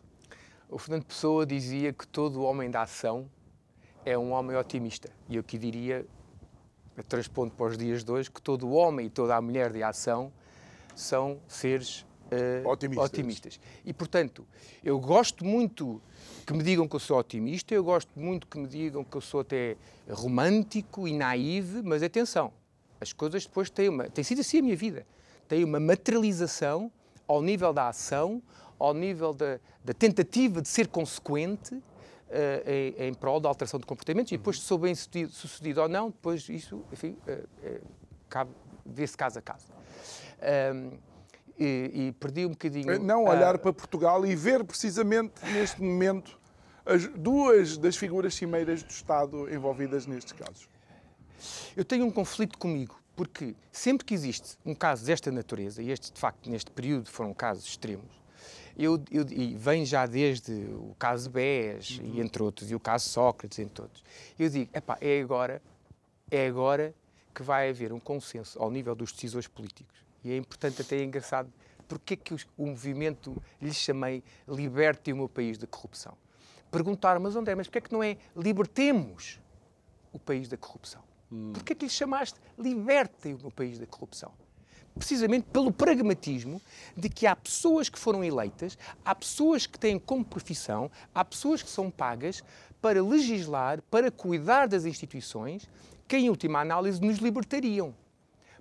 O 0.69 0.77
Fernando 0.77 1.05
Pessoa 1.05 1.45
dizia 1.45 1.91
que 1.91 2.07
todo 2.07 2.43
homem 2.43 2.69
da 2.69 2.83
ação 2.83 3.27
é 4.05 4.15
um 4.15 4.31
homem 4.31 4.55
otimista. 4.55 5.09
E 5.27 5.35
eu 5.35 5.41
aqui 5.41 5.57
diria, 5.57 6.05
transpondo 7.09 7.51
para 7.55 7.65
os 7.65 7.77
dias 7.77 8.03
de 8.03 8.11
hoje, 8.11 8.29
que 8.29 8.41
todo 8.41 8.69
homem 8.71 9.07
e 9.07 9.09
toda 9.09 9.35
a 9.35 9.41
mulher 9.41 9.71
de 9.71 9.81
ação 9.81 10.31
são 10.95 11.39
seres 11.47 12.05
uh, 12.31 12.67
otimistas. 12.67 13.05
otimistas. 13.05 13.59
E, 13.85 13.93
portanto, 13.93 14.45
eu 14.83 14.99
gosto 14.99 15.45
muito 15.45 16.01
que 16.45 16.53
me 16.53 16.63
digam 16.63 16.87
que 16.87 16.95
eu 16.95 16.99
sou 16.99 17.17
otimista, 17.17 17.73
eu 17.73 17.83
gosto 17.83 18.11
muito 18.15 18.47
que 18.47 18.57
me 18.57 18.67
digam 18.67 19.03
que 19.03 19.15
eu 19.15 19.21
sou 19.21 19.41
até 19.41 19.75
romântico 20.09 21.07
e 21.07 21.13
naive, 21.13 21.81
mas 21.83 22.03
atenção, 22.03 22.51
as 22.99 23.13
coisas 23.13 23.45
depois 23.45 23.69
têm 23.69 23.89
uma. 23.89 24.09
tem 24.09 24.23
sido 24.23 24.41
assim 24.41 24.59
a 24.59 24.61
minha 24.61 24.75
vida. 24.75 25.05
Tem 25.47 25.63
uma 25.63 25.79
materialização 25.79 26.91
ao 27.27 27.41
nível 27.41 27.73
da 27.73 27.89
ação, 27.89 28.41
ao 28.79 28.93
nível 28.93 29.33
da, 29.33 29.59
da 29.83 29.93
tentativa 29.93 30.61
de 30.61 30.67
ser 30.67 30.87
consequente 30.87 31.75
uh, 31.75 31.81
em, 32.65 33.07
em, 33.07 33.13
prol 33.13 33.39
da 33.39 33.49
alteração 33.49 33.79
de 33.79 33.85
comportamentos 33.85 34.31
e 34.31 34.37
depois 34.37 34.59
se 34.59 34.65
sou 34.65 34.77
bem 34.77 34.95
sucedido 34.95 35.81
ou 35.81 35.89
não, 35.89 36.09
depois 36.09 36.47
isso, 36.49 36.83
enfim, 36.91 37.17
uh, 37.27 37.67
uh, 37.67 37.81
cabe, 38.29 38.51
vê-se 38.85 39.15
caso 39.15 39.39
a 39.39 39.41
caso. 39.41 39.67
Um, 40.73 40.97
e, 41.57 41.91
e, 41.93 42.11
perdi 42.13 42.45
um 42.45 42.49
bocadinho... 42.49 42.99
Não 42.99 43.25
olhar 43.25 43.57
para 43.57 43.73
Portugal 43.73 44.25
e 44.25 44.35
ver 44.35 44.63
precisamente 44.63 45.33
neste 45.53 45.81
momento 45.81 46.39
as 46.85 47.07
duas 47.07 47.77
das 47.77 47.95
figuras 47.95 48.33
cimeiras 48.33 48.83
do 48.83 48.89
Estado 48.89 49.53
envolvidas 49.53 50.05
nestes 50.05 50.33
casos. 50.33 50.67
Eu 51.75 51.85
tenho 51.85 52.05
um 52.05 52.11
conflito 52.11 52.57
comigo, 52.57 52.99
porque 53.15 53.55
sempre 53.71 54.05
que 54.05 54.13
existe 54.13 54.57
um 54.65 54.73
caso 54.73 55.05
desta 55.05 55.31
natureza, 55.31 55.81
e 55.81 55.91
este 55.91 56.11
de 56.11 56.19
facto 56.19 56.49
neste 56.49 56.71
período 56.71 57.09
foram 57.09 57.33
casos 57.33 57.65
extremos, 57.65 58.23
eu, 58.77 59.01
eu, 59.11 59.25
e 59.29 59.55
vem 59.55 59.85
já 59.85 60.05
desde 60.05 60.51
o 60.51 60.95
caso 60.97 61.29
BES, 61.29 61.99
uhum. 61.99 62.05
e 62.15 62.21
entre 62.21 62.41
outros, 62.41 62.71
e 62.71 62.75
o 62.75 62.79
caso 62.79 63.07
Sócrates, 63.07 63.59
entre 63.59 63.83
outros. 63.83 64.03
Eu 64.37 64.49
digo, 64.49 64.69
epá, 64.73 64.97
é 64.99 65.21
agora, 65.21 65.61
é 66.31 66.47
agora 66.47 66.93
que 67.33 67.43
vai 67.43 67.69
haver 67.69 67.93
um 67.93 67.99
consenso 67.99 68.59
ao 68.61 68.71
nível 68.71 68.95
dos 68.95 69.11
decisores 69.11 69.47
políticos. 69.47 70.03
E 70.23 70.31
é 70.31 70.37
importante, 70.37 70.81
até 70.81 70.97
é 70.97 71.03
engraçado, 71.03 71.51
porque 71.87 72.13
é 72.13 72.17
que 72.17 72.33
o 72.33 72.65
movimento 72.65 73.41
lhe 73.61 73.73
chamei 73.73 74.23
Liberte 74.47 75.11
o 75.11 75.17
meu 75.17 75.29
país 75.29 75.57
da 75.57 75.67
corrupção? 75.67 76.17
Perguntar, 76.71 77.19
mas 77.19 77.35
onde 77.35 77.51
é? 77.51 77.55
Mas 77.55 77.67
porquê 77.67 77.79
é 77.79 77.81
que 77.81 77.93
não 77.93 78.01
é 78.01 78.17
libertemos 78.35 79.39
o 80.11 80.19
país 80.19 80.47
da 80.47 80.57
corrupção? 80.57 81.03
Hum. 81.31 81.51
Porquê 81.53 81.73
é 81.73 81.75
que 81.75 81.85
lhe 81.85 81.91
chamaste 81.91 82.39
Libertem 82.57 83.35
o 83.35 83.39
meu 83.39 83.51
país 83.51 83.77
da 83.77 83.85
corrupção? 83.85 84.31
precisamente 84.95 85.47
pelo 85.51 85.71
pragmatismo 85.71 86.61
de 86.95 87.09
que 87.09 87.25
há 87.25 87.35
pessoas 87.35 87.89
que 87.89 87.97
foram 87.97 88.23
eleitas, 88.23 88.77
há 89.03 89.15
pessoas 89.15 89.65
que 89.65 89.79
têm 89.79 89.97
como 89.97 90.23
profissão, 90.23 90.89
há 91.13 91.25
pessoas 91.25 91.63
que 91.63 91.69
são 91.69 91.89
pagas 91.89 92.43
para 92.81 93.01
legislar, 93.01 93.81
para 93.89 94.11
cuidar 94.11 94.67
das 94.67 94.85
instituições, 94.85 95.67
que 96.07 96.17
em 96.17 96.29
última 96.29 96.59
análise 96.59 97.01
nos 97.01 97.17
libertariam. 97.17 97.95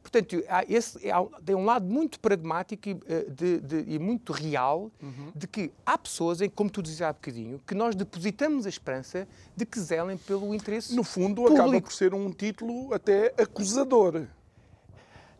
Portanto, 0.02 0.42
há 0.48 0.64
esse, 0.68 1.10
há, 1.10 1.24
tem 1.44 1.54
um 1.54 1.64
lado 1.64 1.86
muito 1.86 2.18
pragmático 2.18 2.88
e, 2.88 3.00
eh, 3.06 3.26
de, 3.28 3.60
de, 3.60 3.94
e 3.94 3.98
muito 3.98 4.32
real 4.32 4.90
uhum. 5.00 5.32
de 5.34 5.46
que 5.46 5.72
há 5.86 5.96
pessoas, 5.96 6.40
em, 6.40 6.50
como 6.50 6.68
tu 6.68 6.82
dizias 6.82 7.02
há 7.02 7.12
bocadinho, 7.12 7.60
que 7.64 7.74
nós 7.74 7.94
depositamos 7.94 8.66
a 8.66 8.68
esperança 8.68 9.28
de 9.56 9.64
que 9.64 9.78
zelem 9.78 10.16
pelo 10.16 10.52
interesse 10.52 10.94
No 10.94 11.04
fundo, 11.04 11.42
público. 11.42 11.62
acaba 11.62 11.80
por 11.80 11.92
ser 11.92 12.12
um 12.12 12.32
título 12.32 12.92
até 12.92 13.32
acusador. 13.38 14.26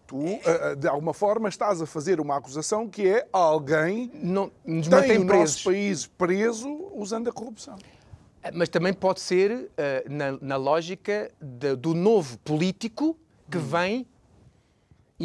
Tu, 0.07 0.25
eh, 0.25 0.41
eh, 0.45 0.75
de 0.77 0.87
alguma 0.87 1.13
forma, 1.13 1.49
estás 1.49 1.83
a 1.83 1.87
fazer 1.87 2.21
uma 2.21 2.37
acusação 2.37 2.89
que 2.89 3.09
é 3.09 3.27
alguém 3.33 4.13
não, 4.15 4.53
nos 4.65 4.87
tem 4.87 5.19
o 5.19 5.27
presos. 5.27 5.29
nosso 5.29 5.65
país 5.65 6.07
preso 6.07 6.69
usando 6.95 7.29
a 7.29 7.33
corrupção. 7.33 7.77
Mas 8.55 8.69
também 8.69 8.93
pode 8.93 9.21
ser 9.21 9.53
uh, 9.53 9.71
na, 10.13 10.33
na, 10.41 10.57
lógica 10.57 11.31
de, 11.41 11.77
do 11.77 11.95
novo 11.95 12.39
político 12.39 13.17
que 13.49 13.57
hum. 13.57 13.61
vem 13.61 14.07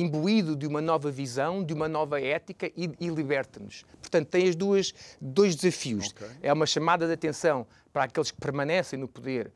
imbuído 0.02 0.56
de 0.56 0.68
uma 0.68 0.82
nova 0.82 1.10
visão, 1.12 1.64
de 1.64 1.74
uma 1.74 1.88
nova 1.88 2.22
ética 2.22 2.72
e, 2.76 2.90
e 3.00 3.08
liberta-nos. 3.10 3.84
Portanto, 4.02 4.28
tem 4.28 4.48
as 4.48 4.56
duas 4.56 4.94
dois 5.20 5.56
desafios. 5.56 6.10
Okay. 6.10 6.28
É 6.42 6.54
uma 6.54 6.66
chamada 6.66 7.08
de 7.08 7.14
atenção 7.14 7.66
para 7.92 8.04
aqueles 8.04 8.32
que 8.32 8.40
permanecem 8.40 9.00
no 9.00 9.08
poder 9.08 9.52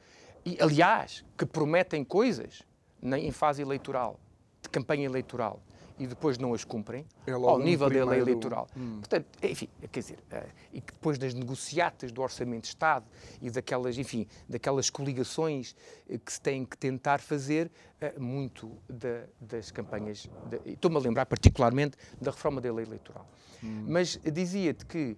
e, 0.46 0.58
aliás, 0.60 1.24
que 1.38 1.46
prometem 1.46 2.04
coisas 2.04 2.64
em 3.04 3.32
fase 3.32 3.62
eleitoral, 3.62 4.20
de 4.62 4.70
campanha 4.70 5.06
eleitoral, 5.06 5.62
e 6.02 6.08
depois 6.08 6.40
não 6.40 6.52
as 6.52 6.64
cumprem, 6.64 7.06
é 7.28 7.32
ao 7.32 7.60
nível 7.60 7.88
da 7.88 8.04
lei 8.06 8.20
eleitoral. 8.20 8.68
Hum. 8.76 8.98
Portanto, 8.98 9.28
enfim, 9.44 9.70
quer 9.92 10.00
dizer, 10.00 10.18
uh, 10.32 10.50
e 10.74 10.82
que 10.82 10.94
depois 10.94 11.20
das 11.20 11.36
negociatas 11.36 12.12
do 12.12 12.24
Orçamento 12.24 12.64
de 12.64 12.70
Estado 12.70 13.06
e 13.40 13.52
daquelas, 13.52 14.00
enfim, 14.00 14.26
daquelas 14.50 14.90
coligações 14.90 15.76
uh, 16.10 16.18
que 16.18 16.34
se 16.34 16.42
têm 16.42 16.66
que 16.66 16.76
tentar 16.76 17.20
fazer, 17.20 17.70
muito 18.18 18.76
da, 18.90 19.26
das 19.40 19.70
campanhas, 19.70 20.28
estou-me 20.66 20.98
a 20.98 21.00
lembrar 21.00 21.28
particularmente 21.28 21.96
da 22.20 22.32
reforma 22.32 22.60
da 22.60 22.74
lei 22.74 22.84
eleitoral. 22.84 23.30
Hum. 23.64 23.86
Mas 23.88 24.20
dizia-te 24.34 24.84
que 24.88 25.16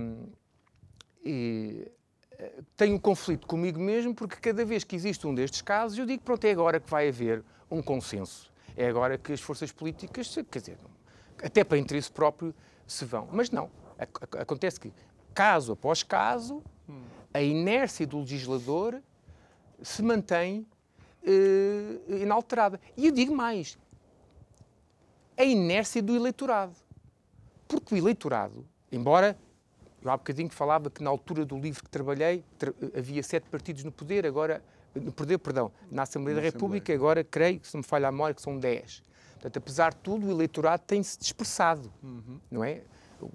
um, 0.00 0.28
e, 1.24 1.90
tenho 2.76 2.94
um 2.94 2.98
conflito 3.00 3.44
comigo 3.44 3.80
mesmo 3.80 4.14
porque 4.14 4.36
cada 4.36 4.64
vez 4.64 4.84
que 4.84 4.94
existe 4.94 5.26
um 5.26 5.34
destes 5.34 5.62
casos 5.62 5.98
eu 5.98 6.06
digo, 6.06 6.22
pronto, 6.22 6.44
é 6.44 6.52
agora 6.52 6.78
que 6.78 6.88
vai 6.88 7.08
haver 7.08 7.42
um 7.68 7.82
consenso 7.82 8.54
é 8.76 8.86
agora 8.88 9.16
que 9.16 9.32
as 9.32 9.40
forças 9.40 9.72
políticas, 9.72 10.36
quer 10.50 10.58
dizer, 10.60 10.78
até 11.42 11.64
para 11.64 11.78
interesse 11.78 12.10
próprio, 12.10 12.54
se 12.86 13.04
vão. 13.04 13.28
Mas 13.32 13.50
não. 13.50 13.70
Acontece 14.38 14.78
que, 14.78 14.92
caso 15.34 15.72
após 15.72 16.02
caso, 16.02 16.62
a 17.32 17.40
inércia 17.40 18.06
do 18.06 18.18
legislador 18.20 19.02
se 19.82 20.02
mantém 20.02 20.66
uh, 21.22 22.14
inalterada. 22.14 22.80
E 22.96 23.06
eu 23.06 23.12
digo 23.12 23.34
mais: 23.34 23.78
a 25.36 25.44
inércia 25.44 26.02
do 26.02 26.14
eleitorado. 26.14 26.74
Porque 27.68 27.94
o 27.94 27.98
eleitorado, 27.98 28.64
embora 28.92 29.36
eu 30.02 30.10
há 30.10 30.16
bocadinho 30.16 30.48
falava 30.50 30.88
que 30.88 31.02
na 31.02 31.10
altura 31.10 31.44
do 31.44 31.58
livro 31.58 31.82
que 31.82 31.90
trabalhei 31.90 32.44
tra 32.56 32.72
havia 32.96 33.22
sete 33.22 33.48
partidos 33.50 33.82
no 33.82 33.90
poder, 33.90 34.24
agora 34.24 34.62
poder, 35.12 35.38
perdão, 35.38 35.70
na 35.90 36.02
Assembleia 36.02 36.36
na 36.36 36.40
da 36.40 36.44
República, 36.44 36.92
Assembleia. 36.92 36.98
agora 36.98 37.24
creio, 37.24 37.60
se 37.62 37.76
me 37.76 37.82
falha 37.82 38.08
a 38.08 38.12
memória, 38.12 38.34
que 38.34 38.42
são 38.42 38.58
10. 38.58 39.02
Portanto, 39.32 39.56
apesar 39.58 39.92
de 39.92 39.98
tudo, 39.98 40.26
o 40.26 40.30
eleitorado 40.30 40.82
tem-se 40.86 41.18
dispersado, 41.18 41.92
uhum. 42.02 42.40
não 42.50 42.64
é? 42.64 42.82
O, 43.20 43.26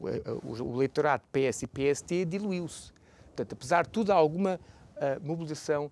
o, 0.48 0.64
o, 0.64 0.76
eleitorado 0.76 1.24
PS 1.32 1.64
e 1.64 1.68
PST 1.68 2.26
diluiu-se. 2.26 2.92
Portanto, 3.28 3.54
apesar 3.54 3.84
de 3.84 3.90
tudo, 3.90 4.12
há 4.12 4.16
alguma 4.16 4.60
uh, 4.96 5.26
mobilização 5.26 5.86
uh, 5.86 5.92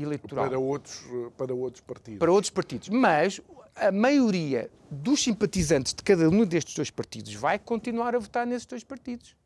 eleitoral. 0.00 0.46
Para 0.46 0.58
outros, 0.58 1.02
para 1.36 1.54
outros 1.54 1.80
partidos. 1.80 2.18
Para 2.18 2.30
outros 2.30 2.50
partidos. 2.50 2.88
Mas 2.88 3.40
a 3.74 3.90
maioria 3.90 4.70
dos 4.90 5.22
simpatizantes 5.22 5.92
de 5.94 6.02
cada 6.02 6.28
um 6.28 6.44
destes 6.44 6.74
dois 6.74 6.90
partidos 6.90 7.34
vai 7.34 7.58
continuar 7.58 8.14
a 8.14 8.18
votar 8.18 8.46
nesses 8.46 8.66
dois 8.66 8.84
partidos. 8.84 9.36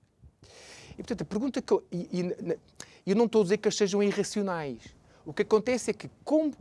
E, 0.93 0.97
portanto, 0.97 1.23
a 1.23 1.25
pergunta 1.25 1.63
que 1.63 1.73
eu... 1.73 1.85
E, 1.91 2.21
e, 2.21 2.59
eu 3.07 3.17
não 3.17 3.25
estou 3.25 3.41
a 3.41 3.45
dizer 3.45 3.57
que 3.57 3.67
eles 3.67 3.77
sejam 3.77 4.03
irracionais. 4.03 4.95
O 5.25 5.33
que 5.33 5.43
acontece 5.43 5.91
é 5.91 5.95
que, 5.95 6.11
como 6.25 6.53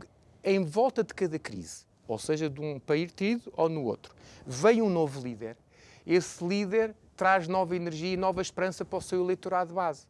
em 0.44 0.64
volta 0.64 1.02
de 1.02 1.14
cada 1.14 1.38
crise, 1.38 1.84
ou 2.06 2.18
seja, 2.18 2.48
de 2.48 2.60
um 2.60 2.78
partido 2.78 3.52
ou 3.56 3.68
no 3.68 3.84
outro, 3.84 4.14
vem 4.46 4.82
um 4.82 4.90
novo 4.90 5.20
líder, 5.20 5.56
esse 6.06 6.44
líder 6.44 6.94
traz 7.16 7.46
nova 7.46 7.76
energia 7.76 8.14
e 8.14 8.16
nova 8.16 8.40
esperança 8.40 8.84
para 8.84 8.98
o 8.98 9.02
seu 9.02 9.22
eleitorado 9.22 9.74
base. 9.74 10.06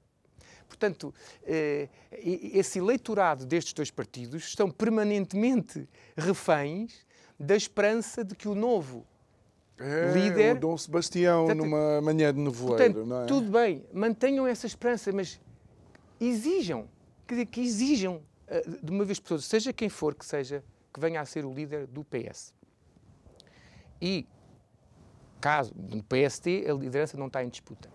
Portanto, 0.68 1.12
eh, 1.42 1.88
esse 2.12 2.78
eleitorado 2.78 3.44
destes 3.44 3.72
dois 3.72 3.90
partidos 3.90 4.44
estão 4.44 4.70
permanentemente 4.70 5.88
reféns 6.16 7.04
da 7.38 7.56
esperança 7.56 8.22
de 8.24 8.36
que 8.36 8.46
o 8.46 8.54
novo 8.54 9.04
é, 9.76 10.12
líder. 10.12 10.56
O 10.56 10.60
Dom 10.60 10.78
Sebastião, 10.78 11.46
portanto, 11.46 11.64
numa 11.64 12.00
manhã 12.00 12.32
de 12.32 12.38
nevoeiro, 12.38 12.94
portanto, 12.94 13.14
é? 13.14 13.26
Tudo 13.26 13.50
bem, 13.50 13.84
mantenham 13.92 14.46
essa 14.46 14.66
esperança, 14.66 15.10
mas 15.10 15.40
exijam, 16.20 16.88
quer 17.26 17.34
dizer, 17.34 17.46
que 17.46 17.60
exijam 17.60 18.22
de 18.82 18.90
uma 18.90 19.04
vez 19.04 19.20
por 19.20 19.28
todas, 19.28 19.44
seja 19.44 19.72
quem 19.72 19.88
for 19.88 20.14
que 20.14 20.26
seja, 20.26 20.64
que 20.92 20.98
venha 20.98 21.20
a 21.20 21.24
ser 21.24 21.44
o 21.44 21.52
líder 21.52 21.86
do 21.86 22.04
PS. 22.04 22.52
E, 24.00 24.26
caso 25.40 25.72
no 25.76 26.02
PST 26.02 26.66
a 26.68 26.72
liderança 26.74 27.16
não 27.16 27.28
está 27.28 27.44
em 27.44 27.48
disputa, 27.48 27.88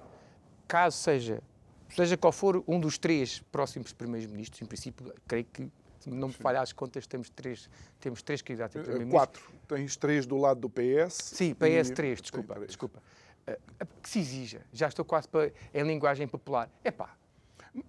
caso 0.67 0.97
seja, 0.97 1.43
seja 1.89 2.15
qual 2.15 2.31
for 2.31 2.63
um 2.67 2.79
dos 2.79 2.97
três 2.97 3.39
próximos 3.51 3.91
primeiros-ministros, 3.91 4.61
em 4.61 4.65
princípio, 4.65 5.13
creio 5.27 5.45
que 5.45 5.69
não 6.05 6.27
me 6.27 6.33
falhar 6.33 6.61
as 6.61 6.71
contas, 6.71 7.07
temos 7.07 7.29
três, 7.29 7.69
temos 7.99 8.21
três 8.21 8.41
candidatos 8.41 8.77
a 8.77 8.79
eh, 8.79 8.83
primeiro-ministro. 8.83 9.41
Quatro. 9.41 9.51
Tens 9.67 9.97
três 9.97 10.25
do 10.25 10.37
lado 10.37 10.61
do 10.61 10.69
PS. 10.69 11.15
Sim, 11.15 11.55
PS 11.55 11.89
e... 11.89 11.93
três, 11.93 12.21
desculpa, 12.21 12.59
desculpa. 12.65 13.01
Uh, 13.47 13.85
que 14.01 14.09
se 14.09 14.19
exija, 14.19 14.61
já 14.71 14.87
estou 14.87 15.03
quase 15.03 15.27
para, 15.27 15.51
em 15.73 15.83
linguagem 15.83 16.27
popular. 16.27 16.69
É 16.83 16.91
pá, 16.91 17.15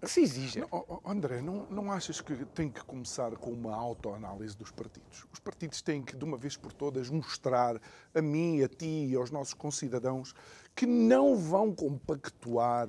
se 0.02 0.20
exija. 0.20 0.66
Não, 0.70 1.00
André, 1.04 1.40
não, 1.40 1.66
não 1.70 1.92
achas 1.92 2.20
que 2.20 2.34
tem 2.46 2.70
que 2.70 2.84
começar 2.84 3.32
com 3.36 3.50
uma 3.50 3.74
autoanálise 3.74 4.56
dos 4.56 4.70
partidos? 4.70 5.26
Os 5.32 5.38
partidos 5.38 5.82
têm 5.82 6.02
que, 6.02 6.16
de 6.16 6.24
uma 6.24 6.36
vez 6.36 6.56
por 6.56 6.72
todas, 6.72 7.10
mostrar 7.10 7.80
a 8.14 8.22
mim, 8.22 8.62
a 8.62 8.68
ti 8.68 9.06
e 9.10 9.14
aos 9.14 9.30
nossos 9.30 9.54
concidadãos 9.54 10.34
que 10.74 10.86
não 10.86 11.36
vão 11.36 11.74
compactuar 11.74 12.88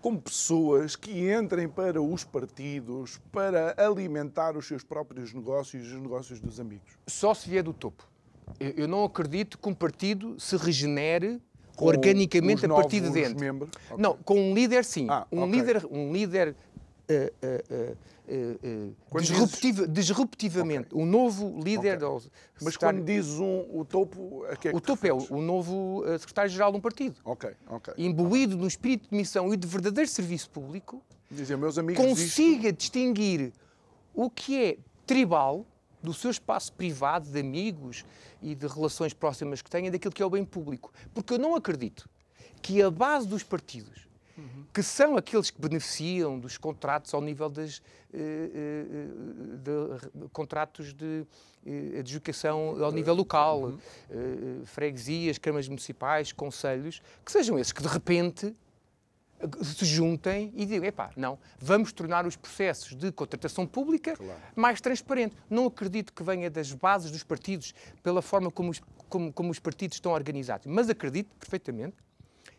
com 0.00 0.16
pessoas 0.16 0.96
que 0.96 1.30
entrem 1.32 1.68
para 1.68 2.00
os 2.00 2.24
partidos 2.24 3.20
para 3.32 3.74
alimentar 3.76 4.56
os 4.56 4.66
seus 4.66 4.82
próprios 4.82 5.32
negócios 5.32 5.84
e 5.84 5.94
os 5.94 6.02
negócios 6.02 6.40
dos 6.40 6.58
amigos. 6.60 6.98
Só 7.06 7.34
se 7.34 7.48
vier 7.48 7.62
do 7.62 7.72
topo. 7.72 8.06
Eu 8.58 8.88
não 8.88 9.04
acredito 9.04 9.58
que 9.58 9.68
um 9.68 9.74
partido 9.74 10.38
se 10.40 10.56
regenere 10.56 11.40
organicamente 11.80 12.64
a 12.64 12.68
partir 12.68 13.00
de 13.00 13.10
dentro. 13.10 13.38
Membros? 13.38 13.70
Okay. 13.90 14.02
Não, 14.02 14.16
com 14.16 14.34
um 14.34 14.54
líder 14.54 14.84
sim. 14.84 15.06
Ah, 15.08 15.26
um, 15.30 15.42
okay. 15.42 15.52
líder, 15.52 15.86
um 15.90 16.12
líder 16.12 16.48
uh, 16.48 17.14
uh, 17.74 17.96
uh, 19.14 19.20
disruptiv, 19.20 19.74
dizes... 19.76 19.92
disruptivamente. 19.92 20.88
Okay. 20.92 21.02
Um 21.02 21.06
novo 21.06 21.60
líder. 21.62 22.02
Okay. 22.02 22.30
Mas 22.62 22.76
quando 22.76 23.02
dizes 23.02 23.38
um, 23.38 23.64
o 23.72 23.84
topo, 23.84 24.44
a 24.44 24.56
que 24.56 24.68
é 24.68 24.70
que 24.70 24.76
O 24.76 24.80
topo 24.80 25.06
é 25.06 25.12
o, 25.12 25.26
o 25.30 25.40
novo 25.40 26.04
secretário-geral 26.18 26.72
de 26.72 26.78
um 26.78 26.80
partido. 26.80 27.16
Ok, 27.24 27.50
ok. 27.68 27.94
Imbuído 27.96 28.56
no 28.56 28.66
espírito 28.66 29.08
de 29.10 29.16
missão 29.16 29.52
e 29.52 29.56
de 29.56 29.66
verdadeiro 29.66 30.10
serviço 30.10 30.50
público, 30.50 31.02
Dizem, 31.30 31.56
meus 31.58 31.76
amigos, 31.76 32.02
consiga 32.02 32.72
distinguir 32.72 33.52
o 34.14 34.30
que 34.30 34.62
é 34.62 34.78
tribal 35.06 35.66
do 36.02 36.14
seu 36.14 36.30
espaço 36.30 36.72
privado, 36.72 37.30
de 37.30 37.40
amigos 37.40 38.04
e 38.40 38.54
de 38.54 38.66
relações 38.66 39.12
próximas 39.12 39.62
que 39.62 39.70
tenha, 39.70 39.90
daquilo 39.90 40.12
que 40.12 40.22
é 40.22 40.26
o 40.26 40.30
bem 40.30 40.44
público. 40.44 40.92
Porque 41.12 41.34
eu 41.34 41.38
não 41.38 41.54
acredito 41.54 42.08
que 42.62 42.82
a 42.82 42.90
base 42.90 43.26
dos 43.26 43.42
partidos, 43.42 44.08
uhum. 44.36 44.64
que 44.72 44.82
são 44.82 45.16
aqueles 45.16 45.50
que 45.50 45.60
beneficiam 45.60 46.38
dos 46.38 46.56
contratos 46.56 47.12
ao 47.14 47.20
nível 47.20 47.48
das, 47.48 47.82
eh, 48.12 48.50
eh, 48.54 49.06
de, 49.58 50.28
contratos 50.32 50.92
de 50.92 51.26
eh, 51.66 51.98
adjudicação 52.00 52.82
ao 52.82 52.92
nível 52.92 53.14
local, 53.14 53.62
uhum. 53.62 53.78
freguesias, 54.64 55.38
câmaras 55.38 55.68
municipais, 55.68 56.32
conselhos, 56.32 57.02
que 57.24 57.32
sejam 57.32 57.58
esses 57.58 57.72
que 57.72 57.82
de 57.82 57.88
repente 57.88 58.54
se 59.62 59.84
juntem 59.84 60.52
e 60.54 60.66
digam, 60.66 60.84
epá, 60.84 61.10
não, 61.16 61.38
vamos 61.58 61.92
tornar 61.92 62.26
os 62.26 62.36
processos 62.36 62.94
de 62.94 63.12
contratação 63.12 63.66
pública 63.66 64.16
claro. 64.16 64.40
mais 64.56 64.80
transparentes. 64.80 65.38
Não 65.48 65.66
acredito 65.66 66.12
que 66.12 66.22
venha 66.22 66.50
das 66.50 66.72
bases 66.72 67.10
dos 67.10 67.22
partidos, 67.22 67.74
pela 68.02 68.20
forma 68.20 68.50
como 68.50 68.70
os, 68.70 68.80
como, 69.08 69.32
como 69.32 69.50
os 69.50 69.58
partidos 69.58 69.96
estão 69.96 70.12
organizados, 70.12 70.66
mas 70.66 70.88
acredito 70.88 71.34
perfeitamente 71.36 71.96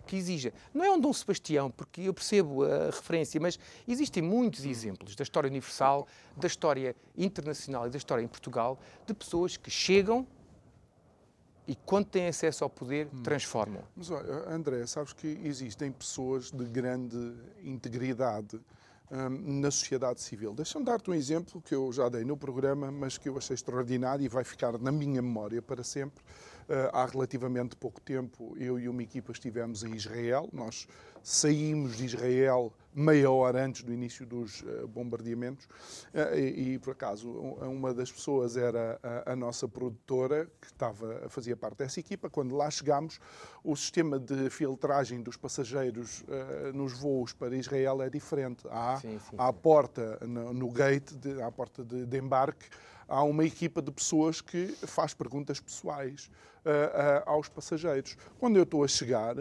que 0.07 0.15
exija. 0.15 0.51
Não 0.73 0.83
é 0.83 0.89
um 0.89 0.99
Dom 0.99 1.13
Sebastião, 1.13 1.69
porque 1.69 2.01
eu 2.01 2.13
percebo 2.13 2.63
a 2.63 2.87
referência, 2.87 3.39
mas 3.39 3.59
existem 3.87 4.23
muitos 4.23 4.65
exemplos 4.65 5.15
da 5.15 5.21
história 5.21 5.47
universal, 5.47 6.07
da 6.35 6.47
história 6.47 6.95
internacional 7.15 7.85
e 7.85 7.91
da 7.91 7.97
história 7.97 8.23
em 8.23 8.27
Portugal, 8.27 8.79
de 9.05 9.13
pessoas 9.13 9.55
que 9.55 9.69
chegam 9.69 10.25
e 11.69 11.75
quando 11.85 12.07
têm 12.07 12.27
acesso 12.27 12.63
ao 12.63 12.69
poder, 12.69 13.07
hum. 13.13 13.21
transformam. 13.21 13.83
Mas 13.95 14.09
olha, 14.09 14.49
André, 14.49 14.87
sabes 14.87 15.13
que 15.13 15.39
existem 15.43 15.91
pessoas 15.91 16.49
de 16.49 16.65
grande 16.65 17.15
integridade 17.63 18.59
hum, 19.11 19.61
na 19.61 19.69
sociedade 19.69 20.19
civil. 20.19 20.51
Deixa-me 20.51 20.83
dar-te 20.83 21.11
um 21.11 21.13
exemplo 21.13 21.61
que 21.61 21.75
eu 21.75 21.93
já 21.93 22.09
dei 22.09 22.25
no 22.25 22.35
programa, 22.35 22.91
mas 22.91 23.19
que 23.19 23.29
eu 23.29 23.37
achei 23.37 23.53
extraordinário 23.53 24.25
e 24.25 24.27
vai 24.27 24.43
ficar 24.43 24.79
na 24.79 24.91
minha 24.91 25.21
memória 25.21 25.61
para 25.61 25.83
sempre. 25.83 26.23
Uh, 26.69 26.85
há 26.93 27.03
relativamente 27.03 27.75
pouco 27.75 27.99
tempo, 27.99 28.55
eu 28.55 28.77
e 28.77 28.87
uma 28.87 29.01
equipa 29.01 29.31
estivemos 29.31 29.83
em 29.83 29.95
Israel. 29.95 30.47
Nós 30.53 30.87
saímos 31.23 31.97
de 31.97 32.05
Israel 32.05 32.71
meia 32.93 33.31
hora 33.31 33.65
antes 33.65 33.81
do 33.81 33.91
início 33.91 34.23
dos 34.23 34.61
uh, 34.61 34.87
bombardeamentos 34.87 35.65
uh, 35.65 36.37
e, 36.37 36.77
por 36.77 36.91
acaso, 36.91 37.27
uma 37.31 37.91
das 37.91 38.11
pessoas 38.11 38.55
era 38.55 38.99
a, 39.01 39.31
a, 39.31 39.35
nossa 39.35 39.67
produtora, 39.67 40.47
que 40.61 40.67
estava, 40.67 41.27
fazia 41.27 41.57
parte 41.57 41.77
dessa 41.77 41.99
equipa. 41.99 42.29
Quando 42.29 42.55
lá 42.55 42.69
chegámos, 42.69 43.19
o 43.63 43.75
sistema 43.75 44.19
de 44.19 44.51
filtragem 44.51 45.23
dos 45.23 45.37
passageiros 45.37 46.23
nos 46.75 46.93
voos 46.93 47.33
para 47.33 47.55
Israel 47.55 47.99
é 48.03 48.11
diferente. 48.11 48.67
Há, 48.69 48.97
sim, 48.97 49.19
sim, 49.27 49.35
à 49.39 49.51
porta, 49.51 50.19
no, 50.21 50.53
no 50.53 50.69
gate, 50.69 51.15
de, 51.15 51.41
à 51.41 51.51
porta 51.51 51.83
de, 51.83 52.05
de, 52.05 52.17
embarque, 52.17 52.67
há 53.09 53.23
uma 53.23 53.43
equipa 53.43 53.81
de 53.81 53.91
pessoas 53.91 54.39
que 54.39 54.67
faz 54.85 55.13
perguntas 55.13 55.59
pessoais 55.59 56.29
aos 57.25 57.49
passageiros. 57.49 58.15
Quando 58.39 58.57
eu 58.57 58.63
estou 58.63 58.83
a 58.83 58.87
chegar, 58.87 59.35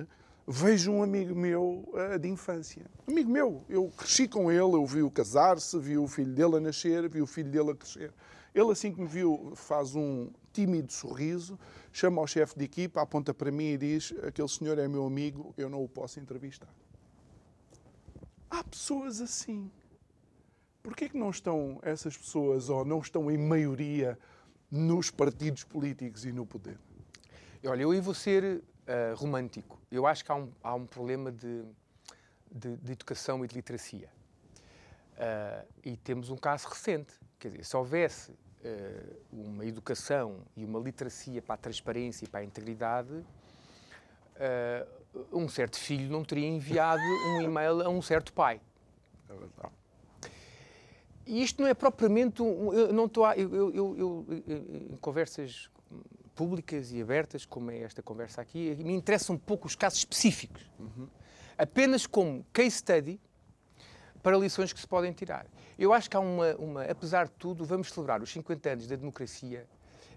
vejo 0.51 0.91
um 0.91 1.03
amigo 1.03 1.35
meu 1.35 1.87
uh, 1.93 2.19
de 2.19 2.27
infância. 2.27 2.87
Amigo 3.07 3.31
meu, 3.31 3.63
eu 3.69 3.93
cresci 3.95 4.27
com 4.27 4.51
ele, 4.51 4.75
eu 4.75 4.87
vi-o 4.87 5.11
casar-se, 5.11 5.79
vi 5.79 5.99
o 5.99 6.09
filho 6.09 6.33
dele 6.33 6.57
a 6.57 6.61
nascer, 6.61 7.07
vi 7.07 7.21
o 7.21 7.27
filho 7.27 7.51
dele 7.51 7.73
a 7.73 7.75
crescer. 7.75 8.11
Ele, 8.55 8.73
assim 8.73 8.91
que 8.91 8.99
me 8.99 9.07
viu, 9.07 9.53
faz 9.55 9.95
um 9.95 10.31
tímido 10.51 10.91
sorriso, 10.91 11.59
chama 11.93 12.23
ao 12.23 12.27
chefe 12.27 12.59
de 12.59 12.65
equipa, 12.65 13.03
aponta 13.03 13.35
para 13.35 13.51
mim 13.51 13.73
e 13.73 13.77
diz: 13.77 14.15
Aquele 14.23 14.49
senhor 14.49 14.79
é 14.79 14.89
meu 14.89 15.05
amigo, 15.05 15.53
eu 15.59 15.69
não 15.69 15.85
o 15.85 15.89
posso 15.89 16.19
entrevistar. 16.19 16.75
Há 18.49 18.65
pessoas 18.65 19.21
assim. 19.21 19.71
Porquê 20.89 21.05
é 21.05 21.09
que 21.11 21.19
não 21.19 21.29
estão 21.29 21.79
essas 21.83 22.17
pessoas, 22.17 22.71
ou 22.71 22.83
não 22.83 22.99
estão 23.01 23.31
em 23.31 23.37
maioria, 23.37 24.19
nos 24.71 25.11
partidos 25.11 25.63
políticos 25.63 26.25
e 26.25 26.33
no 26.33 26.47
poder? 26.47 26.79
Olha, 27.67 27.83
eu 27.83 28.03
vou 28.03 28.15
ser 28.15 28.43
uh, 28.43 29.15
romântico. 29.15 29.79
Eu 29.93 30.07
acho 30.07 30.25
que 30.25 30.33
há 30.33 30.35
um, 30.35 30.51
há 30.63 30.75
um 30.75 30.87
problema 30.87 31.31
de, 31.31 31.63
de, 32.51 32.75
de, 32.79 32.93
educação 32.93 33.45
e 33.45 33.49
de 33.49 33.55
literacia. 33.55 34.09
Uh, 35.13 35.69
e 35.85 35.95
temos 35.95 36.31
um 36.31 36.39
caso 36.39 36.67
recente. 36.67 37.13
Quer 37.39 37.51
dizer, 37.51 37.67
se 37.67 37.77
houvesse 37.77 38.31
uh, 38.31 39.17
uma 39.31 39.67
educação 39.67 40.39
e 40.57 40.65
uma 40.65 40.81
literacia 40.81 41.43
para 41.43 41.57
a 41.57 41.59
transparência 41.59 42.25
e 42.25 42.29
para 42.29 42.41
a 42.41 42.45
integridade, 42.45 43.13
um 45.31 45.49
certo 45.51 45.77
filho 45.77 46.11
não 46.11 46.25
teria 46.25 46.49
enviado 46.49 47.03
um 47.03 47.43
e-mail 47.43 47.83
a 47.83 47.91
um 47.91 48.01
certo 48.01 48.33
pai. 48.33 48.59
É 49.29 49.35
verdade. 49.35 49.79
E 51.29 51.43
isto 51.43 51.61
não 51.61 51.69
é 51.69 51.75
propriamente 51.75 52.43
um. 52.43 52.73
Eu 52.73 52.91
não 52.91 53.05
estou. 53.05 53.31
Eu, 53.33 53.55
eu, 53.55 53.75
eu, 53.75 53.97
eu, 53.99 54.27
em 54.91 54.97
conversas 54.97 55.69
públicas 56.35 56.91
e 56.91 57.03
abertas, 57.03 57.45
como 57.45 57.71
é 57.71 57.81
esta 57.81 58.03
conversa 58.03 58.41
aqui, 58.41 58.75
me 58.77 58.95
interessam 58.95 59.37
um 59.37 59.39
pouco 59.39 59.67
os 59.67 59.77
casos 59.77 59.99
específicos. 59.99 60.63
Uhum. 60.79 61.07
Apenas 61.59 62.07
como 62.07 62.47
case 62.51 62.71
study 62.71 63.21
para 64.23 64.39
lições 64.39 64.73
que 64.73 64.81
se 64.81 64.89
podem 64.89 65.13
tirar. 65.13 65.47
Eu 65.79 65.93
acho 65.93 66.09
que 66.09 66.17
há 66.17 66.21
uma, 66.21 66.55
uma, 66.57 66.83
apesar 66.85 67.27
de 67.27 67.33
tudo, 67.33 67.63
vamos 67.65 67.93
celebrar 67.93 68.23
os 68.23 68.33
50 68.33 68.71
anos 68.71 68.87
da 68.87 68.97
democracia 68.97 69.67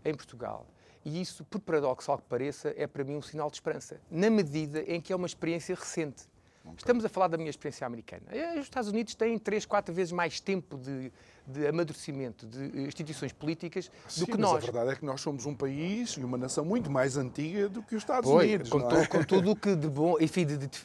em 0.05 0.13
Portugal. 0.13 0.65
E 1.03 1.19
isso, 1.19 1.43
por 1.43 1.59
paradoxal 1.59 2.17
que 2.19 2.25
pareça, 2.25 2.73
é 2.77 2.87
para 2.87 3.03
mim 3.03 3.15
um 3.15 3.21
sinal 3.21 3.49
de 3.49 3.57
esperança, 3.57 3.99
na 4.09 4.29
medida 4.29 4.81
em 4.83 5.01
que 5.01 5.11
é 5.11 5.15
uma 5.15 5.27
experiência 5.27 5.75
recente. 5.75 6.23
Okay. 6.63 6.75
Estamos 6.77 7.03
a 7.03 7.09
falar 7.09 7.27
da 7.27 7.37
minha 7.37 7.49
experiência 7.49 7.87
americana. 7.87 8.23
Eh, 8.29 8.59
os 8.59 8.65
Estados 8.65 8.89
Unidos 8.89 9.15
têm 9.15 9.37
três, 9.39 9.65
quatro 9.65 9.93
vezes 9.93 10.11
mais 10.11 10.39
tempo 10.39 10.77
de, 10.77 11.11
de 11.47 11.67
amadurecimento 11.67 12.45
de 12.45 12.81
instituições 12.81 13.33
políticas 13.33 13.91
Sim, 14.07 14.21
do 14.21 14.27
que 14.27 14.37
nós. 14.37 14.57
a 14.57 14.59
verdade 14.59 14.91
é 14.91 14.95
que 14.95 15.05
nós 15.05 15.21
somos 15.21 15.45
um 15.47 15.55
país 15.55 16.11
e 16.11 16.23
uma 16.23 16.37
nação 16.37 16.63
muito 16.63 16.91
mais 16.91 17.17
antiga 17.17 17.67
do 17.67 17.81
que 17.81 17.95
os 17.95 18.03
Estados 18.03 18.29
Unidos. 18.29 18.69
Com, 18.69 18.79
é? 18.79 19.07
com 19.07 19.23
tudo 19.23 19.51
o 19.51 19.55
que 19.55 19.75
de 19.75 19.87
bom, 19.87 20.17
enfim, 20.19 20.45
de, 20.45 20.57
de, 20.57 20.67
de, 20.67 20.81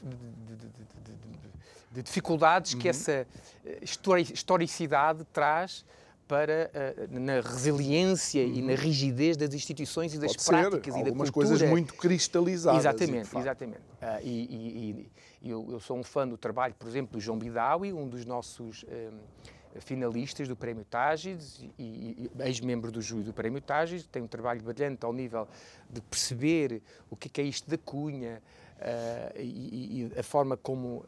de 1.93 2.03
dificuldades 2.03 2.72
uhum. 2.72 2.79
que 2.79 2.89
essa 2.89 3.27
eh, 3.64 3.81
historicidade 3.83 5.24
traz 5.33 5.85
para 6.27 6.70
uh, 6.74 7.20
na 7.20 7.41
resiliência 7.41 8.45
uhum. 8.45 8.55
e 8.55 8.62
na 8.62 8.72
uhum. 8.72 8.79
rigidez 8.79 9.37
das 9.37 9.55
instituições 9.55 10.12
e 10.14 10.18
das 10.18 10.37
Pode 10.37 10.47
práticas 10.47 10.95
ser. 10.95 11.01
e 11.01 11.03
da 11.03 11.09
Algumas 11.11 11.31
coisas 11.31 11.62
muito 11.62 11.95
cristalizadas. 11.95 12.81
Exatamente, 12.81 13.37
exatamente. 13.37 13.81
Uh, 13.81 14.20
e, 14.22 14.31
e, 14.31 15.11
e 15.43 15.51
eu, 15.51 15.66
eu, 15.70 15.81
sou 15.81 15.97
um 15.97 16.03
fã 16.03 16.27
do 16.27 16.37
trabalho, 16.37 16.74
por 16.74 16.89
exemplo, 16.89 17.12
do 17.12 17.20
João 17.20 17.39
Bidawi, 17.39 17.93
um 17.93 18.09
dos 18.09 18.24
nossos 18.24 18.85
um, 18.85 19.81
finalistas 19.81 20.49
do 20.49 20.57
Prémio 20.57 20.85
Tágides 20.85 21.64
e, 21.79 22.31
e 22.39 22.43
ex-membro 22.45 22.91
do 22.91 23.01
júri 23.01 23.22
do 23.22 23.33
Prémio 23.33 23.61
Tágides. 23.61 24.07
Tem 24.07 24.22
um 24.22 24.27
trabalho 24.27 24.62
brilhante 24.62 25.05
ao 25.05 25.12
nível 25.12 25.47
de 25.89 26.01
perceber 26.01 26.83
o 27.09 27.16
que 27.16 27.41
é, 27.41 27.45
é 27.45 27.47
isto 27.47 27.70
da 27.70 27.79
cunha 27.79 28.43
uh, 28.79 29.41
e, 29.41 30.11
e, 30.14 30.18
a 30.18 30.22
forma 30.22 30.57
como 30.57 31.05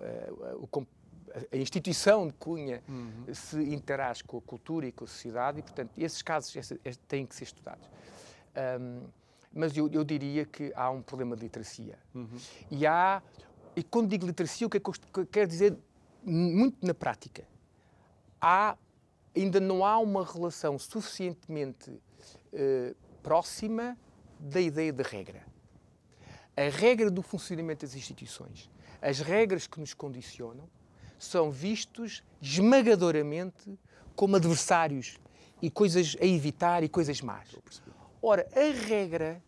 o 0.60 0.66
a 1.52 1.56
instituição 1.56 2.26
de 2.26 2.32
Cunha 2.34 2.82
uhum. 2.88 3.34
se 3.34 3.58
interage 3.62 4.24
com 4.24 4.38
a 4.38 4.40
cultura 4.40 4.86
e 4.86 4.92
com 4.92 5.04
a 5.04 5.06
sociedade 5.06 5.60
e, 5.60 5.62
portanto, 5.62 5.90
esses 5.96 6.22
casos 6.22 6.54
têm 7.06 7.26
que 7.26 7.34
ser 7.34 7.44
estudados. 7.44 7.88
Um, 8.80 9.02
mas 9.52 9.76
eu, 9.76 9.88
eu, 9.90 10.04
diria 10.04 10.44
que 10.44 10.72
há 10.74 10.90
um 10.90 11.02
problema 11.02 11.34
de 11.34 11.42
literacia. 11.42 11.98
Uhum. 12.14 12.28
E 12.70 12.86
há, 12.86 13.22
e 13.74 13.82
quando 13.82 14.08
digo 14.08 14.26
literacia, 14.26 14.66
o 14.66 14.70
que 14.70 14.76
é 14.76 14.80
que 14.80 14.90
eu 15.20 15.26
quero 15.26 15.48
dizer 15.48 15.76
muito 16.22 16.86
na 16.86 16.94
prática? 16.94 17.44
Há, 18.40 18.76
ainda 19.34 19.58
não 19.58 19.84
há 19.84 19.98
uma 19.98 20.24
relação 20.24 20.78
suficientemente 20.78 21.90
uh, 21.90 22.94
próxima 23.22 23.96
da 24.38 24.60
ideia 24.60 24.92
de 24.92 25.02
regra. 25.02 25.46
A 26.56 26.68
regra 26.70 27.10
do 27.10 27.22
funcionamento 27.22 27.86
das 27.86 27.94
instituições, 27.94 28.70
as 29.00 29.20
regras 29.20 29.66
que 29.66 29.78
nos 29.80 29.94
condicionam, 29.94 30.68
são 31.18 31.50
vistos 31.50 32.22
esmagadoramente 32.40 33.78
como 34.14 34.36
adversários 34.36 35.18
e 35.60 35.70
coisas 35.70 36.16
a 36.20 36.24
evitar 36.24 36.82
e 36.82 36.88
coisas 36.88 37.20
más. 37.20 37.56
Ora, 38.22 38.48
a 38.54 38.86
regra 38.86 39.42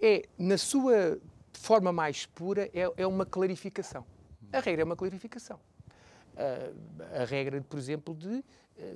é, 0.00 0.28
na 0.38 0.58
sua 0.58 1.18
forma 1.52 1.92
mais 1.92 2.26
pura, 2.26 2.68
é, 2.74 2.92
é 2.96 3.06
uma 3.06 3.24
clarificação. 3.24 4.04
A 4.52 4.60
regra 4.60 4.82
é 4.82 4.84
uma 4.84 4.96
clarificação. 4.96 5.58
Uh, 6.34 7.22
a 7.22 7.24
regra, 7.24 7.60
por 7.62 7.78
exemplo, 7.78 8.14
de 8.14 8.28
uh, 8.28 8.44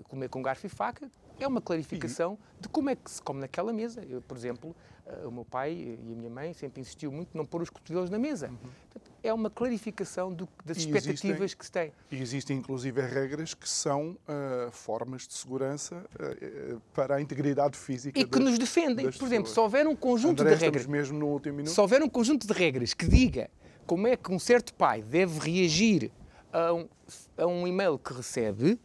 comer 0.05 0.29
com 0.29 0.43
garfo 0.43 0.67
e 0.67 0.69
faca 0.69 1.11
é 1.39 1.47
uma 1.47 1.61
clarificação 1.61 2.37
de 2.61 2.69
como 2.69 2.91
é 2.91 2.97
que 2.97 3.11
se 3.11 3.23
come 3.23 3.41
naquela 3.41 3.73
mesa. 3.73 4.05
Eu, 4.05 4.21
por 4.21 4.37
exemplo, 4.37 4.75
uh, 5.07 5.29
o 5.29 5.33
meu 5.33 5.45
pai 5.45 5.73
e 5.73 6.13
a 6.13 6.17
minha 6.17 6.31
mãe 6.31 6.53
sempre 6.53 6.81
insistiu 6.81 7.13
muito 7.13 7.35
em 7.35 7.39
não 7.39 7.47
pôr 7.47 7.63
os 7.63 7.71
cotovelos 7.71 8.11
na 8.11 8.19
mesa. 8.19 8.49
Uhum. 8.49 8.57
Portanto, 8.57 9.08
é 9.23 9.33
uma 9.33 9.51
clarificação 9.51 10.33
do, 10.33 10.49
das 10.65 10.77
e 10.77 10.81
expectativas 10.81 11.37
existem, 11.37 11.59
que 11.59 11.65
se 11.65 11.73
tem. 11.73 11.93
E 12.11 12.21
existem, 12.21 12.57
inclusive, 12.57 13.01
regras 13.01 13.55
que 13.55 13.69
são 13.69 14.11
uh, 14.13 14.71
formas 14.71 15.27
de 15.27 15.35
segurança 15.35 15.97
uh, 15.97 16.81
para 16.95 17.17
a 17.17 17.21
integridade 17.21 17.77
física 17.77 18.19
E 18.19 18.25
que 18.25 18.39
nos 18.39 18.59
defendem. 18.59 19.11
Por 19.11 19.27
exemplo, 19.27 19.51
se 19.51 19.59
houver 19.59 19.87
um 19.87 19.97
conjunto 19.97 20.43
André, 20.43 20.55
de 20.55 20.65
regras... 20.65 20.87
mesmo 20.87 21.19
no 21.19 21.27
último 21.27 21.57
minuto. 21.57 21.73
Se 21.73 21.81
houver 21.81 22.03
um 22.03 22.09
conjunto 22.09 22.47
de 22.47 22.53
regras 22.53 22.95
que 22.95 23.07
diga 23.07 23.51
como 23.87 24.07
é 24.07 24.17
que 24.17 24.33
um 24.33 24.39
certo 24.39 24.75
pai 24.75 25.03
deve 25.03 25.39
reagir 25.39 26.13
a 26.53 26.73
um, 26.73 26.89
a 27.37 27.47
um 27.47 27.67
e-mail 27.67 27.99
que 27.99 28.13
recebe, 28.13 28.79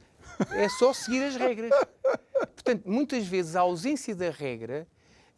é 0.51 0.67
só 0.69 0.93
seguir 0.93 1.23
as 1.23 1.35
regras. 1.35 1.71
Portanto, 2.55 2.83
muitas 2.85 3.27
vezes 3.27 3.55
a 3.55 3.61
ausência 3.61 4.15
da 4.15 4.29
regra 4.29 4.87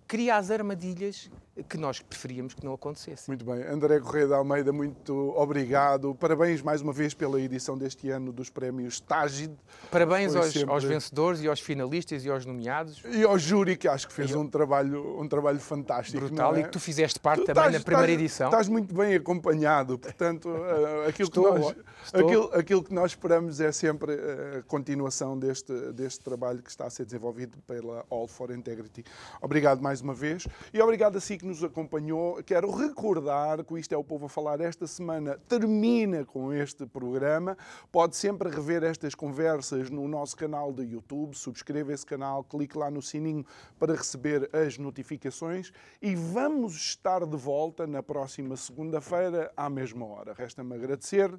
cria 0.08 0.38
as 0.38 0.52
armadilhas 0.52 1.30
que 1.64 1.78
nós 1.78 2.02
preferíamos 2.02 2.54
que 2.54 2.66
não 2.66 2.74
acontecesse. 2.74 3.30
Muito 3.30 3.46
bem. 3.46 3.64
André 3.64 4.00
Correia 4.00 4.28
de 4.28 4.34
Almeida, 4.34 4.74
muito 4.74 5.34
obrigado. 5.38 6.14
Parabéns 6.16 6.62
mais 6.62 6.82
uma 6.82 6.92
vez 6.92 7.14
pela 7.14 7.40
edição 7.40 7.78
deste 7.78 8.10
ano 8.10 8.34
dos 8.34 8.50
prémios 8.50 9.00
Tágid. 9.00 9.54
Parabéns 9.90 10.36
aos, 10.36 10.48
sempre... 10.48 10.70
aos, 10.70 10.84
vencedores 10.84 11.42
e 11.42 11.48
aos 11.48 11.62
finalistas 11.62 12.26
e 12.26 12.30
aos 12.30 12.46
nomeados. 12.46 13.02
E 13.10 13.24
ao 13.24 13.40
júri, 13.40 13.78
que 13.78 13.88
acho 13.88 14.08
que 14.08 14.14
fez 14.14 14.36
um, 14.36 14.48
trabalho, 14.48 15.20
um 15.20 15.28
trabalho 15.28 15.60
fantástico. 15.60 16.26
Brutal, 16.26 16.56
é? 16.56 16.60
e 16.60 16.64
que 16.64 16.72
tu 16.72 16.80
fizeste 16.80 17.20
parte 17.20 17.42
tu 17.42 17.46
também 17.46 17.64
estás, 17.64 17.74
na 17.74 17.86
primeira 17.86 18.12
estás, 18.12 18.22
edição. 18.22 18.48
Estás 18.48 18.68
muito 18.68 18.94
bem 18.94 19.16
acompanhado, 19.16 19.98
portanto, 19.98 20.50
uh, 20.50 21.08
aquilo, 21.08 21.30
estou, 21.30 21.54
que 21.54 21.60
nós, 21.60 21.76
aquilo, 22.14 22.52
aquilo, 22.54 22.84
que 22.84 22.94
nós 22.94 23.12
esperamos 23.12 23.62
é 23.62 23.72
sempre 23.72 24.14
a 24.14 24.64
continuação 24.64 25.40
deste, 25.40 25.74
deste 25.94 26.20
trabalho 26.20 26.62
que 26.62 26.70
está 26.70 26.86
a 26.86 26.90
ser 26.90 27.06
desenvolvido 27.06 27.58
pela 27.66 28.06
All 28.10 28.28
for 28.28 28.52
Integrity. 28.52 29.06
Obrigado 29.42 29.82
mais 29.82 30.02
uma 30.02 30.14
vez 30.14 30.46
e 30.74 30.82
obrigado 30.82 31.18
a 31.18 31.22
si 31.22 31.38
que 31.46 31.48
nos 31.48 31.64
acompanhou. 31.64 32.44
Quero 32.44 32.72
recordar 32.72 33.64
que 33.64 33.78
Isto 33.80 33.94
é 33.94 33.98
o 33.98 34.04
Povo 34.04 34.26
a 34.26 34.30
Falar 34.30 34.60
esta 34.60 34.88
semana 34.88 35.40
termina 35.48 36.26
com 36.26 36.52
este 36.52 36.88
programa. 36.88 37.56
Pode 37.92 38.16
sempre 38.16 38.50
rever 38.50 38.84
estas 38.84 39.14
conversas 39.14 39.92
no 39.92 40.08
nosso 40.08 40.36
canal 40.36 40.74
de 40.74 40.84
YouTube. 40.84 41.36
Subscreva 41.36 41.94
esse 41.94 42.06
canal, 42.06 42.44
clique 42.44 42.76
lá 42.76 42.90
no 42.90 43.02
sininho 43.02 43.46
para 43.78 43.94
receber 43.94 44.50
as 44.52 44.80
notificações 44.80 45.72
e 46.02 46.16
vamos 46.16 46.76
estar 46.76 47.24
de 47.24 47.38
volta 47.38 47.86
na 47.86 48.02
próxima 48.02 48.58
segunda-feira 48.58 49.52
à 49.56 49.70
mesma 49.70 50.06
hora. 50.08 50.34
Resta-me 50.34 50.74
agradecer 50.74 51.32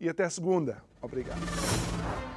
e 0.00 0.08
até 0.08 0.28
segunda. 0.28 0.82
Obrigado. 1.00 2.33